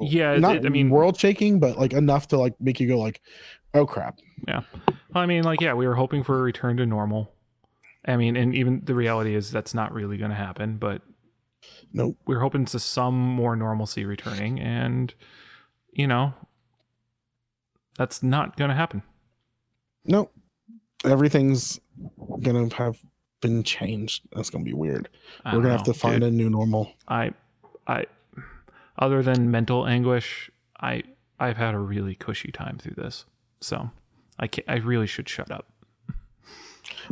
yeah. 0.00 0.36
not 0.38 0.56
it- 0.56 0.66
I 0.66 0.68
mean, 0.68 0.90
world 0.90 1.18
shaking, 1.18 1.60
but 1.60 1.78
like 1.78 1.92
enough 1.92 2.28
to 2.28 2.38
like 2.38 2.54
make 2.60 2.80
you 2.80 2.88
go 2.88 2.98
like, 2.98 3.20
oh 3.74 3.86
crap. 3.86 4.18
Yeah. 4.46 4.62
I 5.14 5.26
mean, 5.26 5.44
like, 5.44 5.60
yeah, 5.60 5.74
we 5.74 5.86
were 5.86 5.94
hoping 5.94 6.22
for 6.24 6.38
a 6.38 6.42
return 6.42 6.76
to 6.78 6.86
normal. 6.86 7.32
I 8.06 8.16
mean, 8.16 8.36
and 8.36 8.54
even 8.54 8.82
the 8.84 8.94
reality 8.94 9.34
is 9.34 9.50
that's 9.50 9.74
not 9.74 9.92
really 9.92 10.16
going 10.16 10.30
to 10.30 10.36
happen. 10.36 10.76
But 10.76 11.02
Nope. 11.92 12.16
we're 12.26 12.40
hoping 12.40 12.64
to 12.66 12.78
some 12.78 13.14
more 13.14 13.56
normalcy 13.56 14.04
returning, 14.04 14.60
and 14.60 15.14
you 15.92 16.06
know, 16.06 16.34
that's 17.96 18.22
not 18.22 18.56
going 18.56 18.68
to 18.70 18.74
happen. 18.74 19.02
Nope. 20.04 20.32
Everything's 21.04 21.80
gonna 22.40 22.72
have 22.74 22.98
been 23.40 23.62
changed. 23.62 24.22
That's 24.32 24.48
gonna 24.50 24.64
be 24.64 24.72
weird. 24.72 25.08
I 25.44 25.54
We're 25.54 25.62
gonna 25.62 25.76
have 25.76 25.84
to 25.84 25.94
find 25.94 26.20
dude. 26.22 26.32
a 26.32 26.36
new 26.36 26.48
normal. 26.48 26.92
I, 27.08 27.32
I, 27.86 28.06
other 28.98 29.22
than 29.22 29.50
mental 29.50 29.86
anguish, 29.86 30.50
I 30.80 31.02
I've 31.38 31.56
had 31.58 31.74
a 31.74 31.78
really 31.78 32.14
cushy 32.14 32.50
time 32.52 32.78
through 32.78 32.94
this. 32.96 33.26
So 33.64 33.90
I 34.38 34.46
can 34.46 34.64
I 34.68 34.76
really 34.76 35.06
should 35.06 35.28
shut 35.28 35.50
up. 35.50 35.66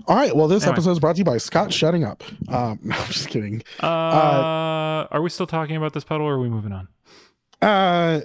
All 0.07 0.17
right. 0.17 0.35
Well, 0.35 0.49
this 0.49 0.63
Anyway. 0.65 0.75
episode 0.75 0.91
is 0.93 1.01
brought 1.01 1.17
to 1.17 1.19
you 1.21 1.25
by 1.25 1.39
Scott 1.39 1.73
shutting 1.73 2.05
up. 2.05 2.23
Um, 2.49 2.79
no, 2.83 2.95
I'm 2.99 3.07
just 3.07 3.29
kidding. 3.29 3.63
Uh, 3.83 5.07
are 5.11 5.21
we 5.23 5.31
still 5.31 5.47
talking 5.47 5.77
about 5.77 5.93
this 5.93 6.05
pedal 6.05 6.27
or 6.27 6.35
are 6.35 6.39
we 6.41 6.49
moving 6.49 6.73
on? 6.73 6.89
Uh, 7.61 8.21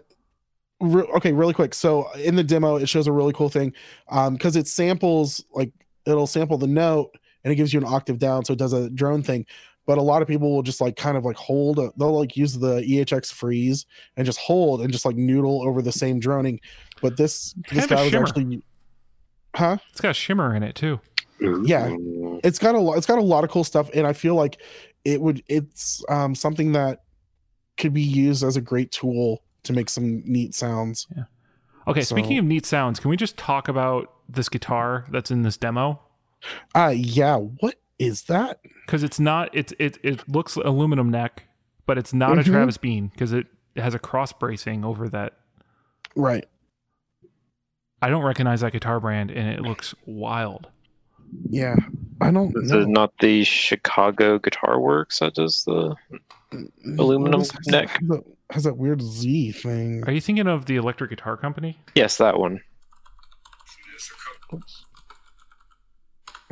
re- 0.80 1.08
okay, 1.18 1.32
really 1.34 1.54
quick. 1.54 1.74
So 1.74 2.12
in 2.14 2.36
the 2.36 2.44
demo, 2.44 2.78
it 2.78 2.88
shows 2.90 3.08
a 3.08 3.12
really 3.12 3.34
cool 3.34 3.50
thing, 3.50 3.74
um, 4.10 4.34
because 4.34 4.56
it 4.56 4.68
samples 4.68 5.44
like 5.54 5.72
it'll 6.06 6.28
sample 6.28 6.58
the 6.58 6.68
note 6.68 7.12
and 7.44 7.52
it 7.52 7.56
gives 7.56 7.74
you 7.74 7.80
an 7.80 7.86
octave 7.86 8.18
down, 8.20 8.46
so 8.46 8.54
it 8.54 8.60
does 8.60 8.74
a 8.74 8.90
drone 8.90 9.22
thing. 9.24 9.46
But 9.86 9.98
a 9.98 10.02
lot 10.02 10.22
of 10.22 10.28
people 10.28 10.54
will 10.54 10.64
just 10.64 10.82
like 10.82 10.96
kind 10.98 11.16
of 11.18 11.24
like 11.24 11.38
hold. 11.38 11.80
A, 11.80 11.92
they'll 11.98 12.18
like 12.18 12.36
use 12.36 12.54
the 12.58 12.82
EHX 12.82 13.32
freeze 13.32 13.86
and 14.18 14.26
just 14.26 14.40
hold 14.40 14.82
and 14.82 14.92
just 14.92 15.06
like 15.06 15.16
noodle 15.16 15.62
over 15.66 15.82
the 15.82 15.94
same 15.94 16.20
droning. 16.20 16.60
But 17.02 17.18
this 17.18 17.54
this 17.72 17.86
guy 17.88 18.04
was 18.04 18.14
actually, 18.14 18.62
huh? 19.56 19.78
It's 19.92 20.02
got 20.02 20.16
shimmer 20.16 20.56
in 20.56 20.64
it 20.64 20.76
too. 20.76 21.00
Yeah. 21.40 21.96
It's 22.44 22.60
got 22.60 22.76
a 22.76 22.80
lot 22.80 22.98
it's 22.98 23.06
got 23.06 23.18
a 23.20 23.22
lot 23.24 23.44
of 23.44 23.50
cool 23.52 23.64
stuff 23.64 23.90
and 23.94 24.08
i 24.08 24.14
feel 24.14 24.34
like 24.36 24.60
it 25.06 25.22
would 25.22 25.44
it's 25.48 26.04
um 26.10 26.34
something 26.36 26.72
that 26.72 27.04
could 27.78 27.94
be 27.94 28.02
used 28.02 28.44
as 28.44 28.58
a 28.58 28.62
great 28.62 28.92
tool 28.92 29.44
to 29.64 29.74
make 29.74 29.90
some 29.90 30.24
neat 30.26 30.56
sounds 30.56 31.06
Yeah. 31.16 31.24
Okay, 31.88 32.02
So- 32.02 32.16
speaking 32.16 32.38
of 32.40 32.46
neat 32.46 32.66
sounds, 32.66 33.00
can 33.00 33.10
we 33.10 33.18
just 33.18 33.38
talk 33.38 33.68
about 33.68 34.12
this 34.28 34.50
guitar 34.50 35.06
that's 35.12 35.30
in 35.32 35.44
this 35.44 35.58
demo? 35.58 36.00
uh 36.76 36.94
yeah 36.96 37.36
what 37.38 37.76
is 38.00 38.24
that 38.24 38.60
Because 38.86 39.04
it's 39.04 39.20
not 39.20 39.50
it's 39.54 39.74
it 39.80 39.98
it 40.04 40.28
looks 40.30 40.56
aluminum 40.56 41.10
neck, 41.10 41.44
but 41.86 41.98
it's 42.00 42.14
not 42.14 42.38
a 42.38 42.42
Mhm. 42.42 42.46
Travis 42.46 42.78
Bean 42.78 43.08
because 43.10 43.32
it 43.32 43.46
has 43.76 43.94
a 43.94 44.00
cross 44.00 44.34
bracing 44.34 44.84
over 44.84 45.08
that. 45.10 45.34
right 46.16 46.46
I 48.02 48.10
don't 48.10 48.24
recognize 48.24 48.62
that 48.62 48.72
guitar 48.74 49.00
brand, 49.00 49.32
and 49.32 49.48
it 49.50 49.62
looks 49.62 49.94
wild. 50.06 50.68
yeah 51.50 51.76
i 52.22 52.32
don't 52.32 52.56
Is 52.58 52.72
know 52.72 52.82
it 52.82 52.88
not 52.88 53.12
the 53.20 53.44
Chicago 53.44 54.40
Guitar 54.40 54.80
Works 54.80 55.20
that 55.20 55.34
does 55.36 55.64
the? 55.66 55.94
Mm, 56.54 56.70
aluminum 57.00 57.42
has- 57.42 57.52
neck? 57.68 57.90
has 57.90 58.08
that, 58.08 58.24
has 58.52 58.64
that 58.64 58.78
weird 58.78 59.02
z 59.02 59.52
thing 59.52 60.04
Are 60.08 60.14
you 60.14 60.22
thinking 60.22 60.48
of 60.48 60.66
the 60.68 60.78
electric 60.78 61.10
guitar 61.10 61.36
company? 61.38 61.78
Yes, 61.96 62.18
that 62.18 62.40
one. 62.40 62.62
i 64.54 64.58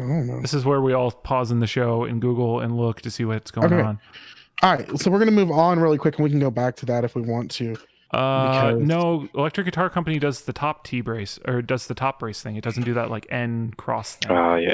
don't 0.02 0.28
know 0.28 0.42
This 0.42 0.54
is 0.54 0.66
where 0.66 0.82
we 0.82 0.94
all 0.94 1.12
pause 1.12 1.52
in 1.52 1.60
the 1.62 1.68
show 1.68 2.04
and 2.04 2.22
Google 2.22 2.60
and 2.60 2.76
look 2.78 3.02
to 3.02 3.10
see 3.12 3.24
what's 3.26 3.52
going 3.52 3.72
Okay. 3.72 3.82
on. 3.82 4.00
all 4.62 4.74
right 4.76 5.00
so 5.00 5.10
we're 5.10 5.20
gonna 5.20 5.32
move 5.32 5.52
on 5.52 5.80
really 5.80 5.98
quick 5.98 6.16
and 6.18 6.24
we 6.26 6.30
can 6.30 6.40
go 6.40 6.52
back 6.52 6.76
to 6.78 6.86
that 6.88 7.04
if 7.06 7.16
we 7.16 7.22
want 7.22 7.50
to 7.52 7.76
Uh, 8.16 8.72
Because- 8.76 8.88
no, 8.88 9.28
electric 9.36 9.66
guitar 9.66 9.90
company 9.90 10.20
does 10.20 10.42
the 10.42 10.54
top 10.54 10.86
T 10.86 11.02
brace 11.02 11.38
or 11.46 11.62
does 11.62 11.88
the 11.88 11.96
top 11.96 12.20
brace 12.20 12.42
thing. 12.42 12.56
It 12.56 12.64
doesn't 12.64 12.84
do 12.84 12.94
that 12.94 13.10
like 13.10 13.28
N 13.30 13.74
cross 13.78 14.16
thing. 14.16 14.32
Oh 14.32 14.56
yeah. 14.56 14.74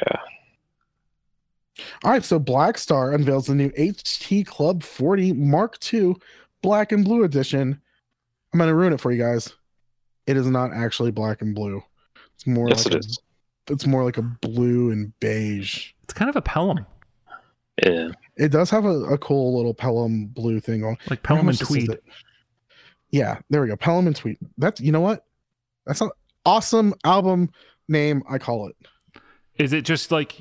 All 2.04 2.12
right, 2.12 2.24
so 2.24 2.40
Blackstar 2.40 3.16
unveils 3.16 3.48
the 3.48 3.56
new 3.56 3.70
HT 3.72 4.46
Club 4.46 4.84
40 4.84 5.34
Mark 5.34 5.78
II 5.94 6.16
Black 6.62 6.92
and 6.92 7.04
Blue 7.04 7.24
edition. 7.24 7.82
I'm 8.54 8.60
gonna 8.60 8.76
ruin 8.76 8.94
it 8.94 9.00
for 9.00 9.12
you 9.12 9.22
guys. 9.24 9.54
It 10.28 10.38
is 10.38 10.46
not 10.48 10.72
actually 10.74 11.12
black 11.12 11.42
and 11.42 11.56
blue. 11.56 11.82
It's 12.36 12.46
more 12.46 12.68
Yes, 12.70 12.86
like 12.86 12.96
it 12.96 13.06
a, 13.06 13.08
is. 13.08 13.20
it's 13.70 13.88
more 13.88 14.04
like 14.04 14.18
a 14.18 14.22
blue 14.22 14.92
and 14.92 15.18
beige. 15.20 15.94
It's 16.04 16.14
kind 16.14 16.30
of 16.30 16.36
a 16.36 16.42
Pelham, 16.42 16.86
Yeah. 17.84 18.10
It 18.38 18.50
does 18.52 18.70
have 18.70 18.86
a, 18.86 19.00
a 19.06 19.18
cool 19.18 19.56
little 19.56 19.74
Pelham 19.74 20.26
blue 20.28 20.60
thing 20.60 20.84
on. 20.84 20.98
like 21.10 21.24
Pelham 21.24 21.40
and 21.42 21.46
much 21.48 21.60
this 21.60 21.68
tweed. 21.70 21.98
It? 23.12 23.18
Yeah, 23.18 23.40
there 23.50 23.62
we 23.62 23.68
go. 23.68 23.76
Pelham 23.76 24.08
and 24.08 24.16
Tweed. 24.16 24.38
That's 24.58 24.80
you 24.82 24.92
know 24.92 25.02
what? 25.02 25.26
That's 25.86 26.02
an 26.02 26.10
awesome 26.46 26.94
album 27.04 27.50
name. 27.88 28.24
I 28.30 28.38
call 28.38 28.68
it. 28.68 28.76
Is 29.56 29.74
it 29.74 29.84
just 29.86 30.12
like 30.12 30.36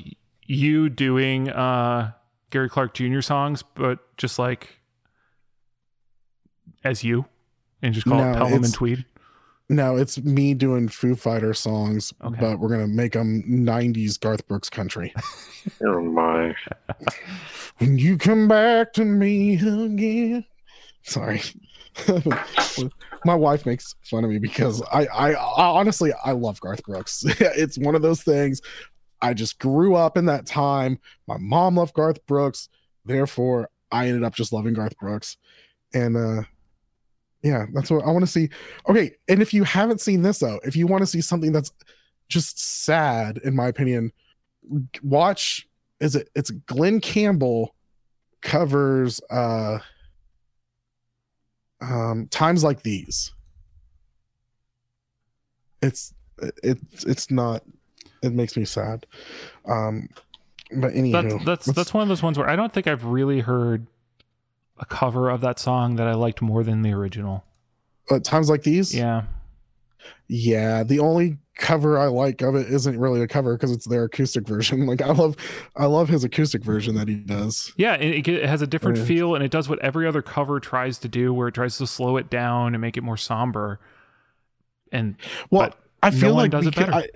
you 0.47 0.89
doing 0.89 1.49
uh 1.51 2.13
Gary 2.51 2.69
Clark 2.69 2.95
Jr. 2.95 3.21
songs, 3.21 3.63
but 3.75 3.99
just 4.17 4.39
like 4.39 4.81
as 6.85 7.05
you, 7.05 7.27
and 7.83 7.93
just 7.95 8.07
call 8.07 8.19
No, 8.19 8.31
it 8.31 8.35
Pelham 8.35 8.53
and 8.55 8.65
it's- 8.65 8.73
Tweed? 8.73 9.05
No, 9.69 9.97
it's 9.97 10.19
me 10.19 10.55
doing 10.55 10.89
Foo 10.89 11.15
Fighter 11.15 11.55
songs, 11.55 12.13
Okay. 12.25 12.37
but 12.41 12.59
we're 12.59 12.71
gonna 12.71 12.89
make 12.89 13.13
them 13.13 13.45
'90s 13.47 14.19
Garth 14.19 14.47
Brooks 14.49 14.69
country. 14.71 15.13
Oh 15.85 16.01
my. 16.01 16.55
When 17.77 17.99
you 17.99 18.17
come 18.17 18.49
back 18.49 18.95
to 18.95 19.05
me 19.05 19.57
again. 19.57 20.47
Sorry. 21.03 21.43
My 23.25 23.35
wife 23.35 23.67
makes 23.67 23.95
fun 24.03 24.25
of 24.25 24.31
me 24.31 24.39
because 24.39 24.83
I, 24.93 25.07
I, 25.07 25.33
I 25.33 25.67
honestly 25.67 26.13
I 26.25 26.33
love 26.33 26.61
Garth 26.61 26.83
Brooks. 26.85 27.25
it's 27.27 27.79
one 27.79 27.95
of 27.95 28.03
those 28.03 28.23
things. 28.23 28.61
I 29.23 29.35
just 29.35 29.59
grew 29.59 29.95
up 29.95 30.17
in 30.17 30.27
that 30.27 30.47
time. 30.47 30.99
My 31.27 31.37
mom 31.39 31.77
loved 31.77 31.95
Garth 31.95 32.25
Brooks, 32.27 32.69
therefore 33.05 33.69
I 33.93 34.07
ended 34.07 34.25
up 34.25 34.35
just 34.35 34.53
loving 34.53 34.75
Garth 34.75 34.97
Brooks. 34.99 35.37
And 35.93 36.17
uh 36.17 36.43
yeah, 37.43 37.67
that's 37.73 37.91
what 37.91 38.05
I 38.05 38.11
want 38.11 38.25
to 38.25 38.31
see. 38.31 38.51
Okay, 38.89 39.13
and 39.29 39.41
if 39.41 39.55
you 39.55 39.65
haven't 39.65 40.01
seen 40.01 40.23
this 40.23 40.39
though, 40.39 40.61
if 40.65 40.77
you 40.77 40.87
want 40.87 41.03
to 41.03 41.07
see 41.07 41.21
something 41.21 41.53
that's 41.53 41.73
just 42.29 42.85
sad, 42.85 43.39
in 43.45 43.57
my 43.57 43.69
opinion, 43.69 44.13
watch 45.03 45.67
is 46.01 46.17
it 46.17 46.29
it's 46.35 46.51
Glen 46.51 47.01
Campbell 47.01 47.75
covers 48.41 49.21
uh 49.31 49.79
um 51.81 52.29
times 52.31 52.63
like 52.65 52.83
these. 52.83 53.33
It's 55.83 56.13
it's 56.63 57.05
it's 57.05 57.31
not 57.31 57.63
it 58.23 58.33
makes 58.33 58.57
me 58.57 58.65
sad. 58.65 59.07
Um 59.67 60.09
but 60.73 60.93
anywho, 60.95 61.13
That's 61.45 61.45
that's 61.45 61.77
that's 61.77 61.95
one 61.95 62.03
of 62.03 62.09
those 62.09 62.23
ones 62.23 62.39
where 62.39 62.49
I 62.49 62.55
don't 62.57 62.73
think 62.73 62.87
I've 62.87 63.05
really 63.05 63.41
heard 63.41 63.87
a 64.79 64.85
cover 64.85 65.29
of 65.29 65.41
that 65.41 65.59
song 65.59 65.97
that 65.97 66.07
I 66.07 66.15
liked 66.15 66.41
more 66.41 66.63
than 66.63 66.83
the 66.83 66.93
original. 66.93 67.45
uh, 68.11 68.19
times 68.21 68.49
like 68.49 68.63
these. 68.63 68.95
Yeah, 68.95 69.25
Yeah, 70.29 70.85
the 70.85 70.99
only 71.01 71.39
cover 71.57 71.99
I 71.99 72.07
like 72.07 72.41
of 72.43 72.55
it 72.55 72.69
isn't 72.71 72.99
really 72.99 73.21
a 73.23 73.29
cover 73.29 73.57
because 73.57 73.73
it's 73.73 73.87
their 73.87 74.05
acoustic 74.05 74.47
version. 74.47 74.87
Like 74.87 75.03
I 75.03 75.13
love, 75.13 75.37
I 75.77 75.87
love 75.87 76.09
his 76.09 76.25
acoustic 76.25 76.63
version 76.65 76.95
that 76.95 77.09
he 77.09 77.17
does. 77.17 77.73
yeah, 77.77 77.95
it, 77.95 78.27
it 78.27 78.29
it 78.29 78.47
has 78.49 78.63
a 78.63 78.67
different 78.67 78.99
Yeah. 78.99 79.05
feel, 79.05 79.35
and 79.35 79.45
it 79.45 79.51
does 79.51 79.69
what 79.69 79.79
every 79.81 80.07
other 80.07 80.23
cover 80.23 80.61
tries 80.61 80.99
to 80.99 81.09
do, 81.09 81.33
where 81.33 81.49
it 81.49 81.55
tries 81.55 81.79
to 81.79 81.87
slow 81.87 82.17
it 82.17 82.31
down 82.31 82.75
and 82.75 82.81
make 82.81 82.97
it 82.97 83.03
more 83.03 83.17
somber. 83.17 83.81
And 84.93 85.17
Well, 85.51 85.75
I 86.03 86.11
feel 86.11 86.35
one 86.35 86.45
like 86.45 86.51
does 86.51 86.67
it 86.67 86.75
better. 86.75 86.93
I, 86.93 87.09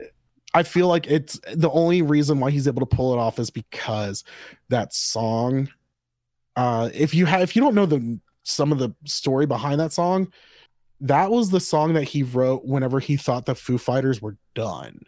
I 0.55 0.62
feel 0.62 0.87
like 0.89 1.07
it's 1.09 1.41
the 1.55 1.70
only 1.70 2.03
reason 2.03 2.39
why 2.39 2.51
he's 2.51 2.68
able 2.68 2.87
to 2.87 2.97
pull 2.97 3.12
it 3.12 3.18
off 3.18 3.39
is 3.39 3.51
because 3.51 4.24
that 4.68 4.93
song. 4.95 5.68
Uh, 6.57 6.89
if 6.95 7.14
you 7.14 7.26
have, 7.26 7.43
if 7.43 7.57
you 7.57 7.62
don't 7.62 7.74
know 7.74 7.87
the 7.87 8.20
some 8.45 8.70
of 8.70 8.78
the 8.78 8.95
story 9.05 9.47
behind 9.47 9.80
that 9.80 9.93
song, 9.93 10.32
that 11.05 11.30
was 11.30 11.50
the 11.50 11.61
song 11.61 11.94
that 11.94 12.05
he 12.05 12.22
wrote 12.22 12.64
whenever 12.64 13.00
he 13.00 13.16
thought 13.16 13.46
the 13.46 13.55
Foo 13.55 13.78
Fighters 13.78 14.20
were 14.22 14.36
done. 14.55 15.00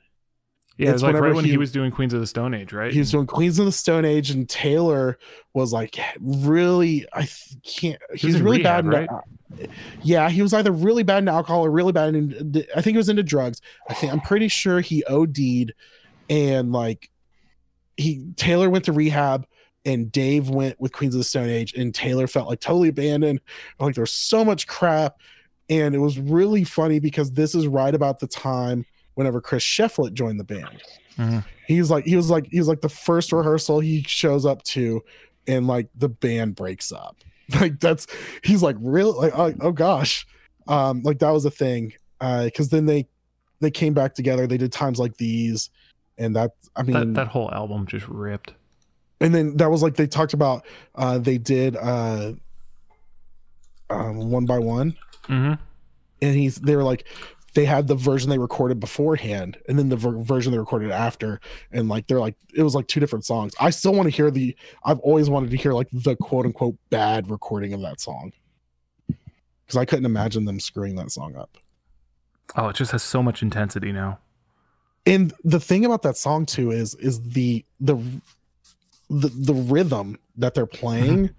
yeah, 0.76 0.88
It's 0.90 0.94
it's 0.96 1.02
like 1.02 1.14
right 1.14 1.34
when 1.34 1.44
he, 1.44 1.52
he- 1.52 1.56
was 1.56 1.72
doing 1.72 1.90
Queens 1.90 2.12
of 2.12 2.20
the 2.20 2.26
Stone 2.26 2.54
Age, 2.54 2.72
right? 2.72 2.92
He 2.92 2.98
was 2.98 3.10
doing 3.10 3.26
Queens 3.26 3.58
of 3.58 3.66
the 3.66 3.72
Stone 3.72 4.04
Age, 4.04 4.30
and 4.30 4.48
Taylor 4.48 5.18
was 5.54 5.72
like 5.72 5.98
really, 6.20 7.06
I 7.12 7.28
can't. 7.64 8.00
He 8.14 8.26
was 8.26 8.34
was 8.34 8.36
in 8.36 8.44
really 8.44 8.58
rehab, 8.58 8.90
bad. 8.90 9.08
in- 9.58 9.68
yeah, 10.02 10.28
he 10.28 10.42
was 10.42 10.52
either 10.52 10.72
really 10.72 11.02
bad 11.02 11.18
in 11.22 11.28
alcohol 11.28 11.64
or 11.64 11.70
really 11.70 11.92
bad 11.92 12.14
in. 12.14 12.64
I 12.76 12.82
think 12.82 12.94
he 12.94 12.98
was 12.98 13.08
into 13.08 13.22
drugs. 13.22 13.60
I 13.88 13.94
think 13.94 14.12
I'm 14.12 14.20
pretty 14.20 14.48
sure 14.48 14.80
he 14.80 15.02
OD'd, 15.04 15.72
and 16.28 16.72
like 16.72 17.10
he 17.96 18.26
Taylor 18.36 18.68
went 18.70 18.84
to 18.86 18.92
rehab. 18.92 19.46
And 19.86 20.10
Dave 20.10 20.50
went 20.50 20.80
with 20.80 20.90
Queens 20.92 21.14
of 21.14 21.20
the 21.20 21.24
Stone 21.24 21.48
Age, 21.48 21.72
and 21.74 21.94
Taylor 21.94 22.26
felt 22.26 22.48
like 22.48 22.58
totally 22.58 22.88
abandoned. 22.88 23.40
Like 23.78 23.94
there's 23.94 24.10
so 24.10 24.44
much 24.44 24.66
crap, 24.66 25.20
and 25.68 25.94
it 25.94 25.98
was 25.98 26.18
really 26.18 26.64
funny 26.64 26.98
because 27.00 27.32
this 27.32 27.54
is 27.54 27.66
right 27.66 27.94
about 27.94 28.20
the 28.20 28.26
time 28.26 28.84
whenever 29.14 29.40
Chris 29.40 29.64
Shiflett 29.64 30.12
joined 30.12 30.38
the 30.40 30.44
band. 30.44 30.82
Mhm. 31.18 31.44
he's 31.66 31.90
like 31.90 32.04
he 32.04 32.14
was 32.14 32.28
like 32.28 32.46
he 32.50 32.58
was 32.58 32.68
like 32.68 32.82
the 32.82 32.90
first 32.90 33.32
rehearsal 33.32 33.80
he 33.80 34.02
shows 34.02 34.44
up 34.44 34.62
to 34.64 35.02
and 35.46 35.66
like 35.66 35.88
the 35.96 36.08
band 36.10 36.54
breaks 36.54 36.92
up. 36.92 37.16
Like 37.60 37.78
that's 37.80 38.06
he's 38.42 38.62
like 38.62 38.76
really? 38.80 39.30
Like 39.30 39.32
oh, 39.38 39.54
oh 39.68 39.72
gosh. 39.72 40.26
Um 40.68 41.02
like 41.04 41.20
that 41.20 41.30
was 41.30 41.44
a 41.44 41.50
thing. 41.50 41.92
Uh 42.20 42.44
because 42.44 42.68
then 42.70 42.86
they 42.86 43.06
they 43.60 43.70
came 43.70 43.94
back 43.94 44.14
together. 44.14 44.46
They 44.46 44.58
did 44.58 44.72
times 44.72 44.98
like 44.98 45.16
these. 45.16 45.70
And 46.18 46.34
that 46.36 46.50
i 46.74 46.82
mean 46.82 46.92
that 46.94 47.14
that 47.14 47.28
whole 47.28 47.50
album 47.52 47.86
just 47.86 48.06
ripped. 48.08 48.52
and 49.20 49.34
then 49.34 49.56
that 49.58 49.70
was 49.70 49.82
like 49.82 49.94
they 49.96 50.06
talked 50.06 50.34
about 50.34 50.66
uh 50.96 51.18
they 51.18 51.38
did 51.38 51.76
uh 51.76 52.32
um 53.90 54.30
one 54.30 54.44
by 54.46 54.58
one 54.58 54.96
hmm 55.26 55.54
and 56.22 56.34
he's 56.34 56.56
they 56.56 56.74
were 56.76 56.82
like 56.84 57.06
they 57.54 57.64
had 57.64 57.88
the 57.88 57.94
version 57.94 58.28
they 58.30 58.38
recorded 58.38 58.78
beforehand 58.80 59.56
and 59.68 59.78
then 59.78 59.88
the 59.88 59.96
ver- 59.96 60.18
version 60.22 60.52
they 60.52 60.58
recorded 60.58 60.90
after. 60.90 61.40
And 61.72 61.88
like 61.88 62.06
they're 62.06 62.20
like 62.20 62.36
it 62.54 62.62
was 62.62 62.74
like 62.74 62.86
two 62.86 63.00
different 63.00 63.24
songs. 63.24 63.54
I 63.58 63.70
still 63.70 63.94
want 63.94 64.06
to 64.10 64.14
hear 64.14 64.30
the 64.30 64.54
i've 64.84 64.98
always 65.00 65.30
wanted 65.30 65.50
to 65.50 65.56
hear 65.56 65.72
like 65.72 65.88
the 65.92 66.16
quote 66.16 66.44
unquote 66.46 66.76
bad 66.90 67.30
recording 67.30 67.72
of 67.72 67.80
that 67.82 68.00
song. 68.00 68.32
Because 69.06 69.76
i 69.78 69.84
couldn't 69.84 70.04
imagine 70.04 70.44
them 70.44 70.60
screwing 70.60 70.96
that 70.96 71.10
song 71.10 71.34
up. 71.36 71.56
Oh, 72.56 72.68
it 72.68 72.76
just 72.76 72.92
has 72.92 73.02
so 73.02 73.22
much 73.22 73.42
intensity 73.42 73.90
now. 73.92 74.18
and 75.06 75.32
the 75.44 75.60
thing 75.60 75.84
about 75.84 76.02
that 76.02 76.16
song 76.16 76.46
too 76.46 76.70
is 76.70 76.94
is 76.96 77.20
the 77.20 77.64
the 77.80 77.96
the, 79.08 79.28
the 79.28 79.54
rhythm 79.54 80.18
that 80.36 80.54
they're 80.54 80.66
playing 80.66 81.30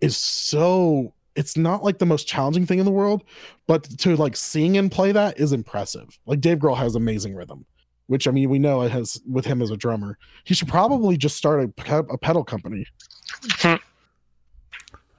is 0.00 0.16
so 0.16 1.12
it's 1.36 1.56
not 1.56 1.82
like 1.82 1.98
the 1.98 2.06
most 2.06 2.26
challenging 2.26 2.66
thing 2.66 2.78
in 2.78 2.84
the 2.84 2.90
world 2.90 3.22
but 3.66 3.84
to 3.98 4.16
like 4.16 4.36
sing 4.36 4.76
and 4.76 4.90
play 4.90 5.12
that 5.12 5.38
is 5.38 5.52
impressive 5.52 6.18
like 6.26 6.40
dave 6.40 6.58
grohl 6.58 6.76
has 6.76 6.94
amazing 6.94 7.34
rhythm 7.34 7.64
which 8.06 8.28
i 8.28 8.30
mean 8.30 8.48
we 8.50 8.58
know 8.58 8.82
it 8.82 8.90
has 8.90 9.20
with 9.28 9.44
him 9.44 9.60
as 9.62 9.70
a 9.70 9.76
drummer 9.76 10.18
he 10.44 10.54
should 10.54 10.68
probably 10.68 11.16
just 11.16 11.36
start 11.36 11.60
a, 11.60 11.96
a 12.10 12.18
pedal 12.18 12.44
company 12.44 12.86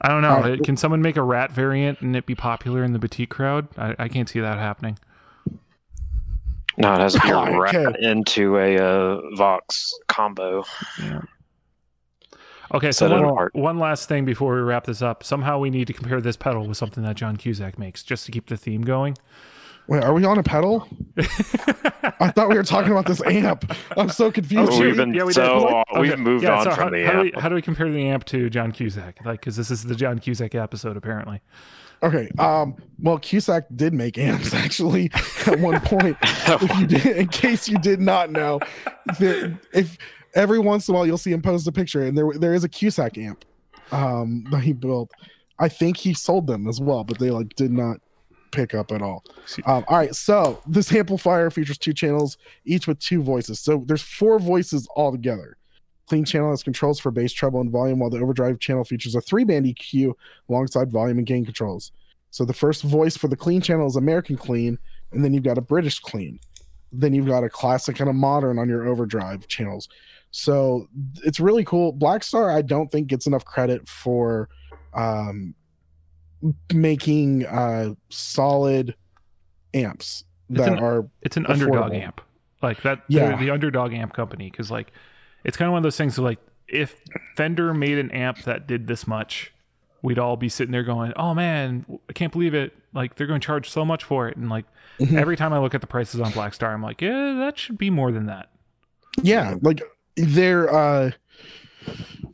I 0.02 0.10
don't 0.10 0.22
know. 0.22 0.54
Uh, 0.54 0.58
Can 0.64 0.78
someone 0.78 1.02
make 1.02 1.18
a 1.18 1.24
rat 1.24 1.52
variant 1.52 2.02
and 2.02 2.16
it 2.16 2.26
be 2.26 2.36
popular 2.36 2.84
in 2.84 2.94
the 2.94 3.00
boutique 3.00 3.30
crowd? 3.30 3.68
I, 3.78 3.96
I 3.98 4.08
can't 4.08 4.30
see 4.30 4.40
that 4.40 4.60
happening. 4.60 5.00
No, 6.78 6.94
it 6.94 7.00
has 7.00 7.14
to 7.14 7.22
be 7.22 7.30
a 7.30 7.38
Okay. 7.38 7.86
rat 7.86 8.00
into 8.00 8.58
a 8.58 8.78
uh, 8.78 9.22
Vox 9.36 9.94
combo. 10.08 10.64
Okay, 12.76 12.92
so 12.92 13.10
one, 13.34 13.50
one 13.54 13.80
last 13.80 14.08
thing 14.10 14.26
before 14.26 14.54
we 14.56 14.60
wrap 14.62 14.86
this 14.86 15.02
up. 15.02 15.24
Somehow 15.24 15.60
we 15.60 15.70
need 15.70 15.88
to 15.88 15.94
compare 15.94 16.20
this 16.22 16.36
pedal 16.36 16.68
with 16.68 16.78
something 16.78 17.04
that 17.04 17.16
Jon 17.16 17.38
Cusack 17.38 17.80
makes, 17.80 18.04
just 18.04 18.26
to 18.26 18.32
keep 18.32 18.48
the 18.48 18.58
theme 18.58 18.82
going. 18.82 19.16
wait 19.88 20.04
are 20.04 20.14
we 20.14 20.26
on 20.26 20.38
a 20.40 20.44
pedal 20.44 20.88
i 22.20 22.32
thought 22.32 22.50
we 22.50 22.56
were 22.56 22.64
talking 22.64 22.92
about 22.92 23.06
this 23.06 23.22
amp 23.28 23.72
i'm 23.98 24.10
so 24.10 24.32
confused 24.32 24.72
Oh, 24.74 24.80
we've 24.82 24.96
been 24.98 25.14
yeah, 25.14 25.24
we 25.24 25.28
did. 25.32 25.36
so 25.36 25.84
Okay, 25.92 26.00
we've 26.02 26.18
moved 26.20 26.44
yeah, 26.44 26.58
on 26.58 26.64
so 26.64 26.72
from 26.72 26.84
how, 26.86 26.90
the 26.90 27.04
how 27.06 27.12
do 27.14 27.20
amp. 27.20 27.36
we, 27.36 27.42
how 27.42 27.50
do 27.50 27.56
we 27.56 27.62
compare 27.62 27.90
the 27.92 28.08
amp 28.08 28.26
to 28.26 28.50
Jon 28.50 28.72
Cusack? 28.72 29.24
Like, 29.24 29.40
because 29.42 29.56
this 29.56 29.70
is 29.72 29.84
the 29.84 29.96
Jon 29.96 30.18
Cusack 30.20 30.56
episode, 30.56 30.98
apparently. 30.98 31.40
okay 32.04 32.30
um 32.40 32.76
well 33.00 33.18
cusack 33.20 33.66
did 33.76 33.94
make 33.94 34.18
amps 34.18 34.54
actually 34.66 35.10
at 35.48 35.60
one 35.60 35.80
point 35.82 36.18
if 36.24 36.80
you 36.80 36.88
did, 36.88 37.06
in 37.06 37.28
case 37.28 37.70
you 37.70 37.78
did 37.78 38.02
not 38.02 38.32
know, 38.32 38.60
there, 39.20 39.58
if 39.72 39.98
every 40.36 40.60
once 40.60 40.88
in 40.88 40.94
a 40.94 40.98
while 40.98 41.08
you'll 41.08 41.18
see 41.18 41.32
him 41.32 41.42
post 41.42 41.68
a 41.68 41.72
picture, 41.72 42.04
and 42.04 42.18
there 42.18 42.32
there 42.36 42.54
is 42.54 42.64
a 42.64 42.70
Cusack 42.70 43.18
amp 43.18 43.46
um, 43.92 44.46
that 44.52 44.62
he 44.62 44.74
built. 44.74 45.12
I 45.58 45.70
think 45.70 45.98
he 45.98 46.14
sold 46.14 46.48
them 46.48 46.68
as 46.68 46.80
well, 46.82 47.04
but 47.04 47.18
they 47.18 47.32
like 47.32 47.56
did 47.56 47.72
not 47.72 47.98
pick 48.52 48.74
up 48.74 48.92
at 48.92 49.02
all. 49.02 49.24
Um, 49.66 49.84
all 49.88 49.98
right, 49.98 50.14
so 50.16 50.62
this 50.68 50.94
amplifier 50.94 51.50
features 51.50 51.78
two 51.78 51.94
channels, 51.94 52.38
each 52.66 52.88
with 52.88 53.00
two 53.00 53.22
voices. 53.22 53.60
So 53.60 53.84
there's 53.86 54.02
four 54.02 54.40
voices 54.40 54.88
all 54.96 55.12
together. 55.12 55.58
Clean 56.08 56.24
channel 56.24 56.52
has 56.52 56.64
controls 56.64 57.00
for 57.00 57.10
bass, 57.12 57.34
treble, 57.34 57.62
and 57.62 57.72
volume, 57.72 58.00
while 58.00 58.10
the 58.10 58.20
overdrive 58.20 58.60
channel 58.60 58.84
features 58.84 59.16
a 59.16 59.22
three-band 59.22 59.66
EQ 59.66 60.14
alongside 60.50 60.92
volume 60.92 61.18
and 61.18 61.28
gain 61.28 61.44
controls. 61.44 61.92
So 62.30 62.46
the 62.46 62.54
first 62.54 62.84
voice 62.84 63.18
for 63.18 63.28
the 63.28 63.36
clean 63.36 63.62
channel 63.62 63.88
is 63.88 63.96
American 63.96 64.38
clean, 64.38 64.78
and 65.12 65.24
then 65.24 65.34
you've 65.34 65.44
got 65.44 65.58
a 65.58 65.62
British 65.62 66.00
clean. 66.00 66.40
then 66.92 67.14
you've 67.14 67.28
got 67.28 67.44
a 67.44 67.50
classic 67.50 68.00
and 68.00 68.10
a 68.10 68.14
modern 68.14 68.60
on 68.60 68.70
your 68.70 68.88
overdrive 68.88 69.48
channels. 69.48 69.90
So 70.38 70.88
it's 71.24 71.40
really 71.40 71.64
cool. 71.64 71.94
Blackstar, 71.94 72.54
I 72.54 72.62
don't 72.62 72.92
think 72.92 73.08
gets 73.08 73.26
enough 73.26 73.46
credit 73.46 73.88
for 73.88 74.50
um, 74.94 75.56
making 76.74 77.46
uh, 77.46 77.94
solid 78.10 78.96
amps 79.74 80.26
It's 80.50 80.60
that 80.60 80.74
an- 80.74 80.80
are 80.84 81.08
It's 81.22 81.38
an 81.38 81.46
underdog 81.46 81.94
amp. 81.94 82.20
Like 82.62 82.82
that 82.84 83.04
Yeah. 83.08 83.38
the 83.38 83.50
underdog 83.50 83.94
amp 83.94 84.14
company 84.14 84.50
cuz 84.50 84.70
like 84.72 84.92
it's 85.44 85.56
kind 85.58 85.68
of 85.68 85.72
one 85.74 85.80
of 85.80 85.84
those 85.84 85.98
things 85.98 86.18
of 86.18 86.24
like 86.24 86.40
if 86.68 87.00
Fender 87.38 87.74
made 87.74 87.98
an 87.98 88.10
amp 88.12 88.40
that 88.44 88.68
did 88.68 88.88
this 88.88 89.06
much, 89.08 89.54
we'd 90.02 90.18
all 90.20 90.36
be 90.36 90.50
sitting 90.50 90.72
there 90.72 90.84
going, 90.84 91.14
"Oh 91.16 91.34
man, 91.36 91.86
I 92.10 92.14
can't 92.14 92.32
believe 92.34 92.54
it. 92.56 92.74
Like 92.94 93.16
they're 93.16 93.28
going 93.28 93.40
to 93.40 93.46
charge 93.46 93.70
so 93.70 93.86
much 93.86 94.04
for 94.04 94.28
it." 94.28 94.36
And 94.36 94.50
like 94.50 94.66
Mhm. 95.00 95.18
every 95.18 95.38
time 95.38 95.54
I 95.54 95.60
look 95.60 95.76
at 95.76 95.82
the 95.82 95.88
prices 95.88 96.20
on 96.22 96.32
Blackstar, 96.32 96.74
I'm 96.74 96.82
like, 96.82 97.02
"Yeah, 97.02 97.36
that 97.40 97.58
should 97.58 97.78
be 97.78 97.90
more 97.90 98.12
than 98.12 98.26
that." 98.26 98.50
yeah 99.22 99.56
like 99.62 99.82
they're 100.18 100.74
uh 100.74 101.12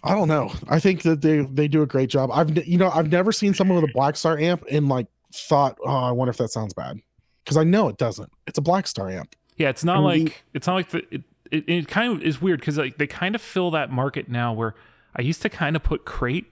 i 0.04 0.14
don't 0.14 0.28
know 0.28 0.52
i 0.70 0.80
think 0.80 1.02
that 1.04 1.22
they 1.22 1.42
they 1.42 1.68
do 1.68 1.82
a 1.82 1.86
great 1.86 2.10
job 2.10 2.30
i've 2.34 2.56
you 2.68 2.78
know 2.78 2.90
i've 2.94 3.12
never 3.12 3.32
seen 3.32 3.54
someone 3.54 3.82
with 3.82 3.90
a 3.90 3.94
Blackstar 3.94 4.42
amp 4.42 4.64
and 4.72 4.88
like 4.90 5.08
thought 5.34 5.78
oh 5.86 5.90
i 5.90 6.12
wonder 6.12 6.30
if 6.30 6.38
that 6.38 6.50
sounds 6.50 6.74
bad 6.74 7.00
because 7.44 7.58
i 7.58 7.64
know 7.64 7.88
it 7.88 7.98
doesn't 7.98 8.32
it's 8.48 8.58
a 8.58 8.62
Blackstar 8.62 9.12
amp 9.14 9.36
Yeah, 9.58 9.70
it's 9.70 9.84
not 9.84 9.98
And 9.98 10.06
like 10.06 10.24
the- 10.24 10.34
it's 10.54 10.68
not 10.68 10.74
like 10.76 10.90
the 10.90 11.00
it, 11.14 11.24
it, 11.52 11.70
it 11.70 11.88
kind 11.88 12.14
of 12.14 12.22
is 12.24 12.42
weird 12.42 12.60
because 12.62 12.78
like 12.78 12.98
they 12.98 13.08
kind 13.08 13.36
of 13.36 13.42
fill 13.42 13.72
that 13.72 13.92
market 13.92 14.30
now 14.30 14.54
where 14.54 14.74
I 15.16 15.22
used 15.22 15.42
to 15.42 15.50
kind 15.50 15.76
of 15.76 15.84
put 15.84 16.06
crate. 16.06 16.46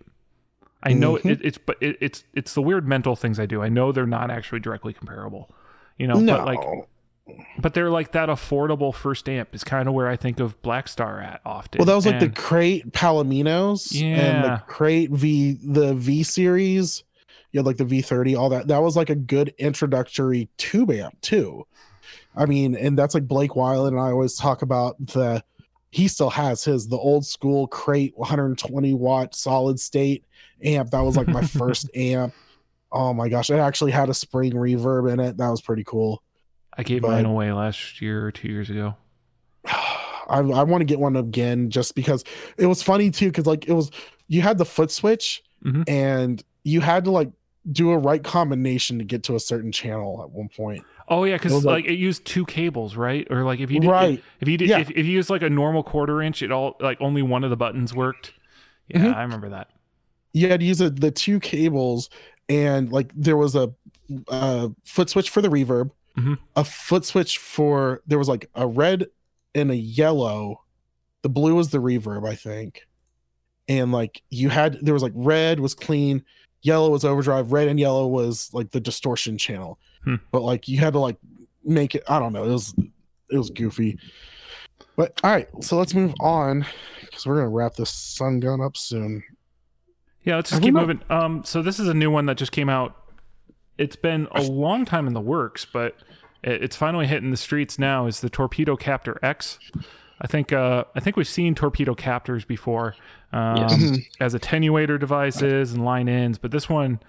I 0.83 0.91
know 0.93 1.13
Mhm. 1.15 1.25
it, 1.31 1.39
it's 1.41 1.57
but 1.57 1.77
it, 1.81 1.95
it's 2.01 2.23
it's 2.33 2.53
the 2.53 2.61
weird 2.61 2.85
mental 2.87 3.15
things 3.15 3.39
I 3.39 3.45
do. 3.45 3.61
I 3.61 3.69
know 3.69 3.91
they're 3.93 4.05
not 4.05 4.29
actually 4.29 4.59
directly 4.59 4.91
comparable, 4.93 5.49
you 5.97 6.05
know. 6.07 6.19
no 6.19 6.37
But 6.37 6.45
like, 6.45 6.59
but 7.59 7.73
they're 7.73 7.89
like 7.89 8.11
that 8.13 8.29
affordable 8.29 8.93
first 8.93 9.27
amp 9.27 9.53
is 9.53 9.63
kind 9.63 9.87
of 9.87 9.93
where 9.93 10.07
I 10.07 10.15
think 10.15 10.39
of 10.39 10.61
Blackstar 10.61 11.23
at 11.23 11.41
often. 11.45 11.79
well 11.79 11.85
that 11.85 11.95
was 11.95 12.05
like 12.05 12.19
the 12.19 12.29
crate 12.29 12.91
palominos 12.91 13.99
and 14.01 14.43
the 14.43 14.63
crate 14.67 15.11
v 15.11 15.57
the 15.63 15.93
v 15.93 16.23
series. 16.23 17.03
You 17.51 17.59
had 17.59 17.65
like 17.65 17.77
the 17.77 17.83
v30 17.85 18.37
all 18.37 18.49
that. 18.49 18.67
That 18.67 18.81
was 18.81 18.95
like 18.95 19.09
a 19.09 19.15
good 19.15 19.53
introductory 19.57 20.49
tube 20.57 20.91
amp 20.91 21.19
too. 21.21 21.65
I 22.35 22.45
mean 22.45 22.75
and 22.75 22.97
that's 22.97 23.13
like 23.13 23.27
blake 23.27 23.51
Wyland 23.51 23.89
and 23.89 23.99
i 23.99 24.11
always 24.11 24.35
talk 24.35 24.61
about 24.61 24.95
the 25.03 25.43
he 25.91 26.07
still 26.07 26.29
has 26.29 26.63
his 26.63 26.87
the 26.87 26.97
old 26.97 27.25
school 27.25 27.67
crate 27.67 28.13
120 28.15 28.93
watt 28.93 29.33
solid 29.35 29.79
state 29.79 30.23
amp. 30.63 30.91
That 30.91 31.01
was 31.01 31.17
like 31.17 31.27
my 31.27 31.43
first 31.45 31.89
amp. 31.95 32.33
Oh 32.91 33.13
my 33.13 33.29
gosh 33.29 33.49
it 33.49 33.59
actually 33.59 33.91
had 33.91 34.09
a 34.09 34.13
spring 34.13 34.53
reverb 34.53 35.11
in 35.11 35.19
it. 35.19 35.37
That 35.37 35.49
was 35.49 35.61
pretty 35.61 35.83
cool 35.83 36.23
I 36.79 36.83
gave 36.83 37.01
but- 37.01 37.09
mine 37.11 37.25
away 37.25 37.51
last 37.51 38.01
year 38.01 38.25
or 38.25 38.31
two 38.31 38.47
years 38.47 38.69
ago. 38.69 38.95
I, 39.65 40.39
I 40.39 40.63
want 40.63 40.81
to 40.81 40.85
get 40.85 40.99
one 40.99 41.15
again 41.15 41.69
just 41.71 41.95
because 41.95 42.23
it 42.57 42.67
was 42.67 42.83
funny 42.83 43.09
too 43.11 43.27
because 43.27 43.45
like 43.47 43.67
it 43.67 43.73
was 43.73 43.89
you 44.27 44.41
had 44.41 44.57
the 44.57 44.65
foot 44.65 44.91
switch 44.91 45.43
Mhm. 45.65 45.83
and 45.89 46.41
you 46.63 46.79
had 46.81 47.03
to 47.05 47.11
like 47.11 47.31
do 47.71 47.91
a 47.91 47.97
right 47.97 48.23
combination 48.23 48.99
to 48.99 49.03
get 49.03 49.23
to 49.23 49.35
a 49.35 49.39
certain 49.39 49.71
channel 49.71 50.21
at 50.23 50.29
one 50.31 50.47
point 50.55 50.83
Oh 51.11 51.23
yeah, 51.23 51.35
because 51.37 51.65
like, 51.65 51.83
like- 51.83 51.85
it 51.91 51.97
used 51.97 52.23
two 52.23 52.45
cables, 52.45 52.95
right? 52.95 53.25
Or 53.31 53.43
like 53.43 53.59
if 53.59 53.71
you 53.71 53.79
did, 53.79 53.89
right 53.89 54.23
If 54.39 54.47
you 54.47 54.57
did, 54.57 54.69
Yeah. 54.69 54.79
if, 54.79 54.91
if 54.91 54.97
you 55.07 55.13
used 55.13 55.29
like 55.31 55.41
a 55.41 55.49
normal 55.49 55.81
quarter 55.81 56.21
inch, 56.21 56.43
it 56.43 56.51
all 56.51 56.77
like 56.79 57.01
only 57.01 57.23
one 57.23 57.43
of 57.43 57.49
the 57.49 57.57
buttons 57.57 57.93
worked. 57.95 58.31
Yeah, 58.87 58.99
Mhm. 58.99 59.15
I 59.15 59.21
remember 59.23 59.49
that. 59.49 59.69
you 60.33 60.47
had 60.47 60.59
to 60.59 60.65
use 60.67 60.79
a, 60.79 60.91
the 60.91 61.09
two 61.11 61.39
cables 61.39 62.09
and 62.47 62.91
like 62.91 63.11
there 63.15 63.35
was 63.35 63.55
a, 63.55 63.73
a 64.27 64.69
foot 64.85 65.09
switch 65.09 65.31
for 65.31 65.41
the 65.41 65.49
reverb 65.49 65.89
Mhm. 66.19 66.37
a 66.55 66.63
foot 66.63 67.05
switch 67.05 67.37
for 67.37 68.01
there 68.07 68.19
was 68.19 68.27
like 68.27 68.49
a 68.55 68.67
red 68.67 69.05
and 69.55 69.71
a 69.71 69.75
yellow 69.75 70.63
the 71.21 71.29
blue 71.29 71.55
was 71.55 71.69
the 71.69 71.77
reverb 71.79 72.27
i 72.27 72.35
think 72.35 72.87
and 73.67 73.91
like 73.91 74.21
you 74.29 74.49
had 74.49 74.77
there 74.81 74.93
was 74.93 75.03
like 75.03 75.11
red 75.15 75.59
was 75.59 75.73
clean 75.73 76.23
yellow 76.61 76.89
was 76.89 77.05
overdrive 77.05 77.51
red 77.51 77.67
and 77.67 77.79
yellow 77.79 78.05
was 78.07 78.49
like 78.53 78.71
the 78.71 78.79
distortion 78.81 79.37
channel 79.37 79.79
Hmm. 80.03 80.15
but 80.31 80.41
like 80.43 80.67
you 80.67 80.79
had 80.79 80.93
to 80.93 80.99
like 80.99 81.17
make 81.63 81.93
it 81.95 82.03
i 82.07 82.19
don't 82.19 82.31
know 82.33 82.43
it 82.45 82.51
was 82.51 82.73
it 83.29 83.37
was 83.37 83.49
goofy 83.49 83.97
but 84.95 85.19
all 85.23 85.31
right 85.31 85.47
so 85.61 85.77
let's 85.77 85.93
move 85.93 86.13
on 86.21 86.65
because 87.01 87.25
we're 87.25 87.35
gonna 87.35 87.49
wrap 87.49 87.75
this 87.75 87.91
sun 87.91 88.39
gun 88.39 88.61
up 88.61 88.75
soon 88.77 89.23
Yeah, 90.23 90.35
let's 90.35 90.49
just 90.51 90.61
Have 90.61 90.67
keep 90.67 90.73
moving. 90.73 91.01
Um, 91.09 91.43
so 91.45 91.61
this 91.61 91.79
is 91.79 91.87
a 91.87 91.93
new 91.93 92.11
one 92.11 92.25
that 92.27 92.35
just 92.37 92.51
came 92.51 92.67
out. 92.69 92.95
It's 93.79 93.95
been 93.95 94.27
a 94.31 94.41
long 94.41 94.85
time 94.85 95.07
in 95.07 95.13
the 95.13 95.21
works, 95.21 95.65
but 95.65 95.95
it's 96.43 96.75
finally 96.75 97.07
hitting 97.07 97.31
the 97.31 97.37
streets 97.37 97.79
now. 97.79 98.05
Is 98.07 98.19
the 98.21 98.29
Torpedo 98.29 98.75
Captor 98.75 99.17
X? 99.23 99.57
I 100.21 100.27
think 100.27 100.51
uh, 100.51 100.83
I 100.95 100.99
think 100.99 101.15
we've 101.15 101.27
seen 101.27 101.55
torpedo 101.55 101.95
captors 101.95 102.43
before 102.43 102.93
um, 103.31 103.57
Yes. 103.57 103.97
as 104.19 104.35
attenuator 104.35 104.99
devices 104.99 105.71
and 105.71 105.85
line 105.85 106.09
ins, 106.09 106.37
but 106.37 106.51
this 106.51 106.67
one 106.67 106.99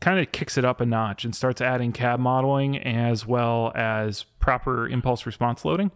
kind 0.00 0.20
of 0.20 0.30
kicks 0.32 0.56
it 0.56 0.64
up 0.64 0.80
a 0.80 0.86
notch 0.86 1.24
and 1.24 1.34
starts 1.34 1.60
adding 1.60 1.92
cab 1.92 2.20
modeling 2.20 2.78
as 2.78 3.26
well 3.26 3.72
as 3.74 4.24
proper 4.38 4.88
impulse 4.88 5.26
response 5.26 5.64
loading. 5.64 5.90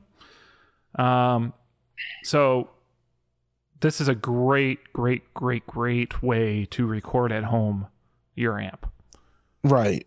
Um, 0.96 1.52
so 2.24 2.70
this 3.80 4.00
is 4.00 4.08
a 4.08 4.14
great, 4.14 4.92
great, 4.92 5.32
great, 5.34 5.66
great 5.66 6.22
way 6.22 6.64
to 6.70 6.86
record 6.86 7.30
at 7.32 7.44
home 7.44 7.86
your 8.34 8.58
amp 8.60 8.86
right 9.64 10.06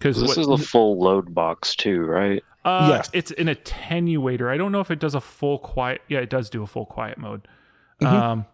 because 0.00 0.18
This 0.20 0.36
is 0.38 0.48
a 0.48 0.56
full 0.58 0.98
load 0.98 1.32
box 1.34 1.76
too, 1.76 2.00
right? 2.04 2.42
uh, 2.64 2.88
Yes. 2.90 3.10
it's 3.12 3.30
an 3.32 3.46
attenuator. 3.46 4.50
I 4.50 4.56
don't 4.56 4.72
know 4.72 4.80
if 4.80 4.90
it 4.90 4.98
does 4.98 5.14
a 5.14 5.20
full 5.20 5.58
quiet. 5.58 6.00
Yeah, 6.08 6.18
it 6.20 6.30
does 6.30 6.48
do 6.50 6.62
a 6.62 6.66
full 6.66 6.86
quiet 6.86 7.18
mode. 7.18 7.46
Mhm. 8.02 8.06
Um, 8.12 8.46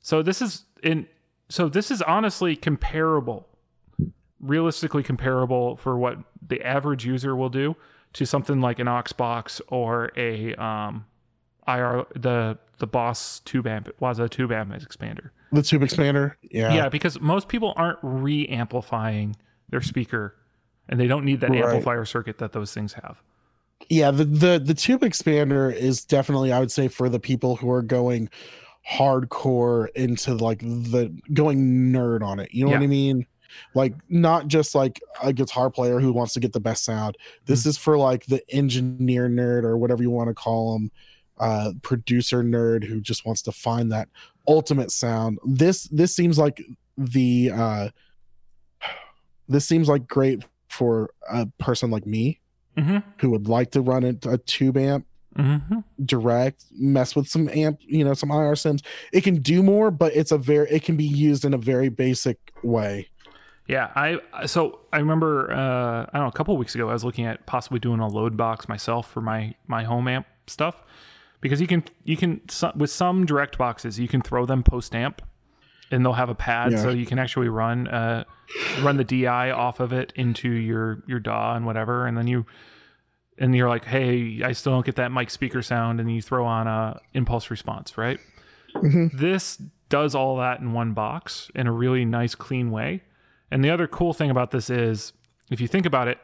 so 0.00 0.22
this 0.22 0.40
is 0.40 0.64
in. 0.82 1.06
So 1.50 1.68
this 1.68 1.90
is 1.90 2.00
honestly 2.02 2.56
comparable, 2.56 3.46
realistically 4.40 5.02
comparable 5.02 5.76
for 5.76 5.98
what 5.98 6.18
the 6.46 6.62
average 6.62 7.04
user 7.04 7.34
will 7.36 7.48
do 7.50 7.76
to 8.14 8.24
something 8.24 8.60
like 8.60 8.78
an 8.78 8.88
Ox 8.88 9.12
Box 9.12 9.60
or 9.68 10.10
a 10.16 10.54
um, 10.54 11.04
IR 11.66 12.06
the 12.14 12.58
the 12.78 12.86
Boss 12.86 13.40
tube 13.40 13.66
amp 13.66 13.88
Waza 14.00 14.28
tube 14.30 14.52
amp 14.52 14.72
expander. 14.72 15.30
the 15.52 15.62
tube 15.62 15.82
expander 15.82 16.34
yeah 16.42 16.72
Yeah, 16.74 16.88
because 16.88 17.20
most 17.20 17.48
people 17.48 17.72
aren't 17.76 17.98
re-amplifying 18.02 19.36
their 19.70 19.80
speaker, 19.80 20.34
and 20.88 20.98
they 21.00 21.06
don't 21.06 21.24
need 21.24 21.40
that 21.40 21.50
Right. 21.50 21.64
amplifier 21.64 22.04
circuit 22.04 22.38
that 22.38 22.52
those 22.52 22.72
things 22.72 22.92
have. 22.94 23.20
yeah 23.88 24.10
the, 24.10 24.24
the 24.24 24.62
the 24.64 24.74
tube 24.74 25.02
expander 25.02 25.74
is 25.74 26.04
definitely 26.04 26.52
i 26.52 26.58
would 26.60 26.70
say 26.72 26.88
for 26.88 27.08
the 27.08 27.20
people 27.20 27.56
who 27.56 27.70
are 27.70 27.82
going 27.82 28.28
hardcore 28.88 29.88
into 29.94 30.34
like 30.34 30.58
the 30.60 31.14
going 31.32 31.58
nerd 31.92 32.22
on 32.22 32.38
it. 32.38 32.52
You 32.52 32.66
know 32.66 32.72
what 32.72 32.82
i 32.82 32.86
mean? 32.86 33.26
Like 33.74 33.94
not 34.08 34.48
just 34.48 34.74
like 34.74 35.00
a 35.22 35.32
guitar 35.32 35.70
player 35.70 36.00
who 36.00 36.12
wants 36.12 36.34
to 36.34 36.40
get 36.40 36.52
the 36.52 36.60
best 36.60 36.84
sound. 36.84 37.16
This 37.46 37.64
is 37.66 37.78
for 37.78 37.96
like 37.96 38.26
the 38.26 38.42
engineer 38.50 39.28
nerd 39.28 39.64
or 39.64 39.78
whatever 39.78 40.02
you 40.02 40.10
want 40.10 40.28
to 40.28 40.34
call 40.34 40.74
them 40.74 40.90
uh 41.38 41.72
producer 41.82 42.44
nerd 42.44 42.84
who 42.84 43.00
just 43.00 43.24
wants 43.24 43.42
to 43.42 43.52
find 43.52 43.90
that 43.92 44.08
ultimate 44.46 44.90
sound. 44.90 45.38
This 45.46 45.84
this 45.84 46.14
seems 46.14 46.38
like 46.38 46.62
the 46.98 47.52
uh 47.54 47.88
this 49.48 49.66
seems 49.66 49.88
like 49.88 50.06
great 50.06 50.44
for 50.78 51.10
a 51.30 51.46
person 51.58 51.90
like 51.90 52.06
me 52.06 52.40
Mm-hmm. 52.76 52.98
who 53.20 53.30
would 53.30 53.46
like 53.46 53.70
to 53.70 53.80
run 53.80 54.02
a, 54.02 54.14
a 54.28 54.38
tube 54.38 54.76
amp 54.76 55.06
Mm-hmm. 55.36 55.80
direct 56.04 56.64
mess 56.78 57.16
with 57.16 57.26
some 57.28 57.48
amp 57.48 57.78
you 57.80 58.04
know 58.04 58.14
some 58.14 58.30
ir 58.30 58.54
sims 58.54 58.82
it 59.12 59.22
can 59.22 59.36
do 59.42 59.62
more 59.64 59.90
but 59.90 60.14
it's 60.14 60.30
a 60.30 60.38
very 60.38 60.68
it 60.70 60.84
can 60.84 60.96
be 60.96 61.04
used 61.04 61.44
in 61.44 61.52
a 61.54 61.58
very 61.58 61.88
basic 61.88 62.38
way 62.62 63.08
Yeah, 63.66 63.90
I 63.96 64.20
so 64.46 64.78
I 64.92 64.98
remember 64.98 65.50
uh, 65.50 66.02
I 66.12 66.18
don't 66.18 66.22
know 66.26 66.28
a 66.28 66.38
couple 66.40 66.56
weeks 66.56 66.74
ago 66.76 66.88
I 66.88 66.92
was 66.92 67.04
looking 67.04 67.26
at 67.26 67.46
possibly 67.46 67.80
doing 67.80 67.98
a 68.00 68.06
load 68.08 68.36
box 68.36 68.68
myself 68.68 69.10
for 69.10 69.20
my 69.20 69.54
my 69.66 69.82
home 69.84 70.06
amp 70.06 70.26
stuff 70.46 70.76
because 71.40 71.60
you 71.60 71.66
can 71.66 71.82
you 72.04 72.16
can 72.16 72.40
with 72.76 72.90
some 72.90 73.26
direct 73.26 73.58
boxes 73.58 73.98
you 73.98 74.06
can 74.08 74.20
throw 74.22 74.46
them 74.46 74.62
post 74.62 74.94
amp 74.94 75.20
and 75.90 76.04
they'll 76.04 76.12
have 76.24 76.28
a 76.30 76.34
pad 76.48 76.72
Yeah. 76.72 76.82
so 76.82 76.90
you 76.90 77.06
can 77.06 77.18
actually 77.18 77.48
run 77.48 77.88
uh, 77.88 78.22
run 78.82 78.96
the 78.96 79.04
DI 79.04 79.50
off 79.50 79.80
of 79.80 79.92
it 79.92 80.12
into 80.16 80.50
your 80.50 81.02
your 81.06 81.20
DAW 81.20 81.54
and 81.54 81.66
whatever 81.66 82.06
and 82.06 82.16
then 82.16 82.26
you 82.26 82.46
and 83.38 83.54
you're 83.54 83.68
like 83.68 83.84
hey 83.84 84.42
I 84.42 84.52
still 84.52 84.72
don't 84.72 84.86
get 84.86 84.96
that 84.96 85.10
mic 85.12 85.30
speaker 85.30 85.62
sound 85.62 86.00
and 86.00 86.14
you 86.14 86.22
throw 86.22 86.44
on 86.46 86.66
a 86.66 87.00
impulse 87.12 87.50
response 87.50 87.96
right? 87.98 88.18
Mhm. 88.74 89.12
this 89.12 89.60
does 89.88 90.14
all 90.14 90.36
that 90.38 90.60
in 90.60 90.72
one 90.72 90.92
box 90.94 91.50
in 91.54 91.66
a 91.68 91.72
really 91.72 92.04
nice 92.04 92.34
clean 92.34 92.70
way. 92.72 93.02
And 93.50 93.64
the 93.64 93.70
other 93.70 93.86
cool 93.86 94.12
thing 94.12 94.30
about 94.30 94.50
this 94.50 94.68
is 94.68 95.12
if 95.50 95.60
you 95.60 95.68
think 95.68 95.86
about 95.86 96.08
it 96.08 96.18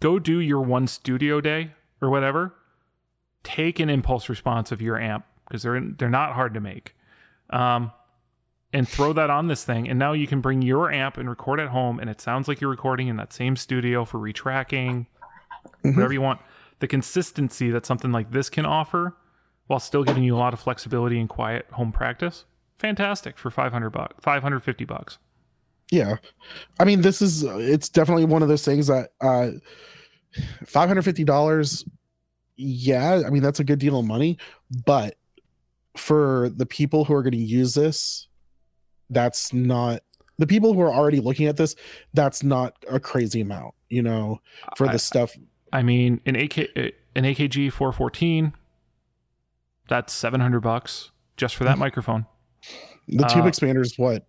go 0.00 0.18
do 0.18 0.38
your 0.38 0.60
one 0.60 0.86
studio 0.86 1.40
day 1.40 1.72
or 2.00 2.08
whatever 2.10 2.54
take 3.42 3.80
an 3.80 3.88
impulse 3.90 4.28
response 4.28 4.70
of 4.70 4.80
your 4.82 4.98
amp 5.00 5.24
because 5.46 5.62
they're 5.62 5.80
they're 5.98 6.10
not 6.10 6.34
hard 6.34 6.54
to 6.54 6.60
make. 6.60 6.94
Um, 7.50 7.90
and 8.72 8.86
throw 8.88 9.12
that 9.14 9.30
on 9.30 9.46
this 9.46 9.64
thing 9.64 9.88
and 9.88 9.98
now 9.98 10.12
you 10.12 10.26
can 10.26 10.40
bring 10.40 10.60
your 10.62 10.90
amp 10.92 11.16
and 11.16 11.28
record 11.28 11.58
at 11.58 11.68
home 11.68 11.98
and 11.98 12.10
it 12.10 12.20
sounds 12.20 12.48
like 12.48 12.60
you're 12.60 12.70
recording 12.70 13.08
in 13.08 13.16
that 13.16 13.32
same 13.32 13.56
studio 13.56 14.04
for 14.04 14.18
retracking 14.18 15.06
Mhm. 15.84 15.94
whatever 15.96 16.12
you 16.12 16.20
want 16.20 16.40
the 16.80 16.86
consistency 16.86 17.70
that 17.70 17.86
something 17.86 18.12
like 18.12 18.30
this 18.30 18.48
can 18.50 18.66
offer 18.66 19.16
while 19.66 19.80
still 19.80 20.04
giving 20.04 20.22
you 20.22 20.36
a 20.36 20.38
lot 20.38 20.52
of 20.52 20.60
flexibility 20.60 21.18
and 21.18 21.28
quiet 21.28 21.66
home 21.72 21.92
practice. 21.92 22.44
Fantastic 22.78 23.36
for 23.38 23.50
500 23.50 23.90
bucks, 23.90 24.14
550 24.22 24.84
bucks. 24.84 25.18
Yeah. 25.90 26.16
I 26.78 26.84
mean, 26.84 27.00
this 27.02 27.20
is 27.22 27.42
it's 27.42 27.88
definitely 27.88 28.24
one 28.26 28.42
of 28.42 28.48
those 28.48 28.64
things 28.64 28.86
that 28.86 29.10
uh 29.20 29.50
$550 30.64 31.84
yeah, 32.60 33.22
I 33.26 33.30
mean 33.30 33.42
that's 33.42 33.60
a 33.60 33.64
good 33.64 33.78
deal 33.78 33.98
of 33.98 34.04
money, 34.06 34.36
but 34.84 35.16
for 35.96 36.50
the 36.56 36.66
people 36.66 37.04
who 37.04 37.14
are 37.14 37.22
going 37.22 37.32
to 37.32 37.38
use 37.38 37.74
this, 37.74 38.27
that's 39.10 39.52
not 39.52 40.00
the 40.38 40.46
people 40.46 40.72
who 40.72 40.80
are 40.80 40.92
already 40.92 41.20
looking 41.20 41.46
at 41.46 41.56
this, 41.56 41.74
that's 42.14 42.42
not 42.44 42.74
a 42.90 43.00
crazy 43.00 43.40
amount, 43.40 43.74
you 43.88 44.02
know, 44.02 44.40
for 44.76 44.86
the 44.86 44.98
stuff. 44.98 45.36
I 45.72 45.82
mean, 45.82 46.20
an 46.26 46.36
AK 46.36 46.58
an 47.16 47.24
AKG 47.24 47.72
414 47.72 48.52
that's 49.88 50.12
700 50.12 50.60
bucks 50.60 51.10
just 51.36 51.56
for 51.56 51.64
that 51.64 51.78
microphone. 51.86 52.26
The 53.08 53.24
tube 53.26 53.44
uh, 53.44 53.48
expander 53.48 53.80
is 53.80 53.98
what 53.98 54.24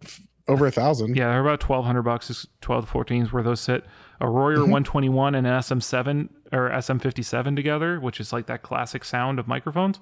over 0.48 0.66
a 0.66 0.72
thousand. 0.72 1.16
Yeah, 1.16 1.30
they're 1.30 1.42
about 1.42 1.62
1200 1.68 2.02
bucks 2.02 2.30
is 2.30 2.48
12 2.62 2.86
to 2.86 2.92
14 2.92 3.24
is 3.24 3.34
where 3.34 3.44
those 3.44 3.60
sit. 3.60 3.84
A 4.22 4.30
Royer 4.30 4.58
Mhm. 4.58 4.72
121 4.72 5.36
and 5.36 5.46
an 5.46 5.54
SM7 5.54 6.30
or 6.52 6.70
SM57 6.72 7.56
together, 7.56 8.00
which 8.00 8.20
is 8.20 8.34
like 8.34 8.48
that 8.48 8.64
classic 8.64 9.04
sound 9.06 9.38
of 9.40 9.48
microphones, 9.48 10.00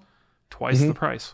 twice 0.50 0.82
Mhm. 0.82 0.88
the 0.90 0.94
price. 0.94 1.34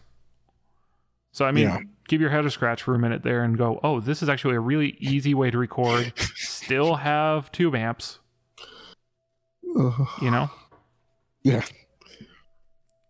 So 1.33 1.45
I 1.45 1.51
mean, 1.51 1.65
Yeah. 1.65 1.79
give 2.07 2.21
your 2.21 2.29
head 2.29 2.45
a 2.45 2.49
scratch 2.51 2.81
for 2.83 2.95
a 2.95 2.99
minute 2.99 3.23
there 3.23 3.43
and 3.43 3.57
go, 3.57 3.79
"Oh, 3.83 3.99
this 3.99 4.23
is 4.23 4.29
actually 4.29 4.55
a 4.55 4.59
really 4.61 4.95
easy 4.99 5.33
way 5.33 5.51
to 5.51 5.57
record, 5.57 6.13
still 6.35 6.95
have 6.95 7.51
tube 7.51 7.75
amps, 7.75 8.19
Ugh. 9.77 10.07
you 10.21 10.31
know?" 10.31 10.49
Yeah. 11.43 11.65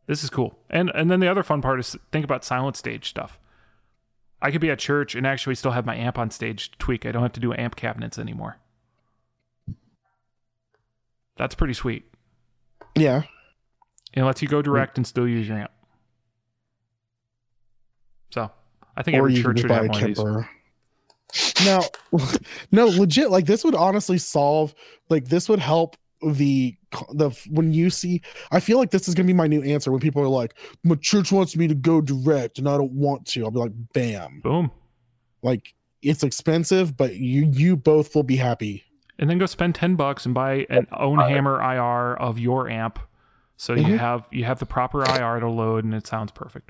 This 0.08 0.24
is 0.24 0.30
cool. 0.30 0.58
And 0.70 0.90
and 0.96 1.12
then 1.12 1.20
the 1.20 1.28
other 1.28 1.44
fun 1.44 1.62
part 1.62 1.80
is 1.80 1.96
think 2.12 2.26
about 2.26 2.44
silent 2.44 2.76
stage 2.78 3.10
stuff. 3.10 3.40
I 4.42 4.52
could 4.52 4.60
be 4.62 4.70
at 4.72 4.80
church 4.80 5.16
and 5.16 5.26
actually 5.28 5.56
still 5.56 5.72
have 5.72 5.86
my 5.86 5.96
amp 5.96 6.18
on 6.18 6.30
stage 6.30 6.72
to 6.72 6.78
tweak. 6.78 7.06
I 7.06 7.12
don't 7.14 7.22
have 7.24 7.32
to 7.34 7.40
do 7.40 7.54
amp 7.54 7.76
cabinets 7.78 8.18
anymore. 8.20 8.58
That's 11.38 11.56
pretty 11.56 11.74
sweet. 11.74 12.06
Yeah. 12.96 13.24
It 14.14 14.24
lets 14.24 14.42
you 14.42 14.48
go 14.48 14.62
direct 14.62 14.98
and 14.98 15.08
still 15.08 15.28
use 15.28 15.48
your 15.48 15.58
amp. 15.58 15.72
So 18.34 18.50
I 18.98 19.04
think 19.04 19.16
Or 19.16 19.20
every 19.20 19.36
you 19.36 19.44
church 19.44 19.60
should 19.60 19.68
buy 19.70 19.76
have 19.76 19.86
a 19.86 19.88
one 19.90 20.02
of 20.04 20.08
these. 20.08 20.18
Kemper. 20.18 20.50
No, 22.72 22.88
legit. 22.88 23.32
Like 23.32 23.46
this 23.46 23.64
would 23.64 23.76
honestly 23.76 24.18
solve. 24.18 24.74
Like 25.10 25.26
this 25.26 25.50
would 25.50 25.60
help 25.60 25.96
the 26.24 26.76
the 27.14 27.30
when 27.50 27.74
you 27.74 27.90
see. 27.90 28.22
I 28.52 28.60
feel 28.60 28.78
like 28.78 28.92
this 28.92 29.08
is 29.08 29.16
gonna 29.16 29.28
be 29.28 29.34
my 29.34 29.48
new 29.48 29.62
answer 29.64 29.92
when 29.92 30.00
people 30.00 30.22
are 30.22 30.28
like, 30.28 30.54
"My 30.84 30.96
church 30.96 31.32
wants 31.32 31.56
me 31.56 31.68
to 31.68 31.76
go 31.76 32.02
direct, 32.02 32.60
and 32.60 32.68
I 32.70 32.78
don't 32.78 32.92
want 32.94 33.26
to." 33.28 33.44
I'll 33.44 33.52
be 33.52 33.60
like, 33.60 33.72
"Bam!" 33.94 34.42
Boom. 34.44 34.72
Like 35.42 35.74
it's 36.02 36.24
expensive, 36.24 36.96
but 36.98 37.16
you 37.16 37.46
you 37.52 37.76
both 37.76 38.14
will 38.16 38.24
be 38.24 38.36
happy. 38.38 38.84
And 39.20 39.30
then 39.30 39.38
go 39.40 39.46
spend 39.48 39.74
ten 39.76 39.96
bucks 39.96 40.26
and 40.26 40.34
buy 40.36 40.66
an 40.70 40.86
OwnHammer 40.92 41.60
IR 41.62 42.16
of 42.16 42.38
your 42.40 42.70
amp. 42.70 43.00
So 43.58 43.74
you 43.74 43.84
Mhm. 43.84 44.00
have 44.00 44.28
you 44.32 44.44
have 44.46 44.60
the 44.60 44.66
proper 44.68 45.04
IR 45.04 45.40
to 45.40 45.50
load 45.50 45.84
and 45.84 45.94
it 45.96 46.06
sounds 46.08 46.32
perfect. 46.32 46.70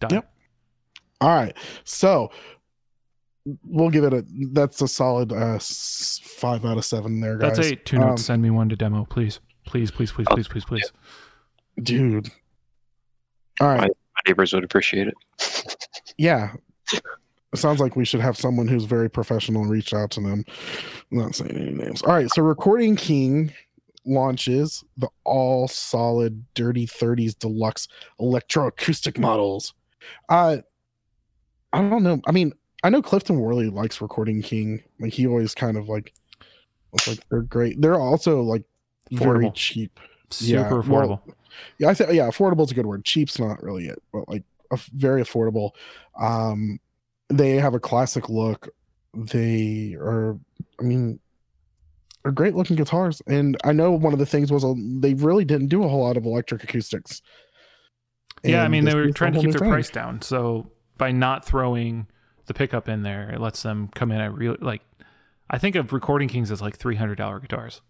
Done. 0.00 0.10
Yep. 0.12 0.32
All 1.20 1.28
right, 1.34 1.56
so 1.84 2.30
we'll 3.64 3.90
give 3.90 4.04
it 4.04 4.12
a. 4.12 4.24
That's 4.52 4.80
a 4.82 4.88
solid 4.88 5.32
uh 5.32 5.58
five 5.60 6.64
out 6.64 6.76
of 6.78 6.84
seven 6.84 7.20
there, 7.20 7.38
guys. 7.38 7.56
That's 7.56 7.68
eight. 7.68 7.84
Two 7.86 7.98
notes. 7.98 8.10
Um, 8.10 8.16
Send 8.18 8.42
me 8.42 8.50
one 8.50 8.68
to 8.68 8.76
demo, 8.76 9.06
please. 9.08 9.40
Please, 9.66 9.90
please, 9.90 10.12
please, 10.12 10.26
please, 10.30 10.46
please, 10.48 10.64
please. 10.64 10.92
dude. 11.82 12.30
All 13.60 13.68
right. 13.68 13.80
My 13.90 14.20
neighbors 14.26 14.52
would 14.52 14.64
appreciate 14.64 15.08
it. 15.08 15.14
Yeah. 16.18 16.52
It 16.94 17.56
sounds 17.56 17.78
like 17.78 17.94
we 17.94 18.06
should 18.06 18.20
have 18.22 18.38
someone 18.38 18.68
who's 18.68 18.84
very 18.84 19.10
professional 19.10 19.66
reach 19.66 19.92
out 19.92 20.10
to 20.12 20.20
them. 20.20 20.44
I'm 21.12 21.18
not 21.18 21.34
saying 21.34 21.50
any 21.50 21.72
names. 21.72 22.00
All 22.02 22.14
right. 22.14 22.30
So 22.30 22.40
Recording 22.42 22.96
King 22.96 23.52
launches 24.06 24.82
the 24.96 25.08
all 25.24 25.68
solid 25.68 26.42
Dirty 26.54 26.86
30s 26.86 27.38
deluxe 27.38 27.86
electroacoustic 28.18 29.18
models. 29.18 29.74
Uh 30.30 30.58
I 31.76 31.88
don't 31.88 32.02
know. 32.02 32.20
I 32.26 32.32
mean, 32.32 32.52
I 32.82 32.90
know 32.90 33.02
Clifton 33.02 33.38
Worley 33.40 33.68
likes 33.68 34.00
Recording 34.00 34.42
King. 34.42 34.82
Like 35.00 35.12
he 35.12 35.26
always 35.26 35.54
kind 35.54 35.76
of 35.76 35.88
like 35.88 36.12
like 37.06 37.20
they're 37.28 37.42
great. 37.42 37.80
They're 37.80 38.00
also 38.00 38.42
like 38.42 38.64
very 39.12 39.46
Affordable. 39.46 39.54
cheap. 39.54 40.00
Super 40.30 40.52
Yeah, 40.52 40.70
affordable. 40.70 41.20
Yeah, 41.78 41.88
I 41.88 41.94
think 41.94 42.12
yeah, 42.12 42.28
affordable 42.28 42.64
is 42.64 42.70
a 42.70 42.74
good 42.74 42.86
word. 42.86 43.04
Cheap's 43.04 43.38
not 43.38 43.62
really 43.62 43.86
it, 43.86 44.02
but 44.12 44.28
like 44.28 44.44
a 44.70 44.78
very 44.94 45.22
affordable. 45.22 45.70
Um, 46.18 46.80
they 47.28 47.56
have 47.56 47.74
a 47.74 47.80
classic 47.80 48.28
look. 48.28 48.68
They 49.14 49.94
are, 49.98 50.38
I 50.78 50.82
mean, 50.82 51.20
are 52.24 52.32
great 52.32 52.54
looking 52.54 52.76
guitars. 52.76 53.22
And 53.26 53.56
I 53.64 53.72
know 53.72 53.92
one 53.92 54.12
of 54.12 54.18
the 54.18 54.26
things 54.26 54.50
was 54.52 54.64
uh, 54.64 54.74
they 55.00 55.14
really 55.14 55.44
didn't 55.44 55.68
do 55.68 55.84
a 55.84 55.88
whole 55.88 56.02
lot 56.04 56.16
of 56.16 56.24
electric 56.26 56.64
acoustics. 56.64 57.22
yeah, 58.42 58.62
I 58.62 58.68
mean 58.68 58.84
they 58.84 58.94
were 58.94 59.10
trying 59.10 59.32
to 59.32 59.38
keep 59.38 59.50
their 59.52 59.60
thing. 59.60 59.68
price 59.70 59.90
down. 59.90 60.22
So 60.22 60.70
by 60.98 61.12
not 61.12 61.44
throwing 61.44 62.06
the 62.46 62.54
pickup 62.54 62.88
in 62.88 63.02
there, 63.02 63.30
it 63.30 63.40
lets 63.40 63.62
them 63.62 63.88
come 63.94 64.10
in 64.12 64.20
at 64.20 64.32
real 64.34 64.56
like 64.60 64.82
I 65.48 65.58
think 65.58 65.76
of 65.76 65.92
Recording 65.92 66.28
Kings 66.28 66.50
as 66.50 66.60
like 66.60 66.76
three 66.76 66.96
hundred 66.96 67.16
dollar 67.18 67.40
guitars. 67.40 67.80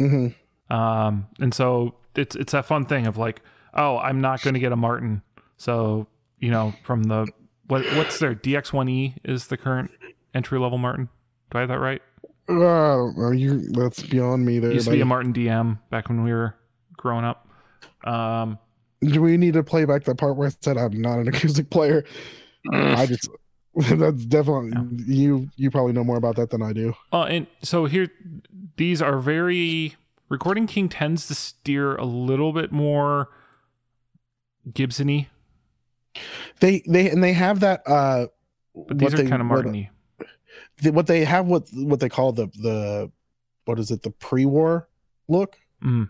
Mhm. 0.00 0.34
Um, 0.68 1.28
and 1.40 1.54
so 1.54 1.94
it's 2.14 2.34
it's 2.36 2.52
that 2.52 2.66
fun 2.66 2.86
thing 2.86 3.06
of 3.06 3.16
like, 3.16 3.40
oh, 3.74 3.98
I'm 3.98 4.20
not 4.20 4.42
going 4.42 4.54
to 4.54 4.60
get 4.60 4.72
a 4.72 4.76
Martin. 4.76 5.22
So 5.56 6.06
you 6.38 6.50
know, 6.50 6.74
from 6.82 7.04
the 7.04 7.26
what 7.66 7.84
what's 7.96 8.18
their 8.18 8.34
DX1E 8.34 9.16
is 9.24 9.46
the 9.48 9.56
current 9.56 9.90
entry 10.34 10.58
level 10.58 10.78
Martin. 10.78 11.08
Do 11.50 11.58
I 11.58 11.60
have 11.60 11.68
that 11.68 11.78
right? 11.78 12.02
Uh, 12.48 13.30
you 13.32 13.60
that's 13.70 14.02
beyond 14.02 14.44
me. 14.44 14.58
There, 14.58 14.72
used 14.72 14.86
to 14.86 14.92
be 14.92 15.00
a. 15.00 15.04
Martin 15.04 15.32
DM 15.32 15.78
back 15.90 16.08
when 16.08 16.22
we 16.22 16.32
were 16.32 16.54
growing 16.96 17.24
up. 17.24 17.48
Um, 18.04 18.58
Do 19.02 19.20
we 19.22 19.36
need 19.36 19.54
to 19.54 19.62
play 19.62 19.84
back 19.84 20.04
the 20.04 20.14
part 20.14 20.36
where 20.36 20.48
I 20.48 20.52
said 20.60 20.76
I'm 20.76 21.00
not 21.00 21.18
an 21.18 21.28
acoustic 21.32 21.70
player? 21.70 22.04
Mm. 22.66 22.96
I 22.96 23.06
just 23.06 23.28
that's 23.76 24.24
definitely 24.24 24.72
you. 25.06 25.48
You 25.56 25.70
probably 25.70 25.92
know 25.92 26.04
more 26.04 26.16
about 26.16 26.36
that 26.36 26.50
than 26.50 26.62
I 26.62 26.72
do. 26.72 26.94
Uh, 27.12 27.24
and 27.24 27.46
so 27.62 27.84
here, 27.86 28.08
these 28.76 29.02
are 29.02 29.18
very. 29.18 29.94
Recording 30.28 30.66
King 30.66 30.88
tends 30.88 31.28
to 31.28 31.34
steer 31.36 31.94
a 31.94 32.04
little 32.04 32.52
bit 32.52 32.72
more 32.72 33.28
Gibson-y, 34.74 35.28
They 36.60 36.82
they 36.88 37.08
and 37.10 37.22
they 37.22 37.32
have 37.32 37.60
that. 37.60 37.82
uh 37.86 38.26
but 38.74 38.98
these 38.98 39.04
what 39.04 39.14
are 39.14 39.22
they- 39.22 39.28
kind 39.28 39.40
of 39.42 39.48
what- 39.48 39.54
Martin-y. 39.64 39.90
the- 40.82 40.90
what 40.92 41.06
they 41.06 41.24
have 41.24 41.46
what 41.46 41.68
what 41.72 42.00
they 42.00 42.08
call 42.08 42.32
the 42.32 42.46
the 42.60 43.10
what 43.66 43.78
is 43.78 43.90
it 43.92 44.02
the 44.02 44.10
pre-war 44.10 44.88
look 45.28 45.56
Mm. 45.84 46.08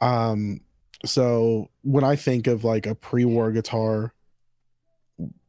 um 0.00 0.60
so 1.04 1.68
when 1.82 2.04
i 2.04 2.16
think 2.16 2.46
of 2.46 2.64
like 2.64 2.86
a 2.86 2.94
pre-war 2.94 3.50
guitar 3.52 4.12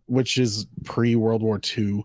which 0.08 0.38
is 0.38 0.68
pre-world 0.84 1.42
war 1.42 1.60
ii 1.78 2.04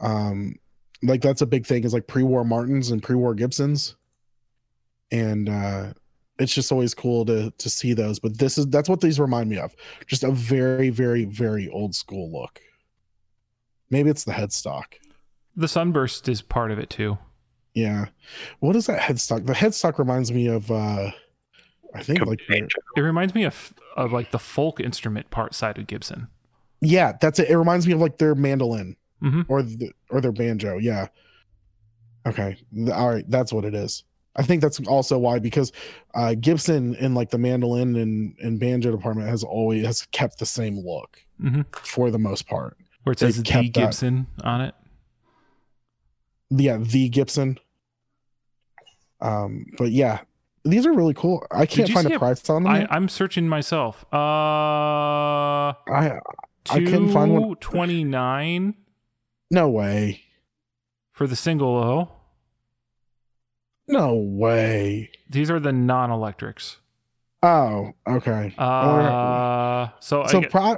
um 0.00 0.54
like 1.02 1.20
that's 1.20 1.42
a 1.42 1.46
big 1.46 1.66
thing 1.66 1.84
is 1.84 1.92
like 1.92 2.06
pre-war 2.06 2.44
martins 2.44 2.90
and 2.90 3.02
pre-war 3.02 3.34
gibsons 3.34 3.96
and 5.10 5.48
uh 5.48 5.92
it's 6.38 6.52
just 6.54 6.72
always 6.72 6.94
cool 6.94 7.24
to 7.24 7.50
to 7.58 7.70
see 7.70 7.92
those 7.92 8.18
but 8.18 8.36
this 8.38 8.58
is 8.58 8.66
that's 8.68 8.88
what 8.88 9.00
these 9.00 9.20
remind 9.20 9.48
me 9.48 9.58
of 9.58 9.74
just 10.06 10.24
a 10.24 10.30
very 10.32 10.90
very 10.90 11.24
very 11.24 11.68
old 11.68 11.94
school 11.94 12.30
look 12.32 12.60
maybe 13.90 14.10
it's 14.10 14.24
the 14.24 14.32
headstock 14.32 14.94
The 15.56 15.68
sunburst 15.68 16.28
is 16.28 16.42
part 16.42 16.72
of 16.72 16.80
it 16.80 16.90
too. 16.90 17.16
Yeah. 17.74 18.06
What 18.60 18.76
is 18.76 18.86
that 18.86 19.00
headstock? 19.00 19.46
The 19.46 19.52
headstock 19.52 19.98
reminds 19.98 20.32
me 20.32 20.48
of 20.48 20.70
uh 20.70 21.10
I 21.94 22.02
think 22.02 22.24
like. 22.26 22.40
It 22.48 23.00
reminds 23.00 23.34
me 23.34 23.44
of 23.44 23.72
of 23.96 24.12
like 24.12 24.30
the 24.32 24.38
folk 24.38 24.80
instrument 24.80 25.30
part 25.30 25.54
side 25.54 25.78
of 25.78 25.86
Gibson. 25.86 26.28
yeah, 26.80 27.12
that's 27.20 27.38
it. 27.38 27.48
It 27.48 27.56
reminds 27.56 27.86
me 27.86 27.92
of 27.94 28.00
like 28.00 28.18
their 28.18 28.34
mandolin 28.34 28.96
Mhm. 29.22 29.46
or 29.48 29.62
the, 29.62 29.90
or 30.10 30.20
their 30.20 30.32
banjo. 30.32 30.76
Yeah. 30.78 31.06
Okay. 32.26 32.56
All 32.92 33.08
right, 33.08 33.24
that's 33.28 33.52
what 33.52 33.64
it 33.64 33.74
is. 33.74 34.02
I 34.36 34.42
think 34.42 34.60
that's 34.60 34.80
also 34.88 35.16
why 35.18 35.38
because 35.38 35.70
uh 36.14 36.34
Gibson 36.34 36.94
in 36.96 37.14
like 37.14 37.30
the 37.30 37.38
mandolin 37.38 37.94
and 37.96 38.34
and 38.42 38.58
banjo 38.58 38.90
department 38.90 39.28
has 39.28 39.44
always 39.44 39.86
has 39.86 40.06
kept 40.10 40.38
the 40.40 40.46
same 40.46 40.78
look 40.78 41.20
Mhm. 41.40 41.64
for 41.76 42.10
the 42.10 42.18
most 42.18 42.48
part. 42.48 42.76
Where 43.04 43.12
it 43.12 43.18
says 43.20 43.36
the 43.36 43.42
kept 43.44 43.72
that. 43.74 43.80
Gibson 43.80 44.26
on 44.42 44.60
it. 44.62 44.74
Yeah, 46.50 46.78
the 46.78 47.08
Gibson. 47.08 47.58
Um 49.20 49.66
but 49.78 49.90
yeah, 49.92 50.20
these 50.64 50.86
are 50.86 50.92
really 50.92 51.14
cool. 51.14 51.46
I 51.50 51.66
can't 51.66 51.90
find 51.90 52.10
a 52.10 52.18
price 52.18 52.48
on 52.50 52.62
them. 52.64 52.72
I, 52.72 52.86
I'm 52.90 53.08
searching 53.08 53.48
myself. 53.48 54.04
Uh, 54.12 54.16
I 54.16 55.74
I 56.70 56.78
couldn't 56.78 57.12
find 57.12 57.32
one. 57.32 57.56
twenty 57.56 58.04
nine 58.04 58.74
no 59.50 59.68
way. 59.68 60.22
for 61.12 61.26
the 61.26 61.36
single 61.36 61.80
though. 61.80 62.10
No 63.86 64.14
way. 64.14 65.10
These 65.28 65.50
are 65.50 65.60
the 65.60 65.72
non-electrics. 65.72 66.78
Oh, 67.42 67.92
okay. 68.08 68.54
Uh, 68.56 69.88
so, 70.00 70.22
I 70.22 70.26
so 70.28 70.40
get- 70.40 70.50
pro- 70.50 70.76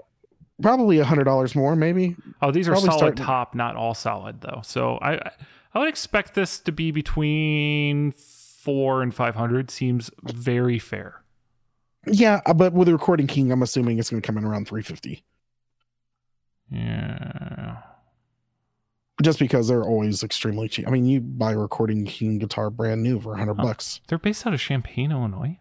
probably 0.61 0.99
a 0.99 1.05
hundred 1.05 1.24
dollars 1.24 1.55
more, 1.55 1.76
maybe. 1.76 2.16
oh, 2.43 2.51
these 2.51 2.66
are 2.68 2.72
probably 2.72 2.89
solid 2.91 2.99
start- 2.99 3.16
top, 3.16 3.55
not 3.55 3.76
all 3.76 3.95
solid 3.95 4.41
though. 4.41 4.61
So 4.64 4.97
I, 4.97 5.12
I- 5.14 5.30
I 5.74 5.78
would 5.78 5.89
expect 5.89 6.34
this 6.34 6.59
to 6.61 6.72
be 6.72 6.91
between 6.91 8.12
four 8.67 9.01
and 9.03 9.14
five 9.14 9.35
hundred. 9.37 9.71
Seems 9.71 10.11
very 10.25 10.79
fair. 10.79 11.23
Yeah, 12.07 12.41
uh, 12.45 12.53
but 12.53 12.73
with 12.73 12.87
the 12.87 12.93
recording 12.93 13.27
king, 13.27 13.51
I'm 13.51 13.62
assuming 13.62 13.99
it's 13.99 14.11
going 14.11 14.21
to 14.21 14.27
come 14.27 14.37
in 14.37 14.45
around 14.45 14.69
three 14.69 14.83
fifty, 14.83 15.25
Yeah. 16.71 17.79
just 19.23 19.39
because 19.39 19.69
they're 19.69 19.83
always 19.85 20.23
extremely 20.23 20.69
cheap. 20.69 20.87
I 20.87 20.91
mean, 20.91 21.07
you 21.07 21.21
buy 21.21 21.53
a 21.53 21.59
recording 21.59 22.05
king 22.05 22.39
guitar 22.39 22.71
brand 22.71 23.03
new 23.03 23.21
for 23.21 23.35
a 23.35 23.39
hundred 23.39 23.57
Huh. 23.57 23.64
bucks. 23.64 24.01
They're 24.09 24.19
based 24.19 24.47
out 24.47 24.55
of 24.55 24.61
Champaign, 24.61 25.11
Illinois, 25.12 25.59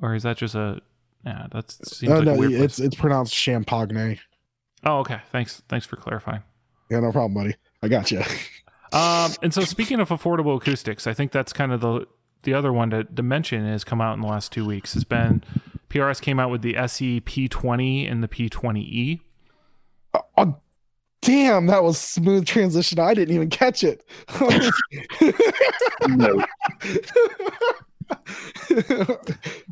or 0.00 0.14
is 0.14 0.22
that 0.22 0.36
just 0.36 0.54
a? 0.54 0.80
Yeah, 1.24 1.46
that 1.52 1.70
seems 1.70 2.12
Oh 2.12 2.16
like 2.18 2.24
no, 2.24 2.42
it's 2.42 2.76
place. 2.76 2.78
it's 2.80 2.96
pronounced 2.96 3.34
champagne. 3.34 4.18
Oh, 4.84 4.98
okay. 4.98 5.20
Thanks. 5.30 5.62
Thanks 5.68 5.86
for 5.86 5.96
clarifying. 5.96 6.42
Yeah, 6.90 7.00
no 7.00 7.12
problem, 7.12 7.34
buddy. 7.34 7.54
I 7.82 7.88
got 7.88 8.10
you. 8.10 8.22
Um, 8.92 9.30
and 9.40 9.54
so 9.54 9.62
speaking 9.62 10.00
of 10.00 10.08
affordable 10.10 10.56
acoustics, 10.56 11.06
I 11.06 11.14
think 11.14 11.32
that's 11.32 11.52
kind 11.52 11.72
of 11.72 11.80
the 11.80 12.06
the 12.42 12.54
other 12.54 12.72
one 12.72 12.90
to, 12.90 13.04
to 13.04 13.22
mention 13.22 13.66
has 13.66 13.84
come 13.84 14.00
out 14.00 14.14
in 14.14 14.20
the 14.20 14.26
last 14.26 14.52
two 14.52 14.66
weeks. 14.66 14.94
Has 14.94 15.04
been 15.04 15.42
PRS 15.90 16.20
came 16.20 16.40
out 16.40 16.50
with 16.50 16.62
the 16.62 16.76
SE 16.76 17.20
P20 17.20 18.10
and 18.10 18.22
the 18.22 18.28
P20E. 18.28 19.20
oh, 20.14 20.18
uh, 20.18 20.42
uh, 20.42 20.52
damn, 21.20 21.66
that 21.66 21.82
was 21.82 21.98
smooth 21.98 22.46
transition. 22.46 22.98
I 22.98 23.14
didn't 23.14 23.34
even 23.34 23.50
catch 23.50 23.84
it. 23.84 24.04
No. 26.08 26.44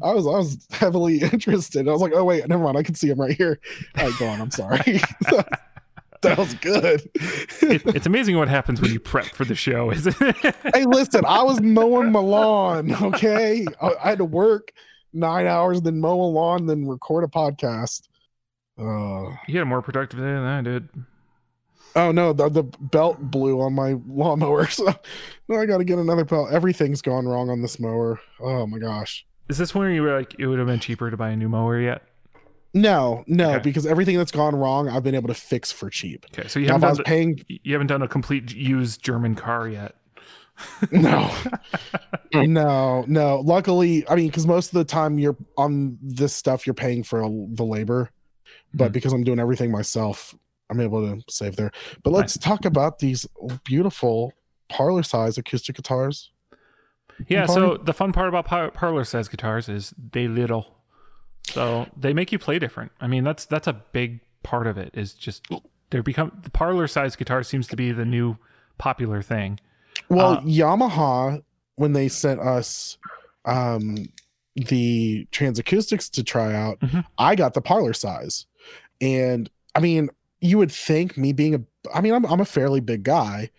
I 0.03 0.13
was 0.13 0.27
I 0.27 0.31
was 0.31 0.67
heavily 0.71 1.19
interested. 1.33 1.89
I 1.89 1.93
was 1.93 2.01
like, 2.01 2.13
oh 2.15 2.25
wait, 2.25 2.47
never 2.49 2.63
mind. 2.63 2.79
I 2.79 2.83
can 2.83 2.95
see 2.95 3.09
him 3.09 3.21
right 3.21 3.37
here. 3.37 3.61
All 3.99 4.07
right, 4.07 4.19
go 4.19 4.27
on. 4.27 4.41
I'm 4.41 4.51
sorry. 4.51 5.01
that 6.23 6.37
was 6.37 6.53
good. 6.55 7.09
It, 7.15 7.83
it's 7.95 8.07
amazing 8.07 8.37
what 8.37 8.49
happens 8.49 8.81
when 8.81 8.93
you 8.93 9.01
prep 9.01 9.27
for 9.27 9.45
the 9.47 9.55
show, 9.55 9.91
isn't 9.91 10.15
it? 10.21 10.55
hey, 10.75 10.85
listen, 10.85 11.25
I 11.27 11.43
was 11.43 11.61
mowing 11.61 12.13
my 12.13 12.21
lawn. 12.21 12.91
Okay, 13.11 13.67
I, 13.81 13.91
I 14.03 14.09
had 14.11 14.19
to 14.19 14.25
work 14.25 14.73
nine 15.13 15.47
hours, 15.47 15.81
then 15.81 15.99
mow 16.01 16.21
a 16.21 16.29
lawn, 16.29 16.67
then 16.67 16.87
record 16.87 17.25
a 17.25 17.27
podcast. 17.27 18.09
Uh, 18.79 19.35
you 19.49 19.55
had 19.59 19.63
a 19.63 19.67
more 19.67 19.83
productive 19.83 20.19
day 20.21 20.25
than 20.27 20.45
I 20.45 20.61
did. 20.63 20.89
oh 21.97 22.13
no, 22.13 22.33
the, 22.33 22.49
the 22.49 22.65
belt 22.65 23.19
blew 23.21 23.61
on 23.61 23.73
my 23.73 23.97
lawnmower, 24.07 24.67
so 24.71 24.95
now 25.49 25.61
I 25.61 25.67
got 25.67 25.79
to 25.79 25.85
get 25.85 25.99
another 25.99 26.25
belt. 26.25 26.51
Everything's 26.53 27.03
gone 27.03 27.27
wrong 27.27 27.49
on 27.51 27.63
this 27.63 27.81
mower. 27.81 28.21
Oh 28.41 28.67
my 28.67 28.79
gosh. 28.79 29.27
Is 29.49 29.59
this 29.59 29.75
when 29.75 29.91
you 29.93 30.03
were 30.03 30.17
like 30.17 30.35
it 30.39 30.47
would 30.47 30.59
have 30.59 30.69
been 30.69 30.81
cheaper 30.81 31.11
to 31.11 31.17
buy 31.17 31.31
a 31.31 31.37
new 31.37 31.49
mower 31.49 31.81
yet? 31.81 32.03
No, 32.73 33.25
no, 33.27 33.55
Okay. 33.55 33.63
because 33.65 33.85
everything 33.87 34.17
that's 34.17 34.31
gone 34.31 34.55
wrong, 34.55 34.89
I've 34.89 35.03
been 35.03 35.15
able 35.17 35.29
to 35.29 35.35
fix 35.35 35.73
for 35.73 35.91
cheap. 35.91 36.25
Okay, 36.33 36.47
so 36.49 36.61
you 36.61 36.67
Now, 36.67 36.75
haven't 36.75 36.85
I 36.85 36.89
done 36.91 36.97
was 36.99 37.05
paying, 37.05 37.45
you 37.49 37.73
haven't 37.73 37.89
done 37.89 38.03
a 38.03 38.09
complete 38.09 38.55
used 38.55 39.03
German 39.03 39.35
car 39.35 39.69
yet. 39.69 39.97
no, 40.93 41.31
no, 42.35 43.05
no. 43.09 43.41
Luckily, 43.41 44.09
I 44.09 44.15
mean, 44.15 44.27
because 44.27 44.47
most 44.47 44.69
of 44.69 44.75
the 44.75 44.85
time 44.85 45.19
you're 45.19 45.37
on 45.57 45.99
this 46.03 46.33
stuff, 46.35 46.67
you're 46.67 46.75
paying 46.75 47.03
for 47.03 47.21
the 47.23 47.65
labor, 47.65 48.11
but 48.75 48.91
Mhm. 48.91 48.93
because 48.93 49.13
I'm 49.13 49.25
doing 49.25 49.39
everything 49.41 49.71
myself, 49.71 50.35
I'm 50.69 50.81
able 50.81 51.01
to 51.17 51.23
save 51.29 51.57
there. 51.57 51.71
But 52.05 52.13
let's 52.13 52.37
talk 52.39 52.65
about 52.65 52.99
these 52.99 53.27
beautiful 53.65 54.33
parlor 54.69 55.03
size 55.03 55.39
acoustic 55.39 55.77
guitars. 55.77 56.31
Yeah, 57.27 57.47
so 57.47 57.77
the 57.77 57.93
fun 57.93 58.13
part 58.13 58.29
about 58.29 58.45
par- 58.47 58.71
parlor 58.71 59.05
size 59.05 59.29
guitars 59.29 59.69
is 59.69 59.93
they 60.13 60.29
little. 60.29 60.77
So 61.49 61.87
they 61.97 62.13
make 62.13 62.33
you 62.33 62.39
play 62.39 62.59
different. 62.59 62.93
I 63.01 63.07
mean, 63.07 63.25
that's 63.25 63.45
that's 63.47 63.67
a 63.67 63.73
big 63.73 64.21
part 64.43 64.67
of 64.67 64.79
it 64.79 64.91
is 64.95 65.15
just 65.15 65.47
they're 65.91 66.03
become 66.03 66.33
the 66.45 66.51
parlor 66.51 66.87
size 66.87 67.17
guitar 67.17 67.43
seems 67.43 67.67
to 67.69 67.77
be 67.77 67.93
the 67.93 68.05
new 68.05 68.37
popular 68.79 69.23
thing. 69.23 69.59
Well, 70.09 70.35
Uh, 70.35 70.41
Yamaha, 70.43 71.43
when 71.77 71.93
they 71.93 72.09
sent 72.09 72.41
us 72.41 72.97
um, 73.45 73.97
the 74.55 75.27
transacoustics 75.33 76.11
to 76.13 76.23
try 76.23 76.55
out, 76.55 76.79
Mhm. 76.81 77.05
I 77.19 77.35
got 77.35 77.55
the 77.55 77.61
parlor 77.61 77.93
size. 77.93 78.47
And 79.01 79.51
I 79.75 79.81
mean, 79.81 80.11
you 80.41 80.59
would 80.59 80.71
think 80.73 81.17
me 81.17 81.33
being 81.33 81.55
a, 81.55 81.61
I 81.95 82.01
mean, 82.01 82.13
I'm, 82.15 82.25
I'm 82.27 82.41
a 82.41 82.45
fairly 82.45 82.81
big 82.81 83.03
guy, 83.03 83.51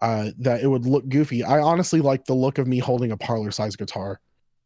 uh, 0.00 0.30
that 0.38 0.62
it 0.62 0.66
would 0.68 0.86
look 0.86 1.08
goofy. 1.08 1.42
I 1.44 1.58
honestly 1.60 2.00
like 2.00 2.24
the 2.26 2.34
look 2.34 2.58
of 2.58 2.66
me 2.66 2.78
holding 2.78 3.10
a 3.12 3.16
parlor 3.16 3.50
size 3.50 3.76
guitar 3.76 4.20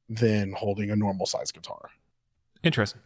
than 0.08 0.52
holding 0.52 0.90
a 0.90 0.96
normal 0.96 1.26
size 1.26 1.50
guitar. 1.52 1.90
Interesting. 2.64 3.00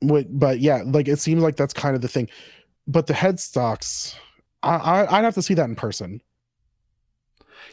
But, 0.00 0.26
but 0.38 0.60
yeah, 0.60 0.82
like 0.84 1.08
it 1.08 1.18
seems 1.18 1.42
like 1.42 1.56
that's 1.56 1.74
kind 1.74 1.96
of 1.96 2.02
the 2.02 2.08
thing. 2.08 2.28
But 2.86 3.06
the 3.06 3.14
headstocks, 3.14 4.14
I, 4.62 4.76
I, 4.76 5.18
I'd 5.18 5.24
have 5.24 5.34
to 5.34 5.42
see 5.42 5.54
that 5.54 5.68
in 5.68 5.74
person. 5.76 6.20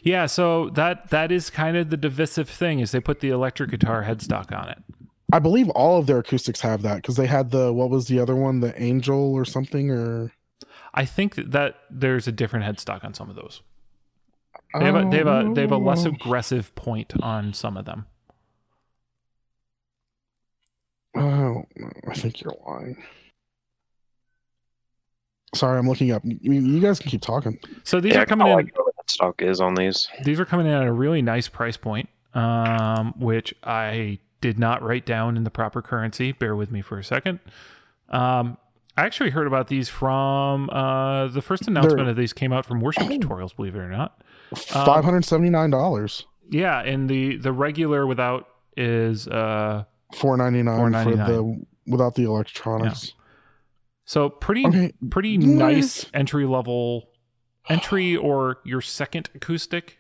Yeah, 0.02 0.26
so 0.26 0.70
that 0.72 1.10
that 1.10 1.32
is 1.32 1.50
kind 1.50 1.78
of 1.78 1.90
the 1.90 1.98
divisive 1.98 2.50
thing 2.50 2.80
is 2.80 2.92
they 2.92 3.00
put 3.00 3.22
the 3.22 3.30
electric 3.30 3.72
guitar 3.72 4.04
headstock 4.04 4.56
on 4.56 4.70
it. 4.70 4.78
I 5.34 5.40
believe 5.40 5.70
all 5.70 5.98
of 6.00 6.06
their 6.06 6.20
acoustics 6.20 6.62
have 6.62 6.82
that 6.84 6.98
because 6.98 7.16
they 7.16 7.26
had 7.28 7.52
the 7.52 7.74
what 7.74 7.90
was 7.90 8.08
the 8.08 8.20
other 8.20 8.36
one, 8.36 8.60
the 8.60 8.80
Angel 8.82 9.34
or 9.34 9.46
something, 9.46 9.90
or 9.90 10.32
I 10.94 11.06
think 11.06 11.36
that 11.36 11.76
there's 11.90 12.28
a 12.28 12.32
different 12.32 12.66
headstock 12.66 13.04
on 13.04 13.14
some 13.14 13.30
of 13.30 13.36
those. 13.36 13.62
They 14.78 14.86
have 14.86 14.96
a, 14.96 15.10
they 15.10 15.18
have 15.18 15.28
a 15.28 15.52
they 15.54 15.62
have 15.62 15.72
a 15.72 15.78
less 15.78 16.06
Oh. 16.06 16.10
aggressive 16.10 16.76
point 16.76 17.14
on 17.22 17.54
some 17.54 17.78
of 17.78 17.86
them. 17.86 18.06
Oh, 21.16 21.64
I 22.10 22.14
think 22.14 22.42
you're 22.42 22.54
lying. 22.68 23.02
Sorry, 25.54 25.78
I'm 25.80 25.88
looking 25.88 26.12
up. 26.12 26.22
You, 26.26 26.52
you 26.52 26.80
guys 26.82 27.00
can 27.00 27.10
keep 27.10 27.22
talking. 27.22 27.58
So 27.84 28.02
these 28.02 28.14
yeah, 28.14 28.22
are 28.22 28.26
coming 28.26 28.48
I 28.48 28.52
in. 28.52 28.56
like 28.58 28.78
what 28.78 29.10
stock 29.10 29.42
is 29.42 29.62
on 29.62 29.76
these. 29.76 30.08
these 30.24 30.40
are 30.40 30.46
coming 30.46 30.68
in 30.68 30.74
at 30.74 30.84
a 30.86 30.92
really 30.92 31.22
nice 31.22 31.48
price 31.48 31.78
point, 31.78 32.10
um, 32.34 33.14
which 33.18 33.54
I 33.64 34.20
did 34.42 34.60
not 34.60 34.82
write 34.84 35.06
down 35.06 35.38
in 35.38 35.46
the 35.46 35.50
proper 35.50 35.82
currency. 35.82 36.34
Bear 36.34 36.56
with 36.56 36.72
me 36.72 36.82
for 36.82 37.00
a 37.00 37.04
second. 37.04 37.40
Um, 38.10 38.58
I 38.98 39.06
actually 39.06 39.30
heard 39.30 39.48
about 39.48 39.68
these 39.70 39.88
from 39.88 40.70
uh, 40.72 41.28
the 41.28 41.42
first 41.42 41.68
announcement 41.68 41.98
They're- 42.00 42.10
of 42.10 42.16
these 42.18 42.34
came 42.34 42.52
out 42.52 42.66
from 42.66 42.82
Worship 42.82 43.04
Tutorials, 43.04 43.56
believe 43.56 43.76
it 43.76 43.80
or 43.80 43.90
not. 43.90 44.22
Um, 44.74 44.86
Five 44.86 45.06
hundred 45.06 45.24
seventy 45.26 45.50
nine 45.50 45.70
dollars, 45.70 46.26
Yeah, 46.50 46.82
and 46.82 47.10
the 47.10 47.38
the 47.38 47.52
regular 47.54 48.06
without 48.06 48.48
is 48.78 49.28
uh, 49.28 49.86
four 50.16 50.38
ninety 50.38 50.64
nine 50.64 50.92
for 51.04 51.16
the 51.16 51.64
without 51.88 52.16
the 52.16 52.24
electronics. 52.24 53.14
so 54.06 54.30
pretty 54.30 54.66
Okay, 54.66 54.92
pretty 55.10 55.38
Nice. 55.38 56.06
entry 56.14 56.46
level 56.46 57.10
entry 57.70 58.16
or 58.16 58.58
your 58.66 58.82
second 58.82 59.30
acoustic, 59.36 59.98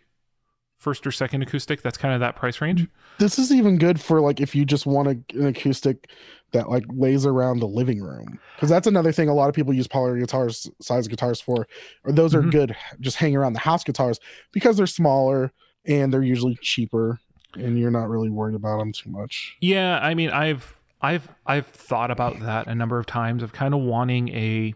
first 0.77 1.05
or 1.07 1.11
second 1.11 1.41
acoustic. 1.41 1.81
That's 1.81 1.97
kind 1.97 2.13
of 2.13 2.19
that 2.19 2.35
price 2.35 2.61
range. 2.61 2.87
this 3.17 3.39
is 3.39 3.51
even 3.51 3.77
good 3.77 3.99
for 3.99 4.21
like 4.21 4.39
if 4.41 4.53
you 4.55 4.65
just 4.65 4.85
want 4.85 5.07
a, 5.07 5.17
an 5.39 5.47
acoustic 5.47 6.09
that 6.51 6.69
like 6.69 6.83
lays 6.89 7.25
around 7.25 7.59
the 7.59 7.67
living 7.67 8.01
room 8.01 8.39
because 8.55 8.69
that's 8.69 8.87
another 8.87 9.11
thing 9.11 9.27
a 9.29 9.33
lot 9.33 9.49
of 9.49 9.55
people 9.55 9.73
use 9.73 9.87
polar 9.87 10.17
guitars 10.17 10.69
size 10.81 11.07
guitars 11.07 11.39
for 11.41 11.67
or 12.03 12.11
those 12.11 12.33
are 12.35 12.41
Mhm. 12.41 12.51
good 12.51 12.75
just 12.99 13.17
hang 13.17 13.35
around 13.35 13.53
the 13.53 13.59
house 13.59 13.83
guitars 13.83 14.19
because 14.53 14.77
they're 14.77 14.85
smaller 14.87 15.51
and 15.85 16.13
they're 16.13 16.21
usually 16.23 16.57
cheaper 16.61 17.19
and 17.57 17.79
you're 17.79 17.91
not 17.91 18.09
really 18.09 18.29
worried 18.29 18.55
about 18.55 18.77
them 18.79 18.91
too 18.91 19.09
much 19.09 19.57
Yeah, 19.61 19.99
I 19.99 20.13
mean, 20.13 20.29
I've 20.29 20.79
I've 21.01 21.29
I've 21.45 21.67
thought 21.67 22.11
about 22.11 22.39
that 22.39 22.67
a 22.67 22.75
number 22.75 22.97
of 22.97 23.05
times 23.05 23.43
of 23.43 23.53
kind 23.53 23.73
of 23.73 23.81
wanting 23.81 24.29
a 24.29 24.73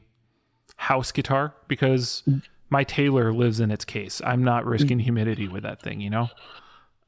house 0.75 1.11
guitar 1.11 1.55
because 1.67 2.23
my 2.69 2.83
Taylor 2.83 3.33
lives 3.33 3.59
in 3.59 3.71
its 3.71 3.83
case. 3.83 4.21
I'm 4.23 4.43
not 4.43 4.65
risking 4.65 4.99
humidity 4.99 5.47
with 5.47 5.63
that 5.63 5.81
thing, 5.81 5.99
you 6.01 6.09
know. 6.09 6.29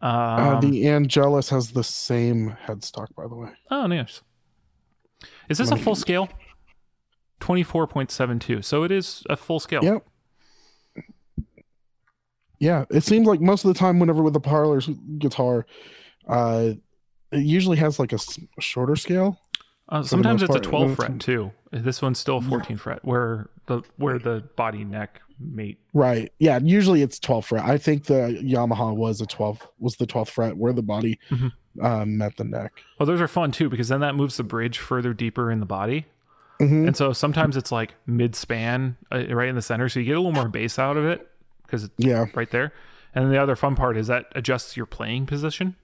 Um, 0.02 0.12
uh, 0.12 0.60
the 0.60 0.88
angelus 0.88 1.50
has 1.50 1.72
the 1.74 1.84
same 1.84 2.58
headstock 2.66 3.14
by 3.16 3.28
the 3.28 3.36
way 3.36 3.50
oh, 3.70 3.86
nice. 3.86 4.22
Is 5.50 5.60
this 5.60 5.70
a 5.70 5.78
full 5.78 5.96
scale? 5.96 6.28
Twenty 7.40 7.64
four 7.64 7.86
point 7.86 8.10
seven 8.10 8.40
two. 8.40 8.62
So 8.62 8.84
it 8.84 8.92
is 8.92 9.24
a 9.30 9.38
full 9.38 9.60
scale. 9.60 9.84
Yep. 9.84 10.06
Yeah 12.62 12.86
it 12.90 13.04
seems 13.04 13.28
like 13.28 13.42
most 13.42 13.66
of 13.66 13.74
the 13.74 13.78
time 13.80 14.00
whenever 14.00 14.24
with 14.24 14.34
the 14.34 14.40
parlor's 14.40 14.88
guitar 15.18 15.66
uh 16.30 16.72
it 17.34 17.44
usually 17.44 17.78
has 17.78 18.00
like 18.00 18.12
a 18.14 18.16
s- 18.16 18.40
shorter 18.60 18.96
scale 18.96 19.40
Uh, 19.90 20.04
sometimes 20.04 20.42
it's 20.42 20.56
a 20.56 20.60
twelve 20.60 20.84
when 20.84 20.92
it's- 20.94 21.08
fret 21.08 21.20
too. 21.20 21.52
This 21.72 22.02
one's 22.02 22.20
still 22.20 22.38
a 22.38 22.42
fourteen 22.42 22.78
fret, 22.78 23.04
where 23.04 23.50
the 23.68 23.82
where 23.98 24.20
the 24.20 24.44
body 24.56 24.84
neck 24.86 25.22
mate. 25.40 25.80
Right. 25.94 26.32
Yeah. 26.40 26.60
Usually 26.62 27.02
it's 27.02 27.18
12 27.20 27.46
fret. 27.48 27.66
I 27.66 27.78
think 27.80 28.06
the 28.06 28.38
Yamaha 28.44 28.96
was 28.96 29.22
a 29.22 29.26
12 29.26 29.68
was 29.80 29.96
the 29.96 30.06
12th 30.06 30.30
fret 30.30 30.56
where 30.56 30.72
the 30.72 30.84
body 30.84 31.18
Mhm. 31.32 31.52
um, 31.82 32.18
met 32.18 32.38
the 32.38 32.44
neck. 32.44 32.74
Well, 33.00 33.08
those 33.08 33.20
are 33.20 33.28
fun 33.28 33.52
too 33.52 33.68
because 33.70 33.88
then 33.88 34.02
that 34.02 34.14
moves 34.16 34.38
the 34.38 34.44
bridge 34.44 34.78
further 34.78 35.14
deeper 35.16 35.50
in 35.50 35.60
the 35.60 35.66
body. 35.66 36.06
Mhm. 36.62 36.86
And 36.88 36.96
so 36.96 37.12
sometimes 37.12 37.58
it's 37.58 37.72
like 37.72 37.96
mid 38.06 38.36
span, 38.36 38.98
uh, 39.12 39.24
right 39.34 39.50
in 39.50 39.56
the 39.56 39.64
center, 39.64 39.90
so 39.90 40.00
you 40.00 40.06
get 40.06 40.16
a 40.16 40.20
little 40.20 40.32
more 40.32 40.48
bass 40.50 40.78
out 40.78 40.96
of 40.96 41.06
it 41.06 41.28
because 41.72 41.86
it's 41.86 41.94
Yeah. 41.98 42.26
right 42.36 42.50
there. 42.52 42.74
And 43.16 43.32
the 43.32 43.38
other 43.42 43.56
fun 43.56 43.76
part 43.76 43.96
is 43.98 44.08
that 44.08 44.26
adjusts 44.36 44.76
your 44.76 44.86
playing 44.86 45.26
position. 45.26 45.76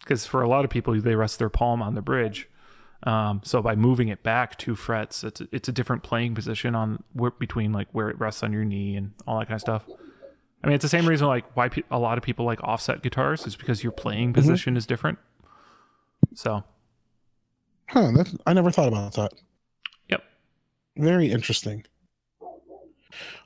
Because 0.00 0.26
for 0.26 0.42
a 0.42 0.48
lot 0.48 0.64
of 0.64 0.70
people, 0.70 1.00
they 1.00 1.14
rest 1.14 1.38
their 1.38 1.48
palm 1.48 1.80
on 1.82 1.94
the 1.94 2.02
bridge. 2.02 2.48
Um, 3.04 3.40
so 3.44 3.62
by 3.62 3.76
moving 3.76 4.08
it 4.08 4.22
back 4.24 4.58
two 4.58 4.74
frets, 4.74 5.22
it's 5.22 5.40
a, 5.40 5.48
it's 5.52 5.68
a 5.68 5.72
different 5.72 6.02
playing 6.02 6.34
position 6.34 6.74
on 6.74 7.02
where, 7.12 7.30
between 7.30 7.72
like 7.72 7.86
where 7.92 8.08
it 8.08 8.18
rests 8.18 8.42
on 8.42 8.52
your 8.52 8.64
knee 8.64 8.96
and 8.96 9.12
all 9.26 9.38
that 9.38 9.46
kind 9.46 9.54
of 9.54 9.60
stuff. 9.60 9.84
I 10.62 10.66
mean, 10.66 10.74
it's 10.74 10.82
the 10.82 10.88
same 10.88 11.06
reason 11.06 11.28
like 11.28 11.44
why 11.56 11.68
pe- 11.68 11.82
a 11.92 11.98
lot 11.98 12.18
of 12.18 12.24
people 12.24 12.44
like 12.44 12.60
offset 12.64 13.02
guitars 13.02 13.46
is 13.46 13.54
because 13.54 13.82
your 13.84 13.92
playing 13.92 14.32
position 14.32 14.76
is 14.76 14.84
different. 14.86 15.18
So 16.34 16.64
Huh, 17.88 18.10
that, 18.16 18.34
I 18.46 18.52
never 18.52 18.70
thought 18.72 18.88
about 18.88 19.12
that. 19.14 19.32
Yep. 20.08 20.22
Very 20.96 21.30
interesting. 21.30 21.84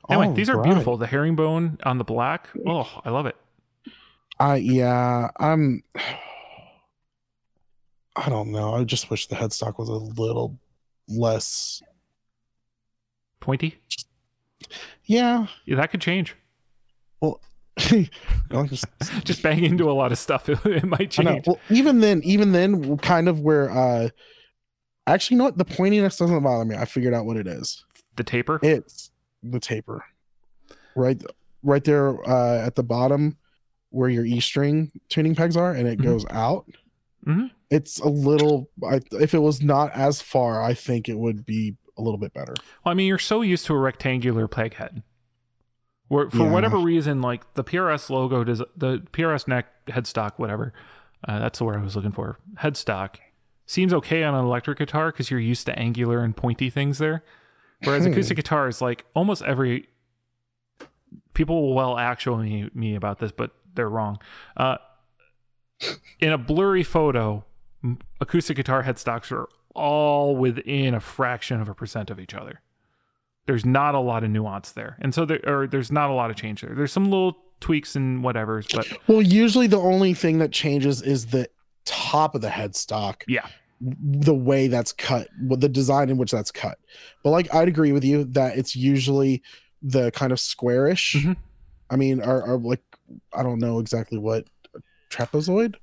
Anyway, 0.09 0.27
All 0.27 0.33
these 0.33 0.49
are 0.49 0.57
right. 0.57 0.65
beautiful. 0.65 0.97
The 0.97 1.07
herringbone 1.07 1.79
on 1.83 1.97
the 1.97 2.03
black. 2.03 2.49
Oh, 2.67 2.89
I 3.05 3.09
love 3.09 3.25
it. 3.25 3.35
I 4.39 4.55
yeah, 4.57 5.29
I'm 5.39 5.83
I 8.15 8.29
don't 8.29 8.51
know. 8.51 8.75
I 8.75 8.83
just 8.83 9.09
wish 9.09 9.27
the 9.27 9.35
headstock 9.35 9.77
was 9.79 9.89
a 9.89 9.93
little 9.93 10.57
less 11.07 11.81
Pointy. 13.39 13.77
yeah. 15.05 15.47
Yeah, 15.65 15.75
that 15.75 15.91
could 15.91 15.99
change. 16.01 16.35
Well, 17.19 17.41
just 17.77 18.85
Just 19.25 19.43
bang 19.43 19.63
into 19.63 19.89
a 19.89 19.93
lot 19.93 20.11
of 20.11 20.17
stuff. 20.17 20.47
It, 20.49 20.59
it 20.65 20.85
might 20.85 21.11
change. 21.11 21.45
Well, 21.47 21.59
even 21.69 21.99
then, 21.99 22.21
even 22.23 22.51
then, 22.53 22.97
kind 22.99 23.27
of 23.27 23.41
where 23.41 23.69
uh 23.69 24.09
actually, 25.07 25.35
you 25.35 25.39
know 25.39 25.43
what? 25.45 25.57
The 25.57 25.65
pointiness 25.65 26.17
doesn't 26.17 26.43
bother 26.43 26.65
me. 26.65 26.75
I 26.75 26.85
figured 26.85 27.13
out 27.13 27.25
what 27.25 27.35
it 27.37 27.47
is. 27.47 27.83
The 28.15 28.23
taper. 28.23 28.59
It's 28.63 29.09
the 29.43 29.59
taper, 29.59 30.03
right, 30.95 31.21
right 31.61 31.83
there 31.83 32.27
uh, 32.29 32.57
at 32.65 32.75
the 32.75 32.83
bottom 32.83 33.37
where 33.89 34.09
your 34.09 34.25
E 34.25 34.39
string 34.39 34.91
tuning 35.09 35.35
pegs 35.35 35.55
are, 35.57 35.71
and 35.73 35.87
it 35.87 35.99
Mhm. 35.99 36.03
goes 36.03 36.25
out. 36.31 36.65
Mhm. 37.27 37.51
It's 37.69 37.99
a 37.99 38.07
little. 38.09 38.69
I, 38.83 39.01
if 39.11 39.33
it 39.33 39.39
was 39.39 39.61
not 39.61 39.91
as 39.93 40.21
far, 40.21 40.61
I 40.63 40.73
think 40.73 41.07
it 41.07 41.17
would 41.17 41.45
be 41.45 41.75
a 41.97 42.01
little 42.01 42.17
bit 42.17 42.33
better. 42.33 42.53
Well, 42.83 42.91
I 42.91 42.93
mean, 42.95 43.07
you're 43.07 43.19
so 43.19 43.41
used 43.41 43.65
to 43.67 43.73
a 43.75 43.77
rectangular 43.79 44.47
peg 44.47 44.73
head. 44.75 45.03
Where, 46.07 46.29
for 46.29 46.37
Yeah. 46.37 46.51
whatever 46.51 46.77
reason, 46.77 47.21
like 47.21 47.53
the 47.53 47.63
PRS 47.63 48.09
logo 48.09 48.43
does 48.43 48.61
the 48.75 48.99
PRS 49.11 49.47
neck 49.47 49.67
headstock, 49.87 50.33
whatever. 50.37 50.73
Uh, 51.27 51.39
that's 51.39 51.59
the 51.59 51.65
word 51.65 51.77
I 51.79 51.83
was 51.83 51.95
looking 51.95 52.11
for. 52.11 52.39
Headstock 52.61 53.15
seems 53.65 53.93
okay 53.93 54.23
on 54.23 54.35
an 54.35 54.43
electric 54.43 54.77
guitar 54.79 55.11
because 55.11 55.31
you're 55.31 55.39
used 55.39 55.65
to 55.67 55.79
angular 55.79 56.19
and 56.23 56.35
pointy 56.35 56.69
things 56.69 56.97
there. 56.97 57.23
Whereas 57.83 58.05
Hmm. 58.05 58.11
acoustic 58.11 58.37
guitar 58.37 58.67
is 58.67 58.81
like 58.81 59.05
almost 59.13 59.41
every 59.43 59.87
people 61.33 61.61
will 61.61 61.73
well 61.73 61.97
actually 61.97 62.49
me, 62.49 62.69
me 62.73 62.95
about 62.95 63.19
this, 63.19 63.31
but 63.31 63.51
they're 63.73 63.89
wrong. 63.89 64.19
Uh, 64.55 64.77
in 66.19 66.31
a 66.31 66.37
blurry 66.37 66.83
photo, 66.83 67.43
acoustic 68.21 68.55
guitar 68.57 68.83
headstocks 68.83 69.31
are 69.31 69.49
all 69.75 70.35
within 70.35 70.93
a 70.93 70.99
fraction 70.99 71.59
of 71.59 71.67
a 71.67 71.73
percent 71.73 72.09
of 72.09 72.19
each 72.19 72.33
other. 72.33 72.61
There's 73.45 73.65
not 73.65 73.93
a 73.95 73.99
lot 73.99 74.23
of 74.23 74.29
nuance 74.29 74.71
there, 74.71 74.95
and 75.01 75.13
so 75.13 75.25
there 75.25 75.41
or 75.45 75.67
there's 75.67 75.91
not 75.91 76.09
a 76.09 76.13
lot 76.13 76.29
of 76.29 76.37
change 76.37 76.61
there. 76.61 76.73
There's 76.73 76.93
some 76.93 77.05
little 77.05 77.37
tweaks 77.59 77.95
and 77.95 78.23
whatever's, 78.23 78.67
but 78.73 78.87
Well, 79.07 79.21
usually 79.21 79.67
the 79.67 79.79
only 79.79 80.13
thing 80.13 80.37
that 80.37 80.51
changes 80.51 81.01
is 81.01 81.27
the 81.27 81.49
top 81.85 82.35
of 82.35 82.41
the 82.41 82.49
headstock. 82.49 83.23
Yeah. 83.27 83.47
The 83.85 84.33
way 84.33 84.67
that's 84.67 84.91
cut, 84.93 85.27
the 85.41 85.67
design 85.67 86.09
in 86.09 86.17
which 86.17 86.31
that's 86.31 86.51
cut. 86.51 86.77
But 87.23 87.31
like, 87.31 87.53
I'd 87.53 87.67
agree 87.67 87.91
with 87.91 88.03
you 88.05 88.23
that 88.25 88.57
it's 88.57 88.75
usually 88.75 89.41
the 89.81 90.11
kind 90.11 90.31
of 90.31 90.39
squarish. 90.39 91.15
Mhm. 91.17 91.35
I 91.89 91.95
mean, 91.97 92.21
are, 92.21 92.41
are 92.43 92.57
like, 92.57 92.81
I 93.33 93.43
don't 93.43 93.59
know 93.59 93.79
exactly 93.79 94.17
what 94.17 94.45
trapezoid. 95.09 95.75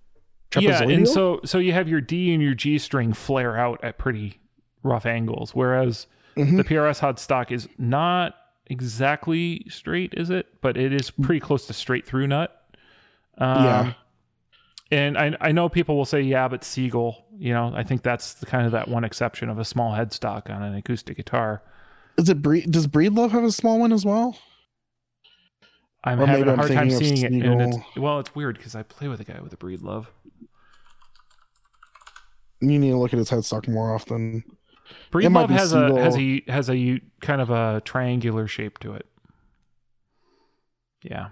yeah, 0.58 0.82
and 0.82 1.06
so 1.06 1.40
so 1.44 1.58
you 1.58 1.72
have 1.72 1.88
your 1.88 2.00
D 2.00 2.32
and 2.32 2.42
your 2.42 2.54
G 2.54 2.78
string 2.78 3.12
flare 3.12 3.56
out 3.58 3.78
at 3.84 3.98
pretty 3.98 4.40
rough 4.82 5.04
angles, 5.06 5.54
whereas 5.54 6.06
Mhm. 6.36 6.56
the 6.56 6.64
PRS 6.64 7.00
hot 7.00 7.18
stock 7.20 7.52
is 7.52 7.68
not 7.78 8.34
exactly 8.66 9.64
straight, 9.68 10.14
is 10.16 10.30
it? 10.30 10.46
But 10.62 10.76
it 10.76 10.92
is 10.92 11.10
pretty 11.10 11.40
close 11.40 11.66
to 11.66 11.72
straight 11.74 12.06
through 12.06 12.26
nut. 12.28 12.56
Um, 13.38 13.64
Yeah. 13.64 13.92
And 14.90 15.16
I 15.16 15.36
I 15.40 15.52
know 15.52 15.68
people 15.68 15.96
will 15.96 16.04
say, 16.04 16.20
yeah, 16.20 16.48
but 16.48 16.64
Seagull, 16.64 17.24
you 17.38 17.52
know, 17.52 17.72
I 17.74 17.84
think 17.84 18.02
that's 18.02 18.34
the 18.34 18.46
kind 18.46 18.66
of 18.66 18.72
that 18.72 18.88
one 18.88 19.04
exception 19.04 19.48
of 19.48 19.58
a 19.58 19.64
small 19.64 19.92
headstock 19.92 20.50
on 20.50 20.62
an 20.62 20.74
acoustic 20.74 21.16
guitar. 21.16 21.62
Is 22.18 22.28
it 22.28 22.42
breed? 22.42 22.70
Does 22.70 22.86
Breedlove 22.86 23.30
have 23.30 23.44
a 23.44 23.52
small 23.52 23.78
one 23.78 23.92
as 23.92 24.04
well? 24.04 24.36
I'm 26.02 26.20
Or 26.20 26.26
having 26.26 26.48
a 26.48 26.56
hard 26.56 26.72
time 26.72 26.90
seeing 26.90 27.18
it, 27.18 27.46
and 27.46 27.62
it's 27.62 27.76
well, 27.96 28.18
it's 28.18 28.34
weird 28.34 28.56
because 28.56 28.74
I 28.74 28.82
play 28.82 29.08
with 29.08 29.20
a 29.20 29.24
guy 29.24 29.40
with 29.40 29.52
a 29.52 29.56
Breedlove. 29.56 30.06
You 32.60 32.78
need 32.78 32.90
to 32.90 32.98
look 32.98 33.12
at 33.12 33.18
his 33.18 33.30
headstock 33.30 33.68
more 33.68 33.94
often. 33.94 34.44
Breed 35.10 35.28
might 35.28 35.42
love 35.42 35.48
be 35.50 35.54
has 35.54 35.72
a 35.72 36.02
has 36.02 36.16
a 36.16 36.42
has 36.48 36.70
a 36.70 37.00
kind 37.20 37.40
of 37.40 37.50
a 37.50 37.80
triangular 37.84 38.48
shape 38.48 38.78
to 38.80 38.94
it. 38.94 39.06
Yeah, 41.02 41.28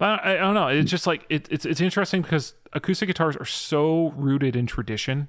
but 0.00 0.24
I, 0.24 0.34
I 0.34 0.36
don't 0.38 0.54
know. 0.54 0.66
It's 0.66 0.90
just 0.90 1.06
like 1.06 1.24
it, 1.28 1.46
it's 1.50 1.64
it's 1.64 1.80
interesting 1.80 2.22
because 2.22 2.54
acoustic 2.72 3.06
guitars 3.06 3.36
are 3.36 3.44
so 3.44 4.08
rooted 4.16 4.56
in 4.56 4.66
tradition 4.66 5.28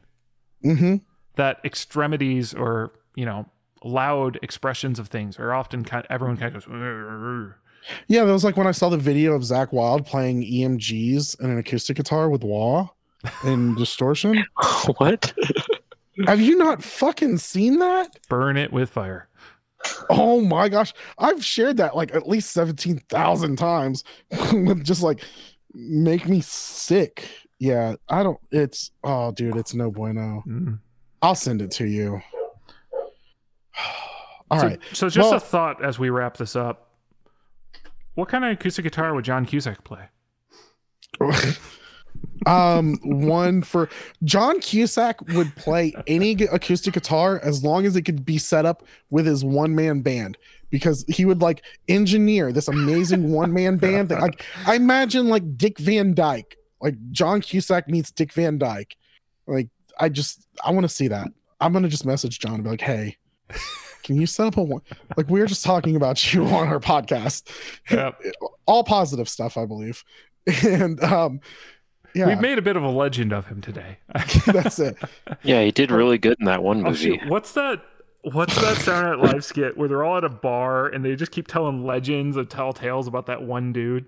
hmm 0.64 0.96
that 1.36 1.60
extremities 1.64 2.54
or 2.54 2.92
you 3.16 3.26
know 3.26 3.46
loud 3.84 4.40
expressions 4.42 4.98
of 4.98 5.08
things 5.10 5.38
are 5.38 5.54
often 5.54 5.84
kind. 5.84 6.08
Everyone 6.10 6.38
kind 6.38 6.56
of 6.56 6.66
goes. 6.66 7.54
Yeah, 8.08 8.24
that 8.26 8.32
was 8.32 8.44
like 8.44 8.58
when 8.58 8.68
I 8.68 8.72
saw 8.72 8.90
the 8.90 8.98
video 8.98 9.34
of 9.34 9.42
Zakk 9.42 9.72
Wylde 9.74 10.06
playing 10.06 10.44
EMGs 10.44 11.40
and 11.40 11.52
an 11.52 11.58
acoustic 11.58 11.98
guitar 11.98 12.30
with 12.30 12.44
wah 12.44 12.90
and 13.44 13.76
distortion. 13.84 14.44
what? 14.98 15.34
Have 16.28 16.40
you 16.42 16.58
not 16.58 16.84
fucking 16.84 17.38
seen 17.40 17.80
that? 17.80 18.20
Burn 18.30 18.56
it 18.58 18.72
with 18.72 18.90
fire. 18.92 19.28
Oh 20.10 20.42
my 20.42 20.70
gosh. 20.70 20.94
I've 21.18 21.44
shared 21.44 21.78
that 21.78 21.96
like 21.96 22.14
at 22.14 22.28
least 22.28 22.52
17,000 22.52 23.56
times 23.56 24.04
with 24.54 24.84
just 24.84 25.02
like 25.02 25.24
make 25.74 26.28
me 26.28 26.42
sick. 26.42 27.28
Yeah, 27.60 27.96
I 28.10 28.24
don't 28.24 28.40
it's 28.52 28.92
oh 29.04 29.32
dude, 29.32 29.56
it's 29.56 29.74
no 29.74 29.92
bueno. 29.92 30.44
Mm. 30.48 30.80
I'll 31.22 31.36
send 31.36 31.62
it 31.62 31.72
to 31.72 31.88
you. 31.88 32.22
All 34.52 34.60
so, 34.60 34.68
right. 34.68 34.80
So 34.94 35.10
just 35.10 35.30
Well- 35.30 35.38
a 35.38 35.40
thought 35.40 35.84
as 35.84 35.98
we 36.00 36.10
wrap 36.10 36.38
this 36.38 36.56
up. 36.56 36.88
What 38.16 38.28
kind 38.28 38.44
of 38.44 38.52
acoustic 38.52 38.84
guitar 38.84 39.14
would 39.14 39.24
Jon 39.24 39.46
Cusack 39.46 39.84
play? 39.86 40.10
um 42.46 42.98
one 43.04 43.62
for 43.62 43.90
Jon 44.24 44.60
Cusack 44.60 45.22
would 45.30 45.56
play 45.56 45.94
any 46.08 46.32
acoustic 46.32 46.94
guitar 46.94 47.40
as 47.44 47.64
long 47.64 47.86
as 47.86 47.96
it 47.96 48.02
could 48.02 48.26
be 48.26 48.38
set 48.38 48.66
up 48.66 48.84
with 49.10 49.26
his 49.26 49.44
one 49.44 49.76
man 49.76 50.02
band 50.02 50.38
because 50.72 51.06
he 51.08 51.26
would 51.26 51.42
like 51.42 51.64
engineer 51.88 52.52
this 52.52 52.68
amazing 52.68 53.32
one 53.32 53.54
man 53.54 53.78
band 53.78 54.10
thing. 54.10 54.20
Like 54.20 54.44
I 54.66 54.76
imagine 54.76 55.28
like 55.28 55.58
Dick 55.58 55.78
Van 55.78 56.16
Dyke, 56.16 56.58
like 56.82 56.96
Jon 57.12 57.42
Cusack 57.42 57.88
meets 57.88 58.10
Dick 58.12 58.34
Van 58.34 58.58
Dyke. 58.58 58.96
Like 59.46 59.70
I 60.00 60.10
just 60.10 60.48
I 60.64 60.72
want 60.72 60.86
to 60.86 60.90
see 60.90 61.10
that. 61.10 61.28
I'm 61.60 61.74
gonna 61.74 61.90
just 61.90 62.06
message 62.06 62.40
Jon 62.40 62.56
and 62.56 62.64
be 62.64 62.72
like, 62.72 62.82
hey. 62.82 63.18
Can 64.04 64.20
you 64.20 64.26
set 64.26 64.48
up 64.48 64.58
a 64.58 64.64
one? 64.64 64.82
Like 65.16 65.30
we 65.30 65.40
were 65.40 65.46
just 65.46 65.64
talking 65.64 65.96
about 65.96 66.34
you 66.34 66.44
on 66.46 66.68
our 66.68 66.80
podcast. 66.80 67.44
Yep. 67.92 68.20
All 68.66 68.84
positive 68.84 69.30
stuff, 69.30 69.58
I 69.58 69.66
believe. 69.66 70.04
And 70.64 71.02
um, 71.04 71.40
yeah, 72.14 72.28
We've 72.28 72.40
made 72.40 72.58
a 72.58 72.62
bit 72.62 72.76
of 72.76 72.84
a 72.84 72.90
legend 72.90 73.34
of 73.34 73.48
him 73.48 73.62
today. 73.62 73.98
that's 74.46 74.80
it. 74.80 74.98
Yeah, 75.44 75.64
he 75.64 75.72
did 75.72 75.92
really 75.92 76.18
good 76.18 76.38
in 76.40 76.46
that 76.46 76.64
one 76.64 76.82
movie. 76.82 77.18
shoot. 77.18 77.20
What's 77.28 77.54
that? 77.54 77.82
What's 78.24 78.56
that 78.62 78.78
Saturday 78.78 79.22
Night 79.22 79.34
Live 79.34 79.44
skit 79.44 79.78
where 79.78 79.88
they're 79.88 80.04
all 80.04 80.18
at 80.18 80.24
a 80.24 80.30
bar 80.30 80.88
and 80.88 81.04
they 81.04 81.16
just 81.16 81.32
keep 81.32 81.48
telling 81.48 81.86
legends 81.86 82.38
of 82.38 82.50
tell 82.50 82.72
tales 82.72 83.08
about 83.08 83.26
that 83.26 83.42
one 83.42 83.74
dude? 83.74 84.06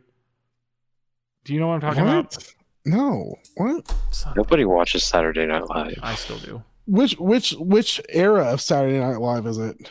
Do 1.45 1.53
you 1.53 1.59
know 1.59 1.67
what 1.69 1.75
I'm 1.75 1.81
talking 1.81 2.03
about? 2.03 2.37
No. 2.85 3.35
What? 3.55 3.93
Nobody 4.35 4.65
watches 4.65 5.03
Saturday 5.03 5.45
Night 5.45 5.67
Live. 5.67 5.97
I 6.03 6.15
still 6.15 6.37
do. 6.37 6.63
Which 6.85 7.13
which 7.17 7.51
which 7.57 8.01
era 8.09 8.43
of 8.45 8.61
Saturday 8.61 8.99
Night 8.99 9.19
Live 9.19 9.47
is 9.47 9.57
it? 9.57 9.89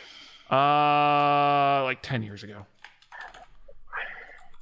Uh, 0.51 1.83
like 1.85 2.01
ten 2.03 2.23
years 2.23 2.43
ago. 2.43 2.67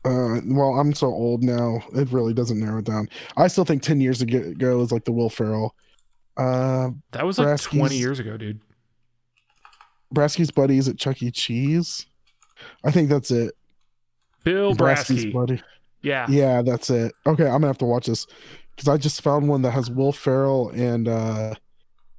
Uh, 0.04 0.40
well, 0.46 0.78
I'm 0.80 0.94
so 0.94 1.08
old 1.08 1.42
now. 1.42 1.82
It 1.94 2.10
really 2.10 2.32
doesn't 2.32 2.58
narrow 2.58 2.78
it 2.78 2.86
down. 2.86 3.08
I 3.36 3.48
still 3.48 3.64
think 3.64 3.82
ten 3.82 4.00
years 4.00 4.22
ago 4.22 4.80
is 4.80 4.92
like 4.92 5.04
the 5.04 5.12
Will 5.12 5.28
Ferrell. 5.30 5.74
Uh, 6.36 6.90
That 7.12 7.26
was 7.26 7.38
like 7.38 7.48
Brasky's- 7.48 7.78
twenty 7.78 7.96
years 7.98 8.18
ago, 8.18 8.36
dude. 8.36 8.60
Brasky's 10.14 10.50
buddies 10.50 10.88
at 10.88 10.98
Chuck 10.98 11.22
E. 11.22 11.30
Cheese. 11.30 12.06
I 12.84 12.90
think 12.90 13.08
that's 13.08 13.30
it. 13.30 13.54
Bill 14.44 14.74
Brasky's 14.74 15.26
Brasky. 15.26 15.32
buddy. 15.32 15.62
Yeah. 16.02 16.26
Yeah, 16.28 16.62
that's 16.62 16.88
it. 16.90 17.12
Okay, 17.26 17.44
I'm 17.44 17.52
gonna 17.60 17.66
have 17.68 17.78
to 17.78 17.84
watch 17.84 18.06
this 18.06 18.26
because 18.74 18.88
I 18.88 18.96
just 18.96 19.20
found 19.22 19.48
one 19.48 19.62
that 19.62 19.72
has 19.72 19.90
Will 19.90 20.12
Ferrell 20.12 20.70
and 20.70 21.06
uh, 21.08 21.54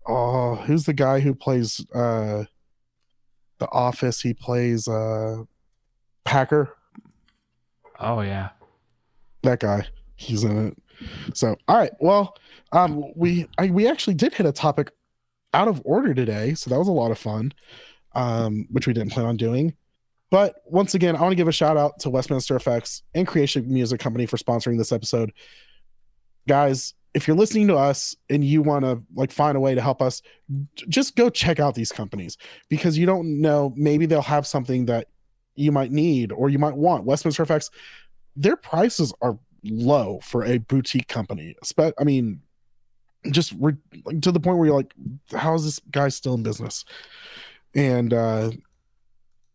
oh, 0.07 0.55
who's 0.55 0.85
the 0.85 0.93
guy 0.93 1.19
who 1.19 1.33
plays 1.33 1.83
uh, 1.93 2.43
The 3.57 3.67
Office? 3.71 4.21
He 4.21 4.33
plays 4.35 4.87
uh, 4.87 5.43
Packer. 6.25 6.75
Oh 8.01 8.21
yeah. 8.21 8.49
That 9.43 9.59
guy, 9.59 9.87
he's 10.15 10.43
in 10.43 10.67
it. 10.67 10.77
So, 11.33 11.55
all 11.67 11.77
right. 11.77 11.91
Well, 11.99 12.35
um, 12.71 13.03
we 13.15 13.47
I, 13.57 13.69
we 13.69 13.87
actually 13.87 14.15
did 14.15 14.33
hit 14.33 14.45
a 14.45 14.51
topic 14.51 14.91
out 15.53 15.67
of 15.67 15.81
order 15.85 16.13
today, 16.13 16.53
so 16.53 16.69
that 16.69 16.79
was 16.79 16.87
a 16.87 16.93
lot 16.93 17.11
of 17.11 17.17
fun, 17.17 17.53
um, 18.13 18.67
which 18.71 18.87
we 18.87 18.93
didn't 18.93 19.11
plan 19.11 19.25
on 19.25 19.37
doing. 19.37 19.73
But 20.29 20.55
once 20.65 20.95
again, 20.95 21.15
I 21.15 21.21
want 21.21 21.33
to 21.33 21.35
give 21.35 21.49
a 21.49 21.51
shout 21.51 21.75
out 21.77 21.99
to 21.99 22.09
Westminster 22.09 22.55
Effects 22.55 23.03
and 23.13 23.27
Creation 23.27 23.71
Music 23.71 23.99
Company 23.99 24.25
for 24.25 24.37
sponsoring 24.37 24.77
this 24.77 24.93
episode. 24.93 25.33
Guys, 26.47 26.93
if 27.13 27.27
you're 27.27 27.35
listening 27.35 27.67
to 27.67 27.75
us 27.75 28.15
and 28.29 28.43
you 28.43 28.61
want 28.61 28.85
to 28.85 29.03
like 29.13 29.31
find 29.31 29.57
a 29.57 29.59
way 29.59 29.75
to 29.75 29.81
help 29.81 30.01
us, 30.01 30.21
just 30.87 31.17
go 31.17 31.29
check 31.29 31.59
out 31.59 31.75
these 31.75 31.91
companies 31.91 32.37
because 32.69 32.97
you 32.97 33.05
don't 33.05 33.41
know 33.41 33.73
maybe 33.75 34.05
they'll 34.05 34.21
have 34.21 34.47
something 34.47 34.85
that 34.85 35.07
you 35.55 35.71
might 35.71 35.91
need 35.91 36.31
or 36.31 36.49
you 36.49 36.59
might 36.59 36.75
want. 36.75 37.05
Westminster 37.05 37.43
Effects, 37.43 37.69
their 38.35 38.55
prices 38.55 39.13
are 39.21 39.37
low 39.63 40.19
for 40.23 40.43
a 40.43 40.57
boutique 40.57 41.07
company. 41.07 41.55
I 41.99 42.03
mean, 42.03 42.41
just 43.29 43.53
re- 43.59 43.75
to 44.21 44.31
the 44.31 44.39
point 44.39 44.57
where 44.57 44.67
you're 44.67 44.77
like, 44.77 44.93
how 45.31 45.53
is 45.53 45.63
this 45.63 45.79
guy 45.91 46.09
still 46.09 46.33
in 46.33 46.43
business? 46.43 46.85
And 47.75 48.13
uh, 48.13 48.51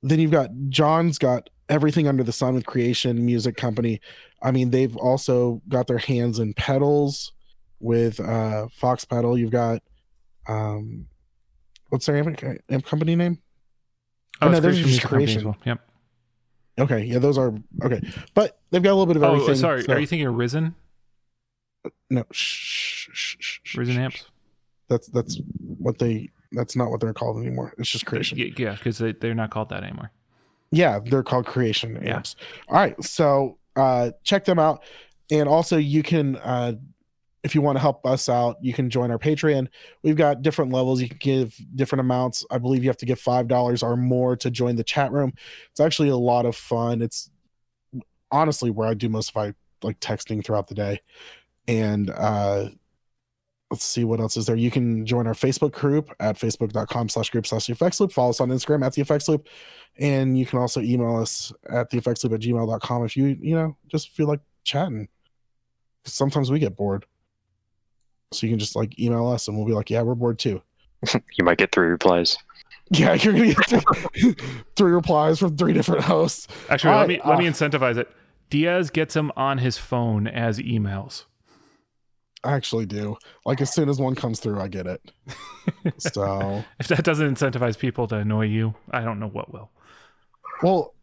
then 0.02 0.20
you've 0.20 0.30
got 0.30 0.50
Jon's 0.68 1.18
got 1.18 1.50
everything 1.68 2.06
under 2.06 2.22
the 2.22 2.32
sun 2.32 2.54
with 2.54 2.66
Creation 2.66 3.26
Music 3.26 3.56
Company. 3.56 4.00
I 4.42 4.52
mean, 4.52 4.70
they've 4.70 4.96
also 4.96 5.60
got 5.68 5.86
their 5.86 5.98
hands 5.98 6.38
in 6.38 6.54
pedals 6.54 7.32
with 7.80 8.20
uh, 8.20 8.68
Fox 8.72 9.04
Pedal. 9.04 9.36
You've 9.36 9.50
got 9.50 9.82
um, 10.46 11.06
what's 11.88 12.06
their 12.06 12.16
amp, 12.16 12.40
amp 12.70 12.84
company 12.84 13.16
name? 13.16 13.38
Oh, 14.42 14.46
Oh, 14.46 14.50
no, 14.50 14.56
it's 14.58 14.62
those 14.64 14.74
are 14.78 14.82
Creation 14.82 14.90
just 15.00 15.06
Creation. 15.06 15.44
well. 15.44 15.56
Yep. 15.64 15.80
Okay, 16.78 17.04
yeah, 17.04 17.18
those 17.18 17.38
are 17.38 17.54
okay, 17.82 18.00
but 18.34 18.58
they've 18.70 18.82
got 18.82 18.90
a 18.90 18.96
little 18.98 19.06
bit 19.06 19.16
of 19.16 19.22
Oh, 19.24 19.34
everything. 19.34 19.54
sorry. 19.56 19.82
so- 19.82 19.94
Are 19.94 19.98
you 19.98 20.06
thinking 20.06 20.26
of 20.26 20.34
Risen? 20.34 20.74
no, 22.10 22.24
shh, 22.32 23.08
shh, 23.12 23.36
shh, 23.40 23.76
Risen 23.76 23.96
amps? 23.98 24.26
That's 24.88 25.08
that's 25.08 25.40
what 25.78 25.98
they. 25.98 26.30
That's 26.52 26.76
not 26.76 26.90
what 26.90 27.00
they're 27.00 27.12
called 27.12 27.38
anymore. 27.38 27.74
It's 27.78 27.88
just 27.90 28.06
Creation. 28.06 28.38
Yeah, 28.56 28.72
because 28.74 28.98
they, 28.98 29.12
they're 29.12 29.34
not 29.34 29.50
called 29.50 29.70
that 29.70 29.82
anymore. 29.82 30.10
Yeah, 30.70 31.00
they're 31.04 31.22
called 31.24 31.46
creation 31.46 31.98
Yeah. 32.02 32.16
amps. 32.16 32.36
All 32.68 32.76
right, 32.76 33.02
so 33.02 33.58
uh 33.74 34.10
check 34.22 34.44
them 34.44 34.58
out. 34.58 34.82
And 35.30 35.48
also 35.48 35.76
you 35.76 36.02
can 36.02 36.36
uh 36.36 36.74
if 37.46 37.54
you 37.54 37.62
want 37.62 37.76
to 37.76 37.80
help 37.80 38.04
us 38.04 38.28
out, 38.28 38.56
you 38.60 38.72
can 38.72 38.90
join 38.90 39.12
our 39.12 39.18
Patreon. 39.18 39.68
We've 40.02 40.16
got 40.16 40.42
different 40.42 40.72
levels. 40.72 41.00
You 41.00 41.08
can 41.08 41.18
give 41.18 41.56
different 41.76 42.00
amounts. 42.00 42.44
I 42.50 42.58
believe 42.58 42.82
you 42.82 42.90
have 42.90 42.96
to 42.98 43.06
give 43.06 43.20
five 43.20 43.46
dollars 43.46 43.84
or 43.84 43.96
more 43.96 44.36
to 44.36 44.50
join 44.50 44.74
the 44.74 44.82
chat 44.82 45.12
room. 45.12 45.32
It's 45.70 45.78
actually 45.78 46.08
a 46.08 46.16
lot 46.16 46.44
of 46.44 46.56
fun. 46.56 47.00
It's 47.00 47.30
honestly 48.32 48.70
where 48.70 48.88
I 48.88 48.94
do 48.94 49.08
most 49.08 49.28
of 49.28 49.36
my 49.36 49.54
like 49.84 50.00
texting 50.00 50.44
throughout 50.44 50.66
the 50.66 50.74
day. 50.74 51.00
And 51.68 52.10
uh 52.10 52.70
let's 53.70 53.84
see 53.84 54.02
what 54.02 54.20
else 54.20 54.36
is 54.36 54.46
there. 54.46 54.56
You 54.56 54.70
can 54.70 55.06
join 55.06 55.28
our 55.28 55.34
Facebook 55.34 55.72
group 55.72 56.12
at 56.18 56.36
facebook.com 56.36 57.08
slash 57.08 57.30
group 57.30 57.46
slash 57.46 57.68
effects 57.68 58.00
loop. 58.00 58.12
Follow 58.12 58.30
us 58.30 58.40
on 58.40 58.48
Instagram 58.48 58.84
at 58.84 58.92
the 58.92 59.02
effects 59.02 59.28
loop. 59.28 59.48
And 59.98 60.38
you 60.38 60.46
can 60.46 60.58
also 60.58 60.80
email 60.80 61.16
us 61.16 61.52
at 61.68 61.90
the 61.90 61.98
effects 61.98 62.22
loop 62.24 62.32
at 62.34 62.40
gmail.com 62.40 63.04
if 63.04 63.16
you, 63.16 63.36
you 63.40 63.54
know, 63.54 63.76
just 63.88 64.10
feel 64.10 64.26
like 64.26 64.40
chatting. 64.64 65.08
Sometimes 66.04 66.50
we 66.50 66.58
get 66.58 66.76
bored. 66.76 67.06
So 68.32 68.46
you 68.46 68.52
can 68.52 68.58
just 68.58 68.76
like 68.76 68.98
email 68.98 69.26
us 69.28 69.48
and 69.48 69.56
we'll 69.56 69.66
be 69.66 69.72
like, 69.72 69.90
yeah, 69.90 70.02
we're 70.02 70.14
bored 70.14 70.38
too. 70.38 70.62
You 71.38 71.44
might 71.44 71.58
get 71.58 71.72
three 71.72 71.86
replies. 71.88 72.36
Yeah, 72.90 73.14
you're 73.20 73.32
gonna 73.34 73.54
get 73.54 73.66
three, 74.14 74.34
three 74.76 74.92
replies 74.92 75.38
from 75.38 75.56
three 75.56 75.72
different 75.72 76.02
hosts. 76.04 76.48
Actually, 76.68 76.90
All 76.90 76.96
let 77.00 77.08
right, 77.08 77.08
me 77.24 77.30
let 77.30 77.38
me 77.38 77.46
uh, 77.46 77.52
incentivize 77.52 77.96
it. 77.96 78.10
Diaz 78.50 78.90
gets 78.90 79.14
them 79.14 79.30
on 79.36 79.58
his 79.58 79.76
phone 79.78 80.26
as 80.26 80.58
emails. 80.58 81.24
I 82.44 82.52
actually 82.52 82.86
do. 82.86 83.16
Like 83.44 83.60
as 83.60 83.72
soon 83.74 83.88
as 83.88 83.98
one 84.00 84.14
comes 84.14 84.38
through, 84.40 84.60
I 84.60 84.68
get 84.68 84.86
it. 84.86 85.00
So 85.98 86.64
If 86.78 86.88
that 86.88 87.04
doesn't 87.04 87.34
incentivize 87.36 87.76
people 87.78 88.06
to 88.08 88.16
annoy 88.16 88.46
you, 88.46 88.74
I 88.92 89.02
don't 89.02 89.18
know 89.18 89.28
what 89.28 89.52
will. 89.52 89.70
well, 90.62 90.94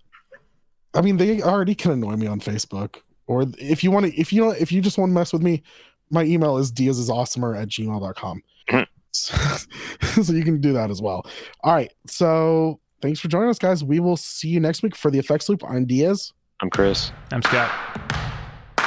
I 0.93 1.01
mean, 1.01 1.17
they 1.17 1.41
already 1.41 1.75
can 1.75 1.91
annoy 1.91 2.15
me 2.15 2.27
on 2.27 2.39
Facebook. 2.39 2.97
Or 3.27 3.45
if 3.57 3.83
you 3.83 3.91
want 3.91 4.05
to, 4.05 4.15
if 4.19 4.31
you 4.31 4.41
know, 4.41 4.51
if 4.51 4.71
you 4.71 4.81
just 4.81 4.97
want 4.97 5.09
to 5.09 5.13
mess 5.13 5.33
with 5.33 5.41
me, 5.41 5.63
my 6.11 6.23
email 6.23 6.57
is 6.57 6.71
diazisawesomer 6.71 7.59
at 7.61 7.67
gmail.com. 7.69 8.41
Mhm. 8.69 8.87
so, 9.11 9.35
so 10.23 10.33
you 10.33 10.43
can 10.43 10.61
do 10.61 10.73
that 10.73 10.89
as 10.91 11.01
well. 11.01 11.25
All 11.61 11.73
right. 11.73 11.91
So 12.07 12.79
thanks 13.01 13.19
for 13.19 13.27
joining 13.27 13.49
us, 13.49 13.59
guys. 13.59 13.83
We 13.83 13.99
will 13.99 14.17
see 14.17 14.49
you 14.49 14.59
next 14.59 14.83
week 14.83 14.95
for 14.95 15.11
the 15.11 15.19
effects 15.19 15.49
loop. 15.49 15.63
I'm 15.67 15.85
Diaz. 15.85 16.31
I'm 16.61 16.69
Chris. 16.69 17.11
I'm 17.31 17.41
Scott. 17.41 17.71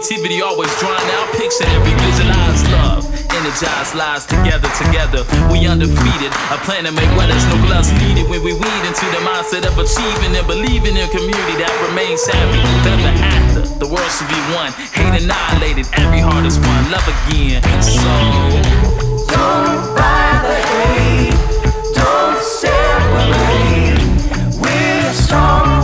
Negativity 0.00 0.40
always 0.40 0.72
drawing 0.80 1.10
out 1.20 1.28
pictures, 1.36 1.60
every 1.76 1.92
visualized 1.92 2.64
love. 2.72 3.04
Energized 3.36 3.94
lives 3.94 4.24
together, 4.24 4.72
together. 4.80 5.28
We 5.52 5.66
undefeated. 5.68 6.32
A 6.48 6.56
plan 6.64 6.84
to 6.84 6.92
make 6.92 7.10
weathers, 7.20 7.44
no 7.52 7.60
gloves 7.68 7.92
needed 8.00 8.24
when 8.30 8.42
we 8.42 8.54
weed 8.54 8.82
into 8.88 9.04
the 9.12 9.20
mindset 9.28 9.68
of 9.68 9.76
achieving 9.76 10.32
and 10.34 10.46
believing 10.46 10.96
in 10.96 11.06
community 11.10 11.56
that 11.60 11.68
remains 11.84 12.24
happy. 12.24 12.64
Never 12.80 13.12
after, 13.28 13.60
the 13.76 13.84
world 13.92 14.08
should 14.08 14.32
be 14.32 14.40
one. 14.56 14.72
Hate 14.72 15.20
annihilated, 15.20 15.84
every 15.92 16.20
heart 16.20 16.46
is 16.46 16.56
one. 16.56 16.90
Love 16.90 17.04
again. 17.04 17.60
So. 17.84 18.00
Don't 19.28 19.84
bother 19.92 20.60
hate, 20.80 21.36
don't 21.92 22.40
separate. 22.40 24.00
We're 24.64 25.12
strong. 25.12 25.79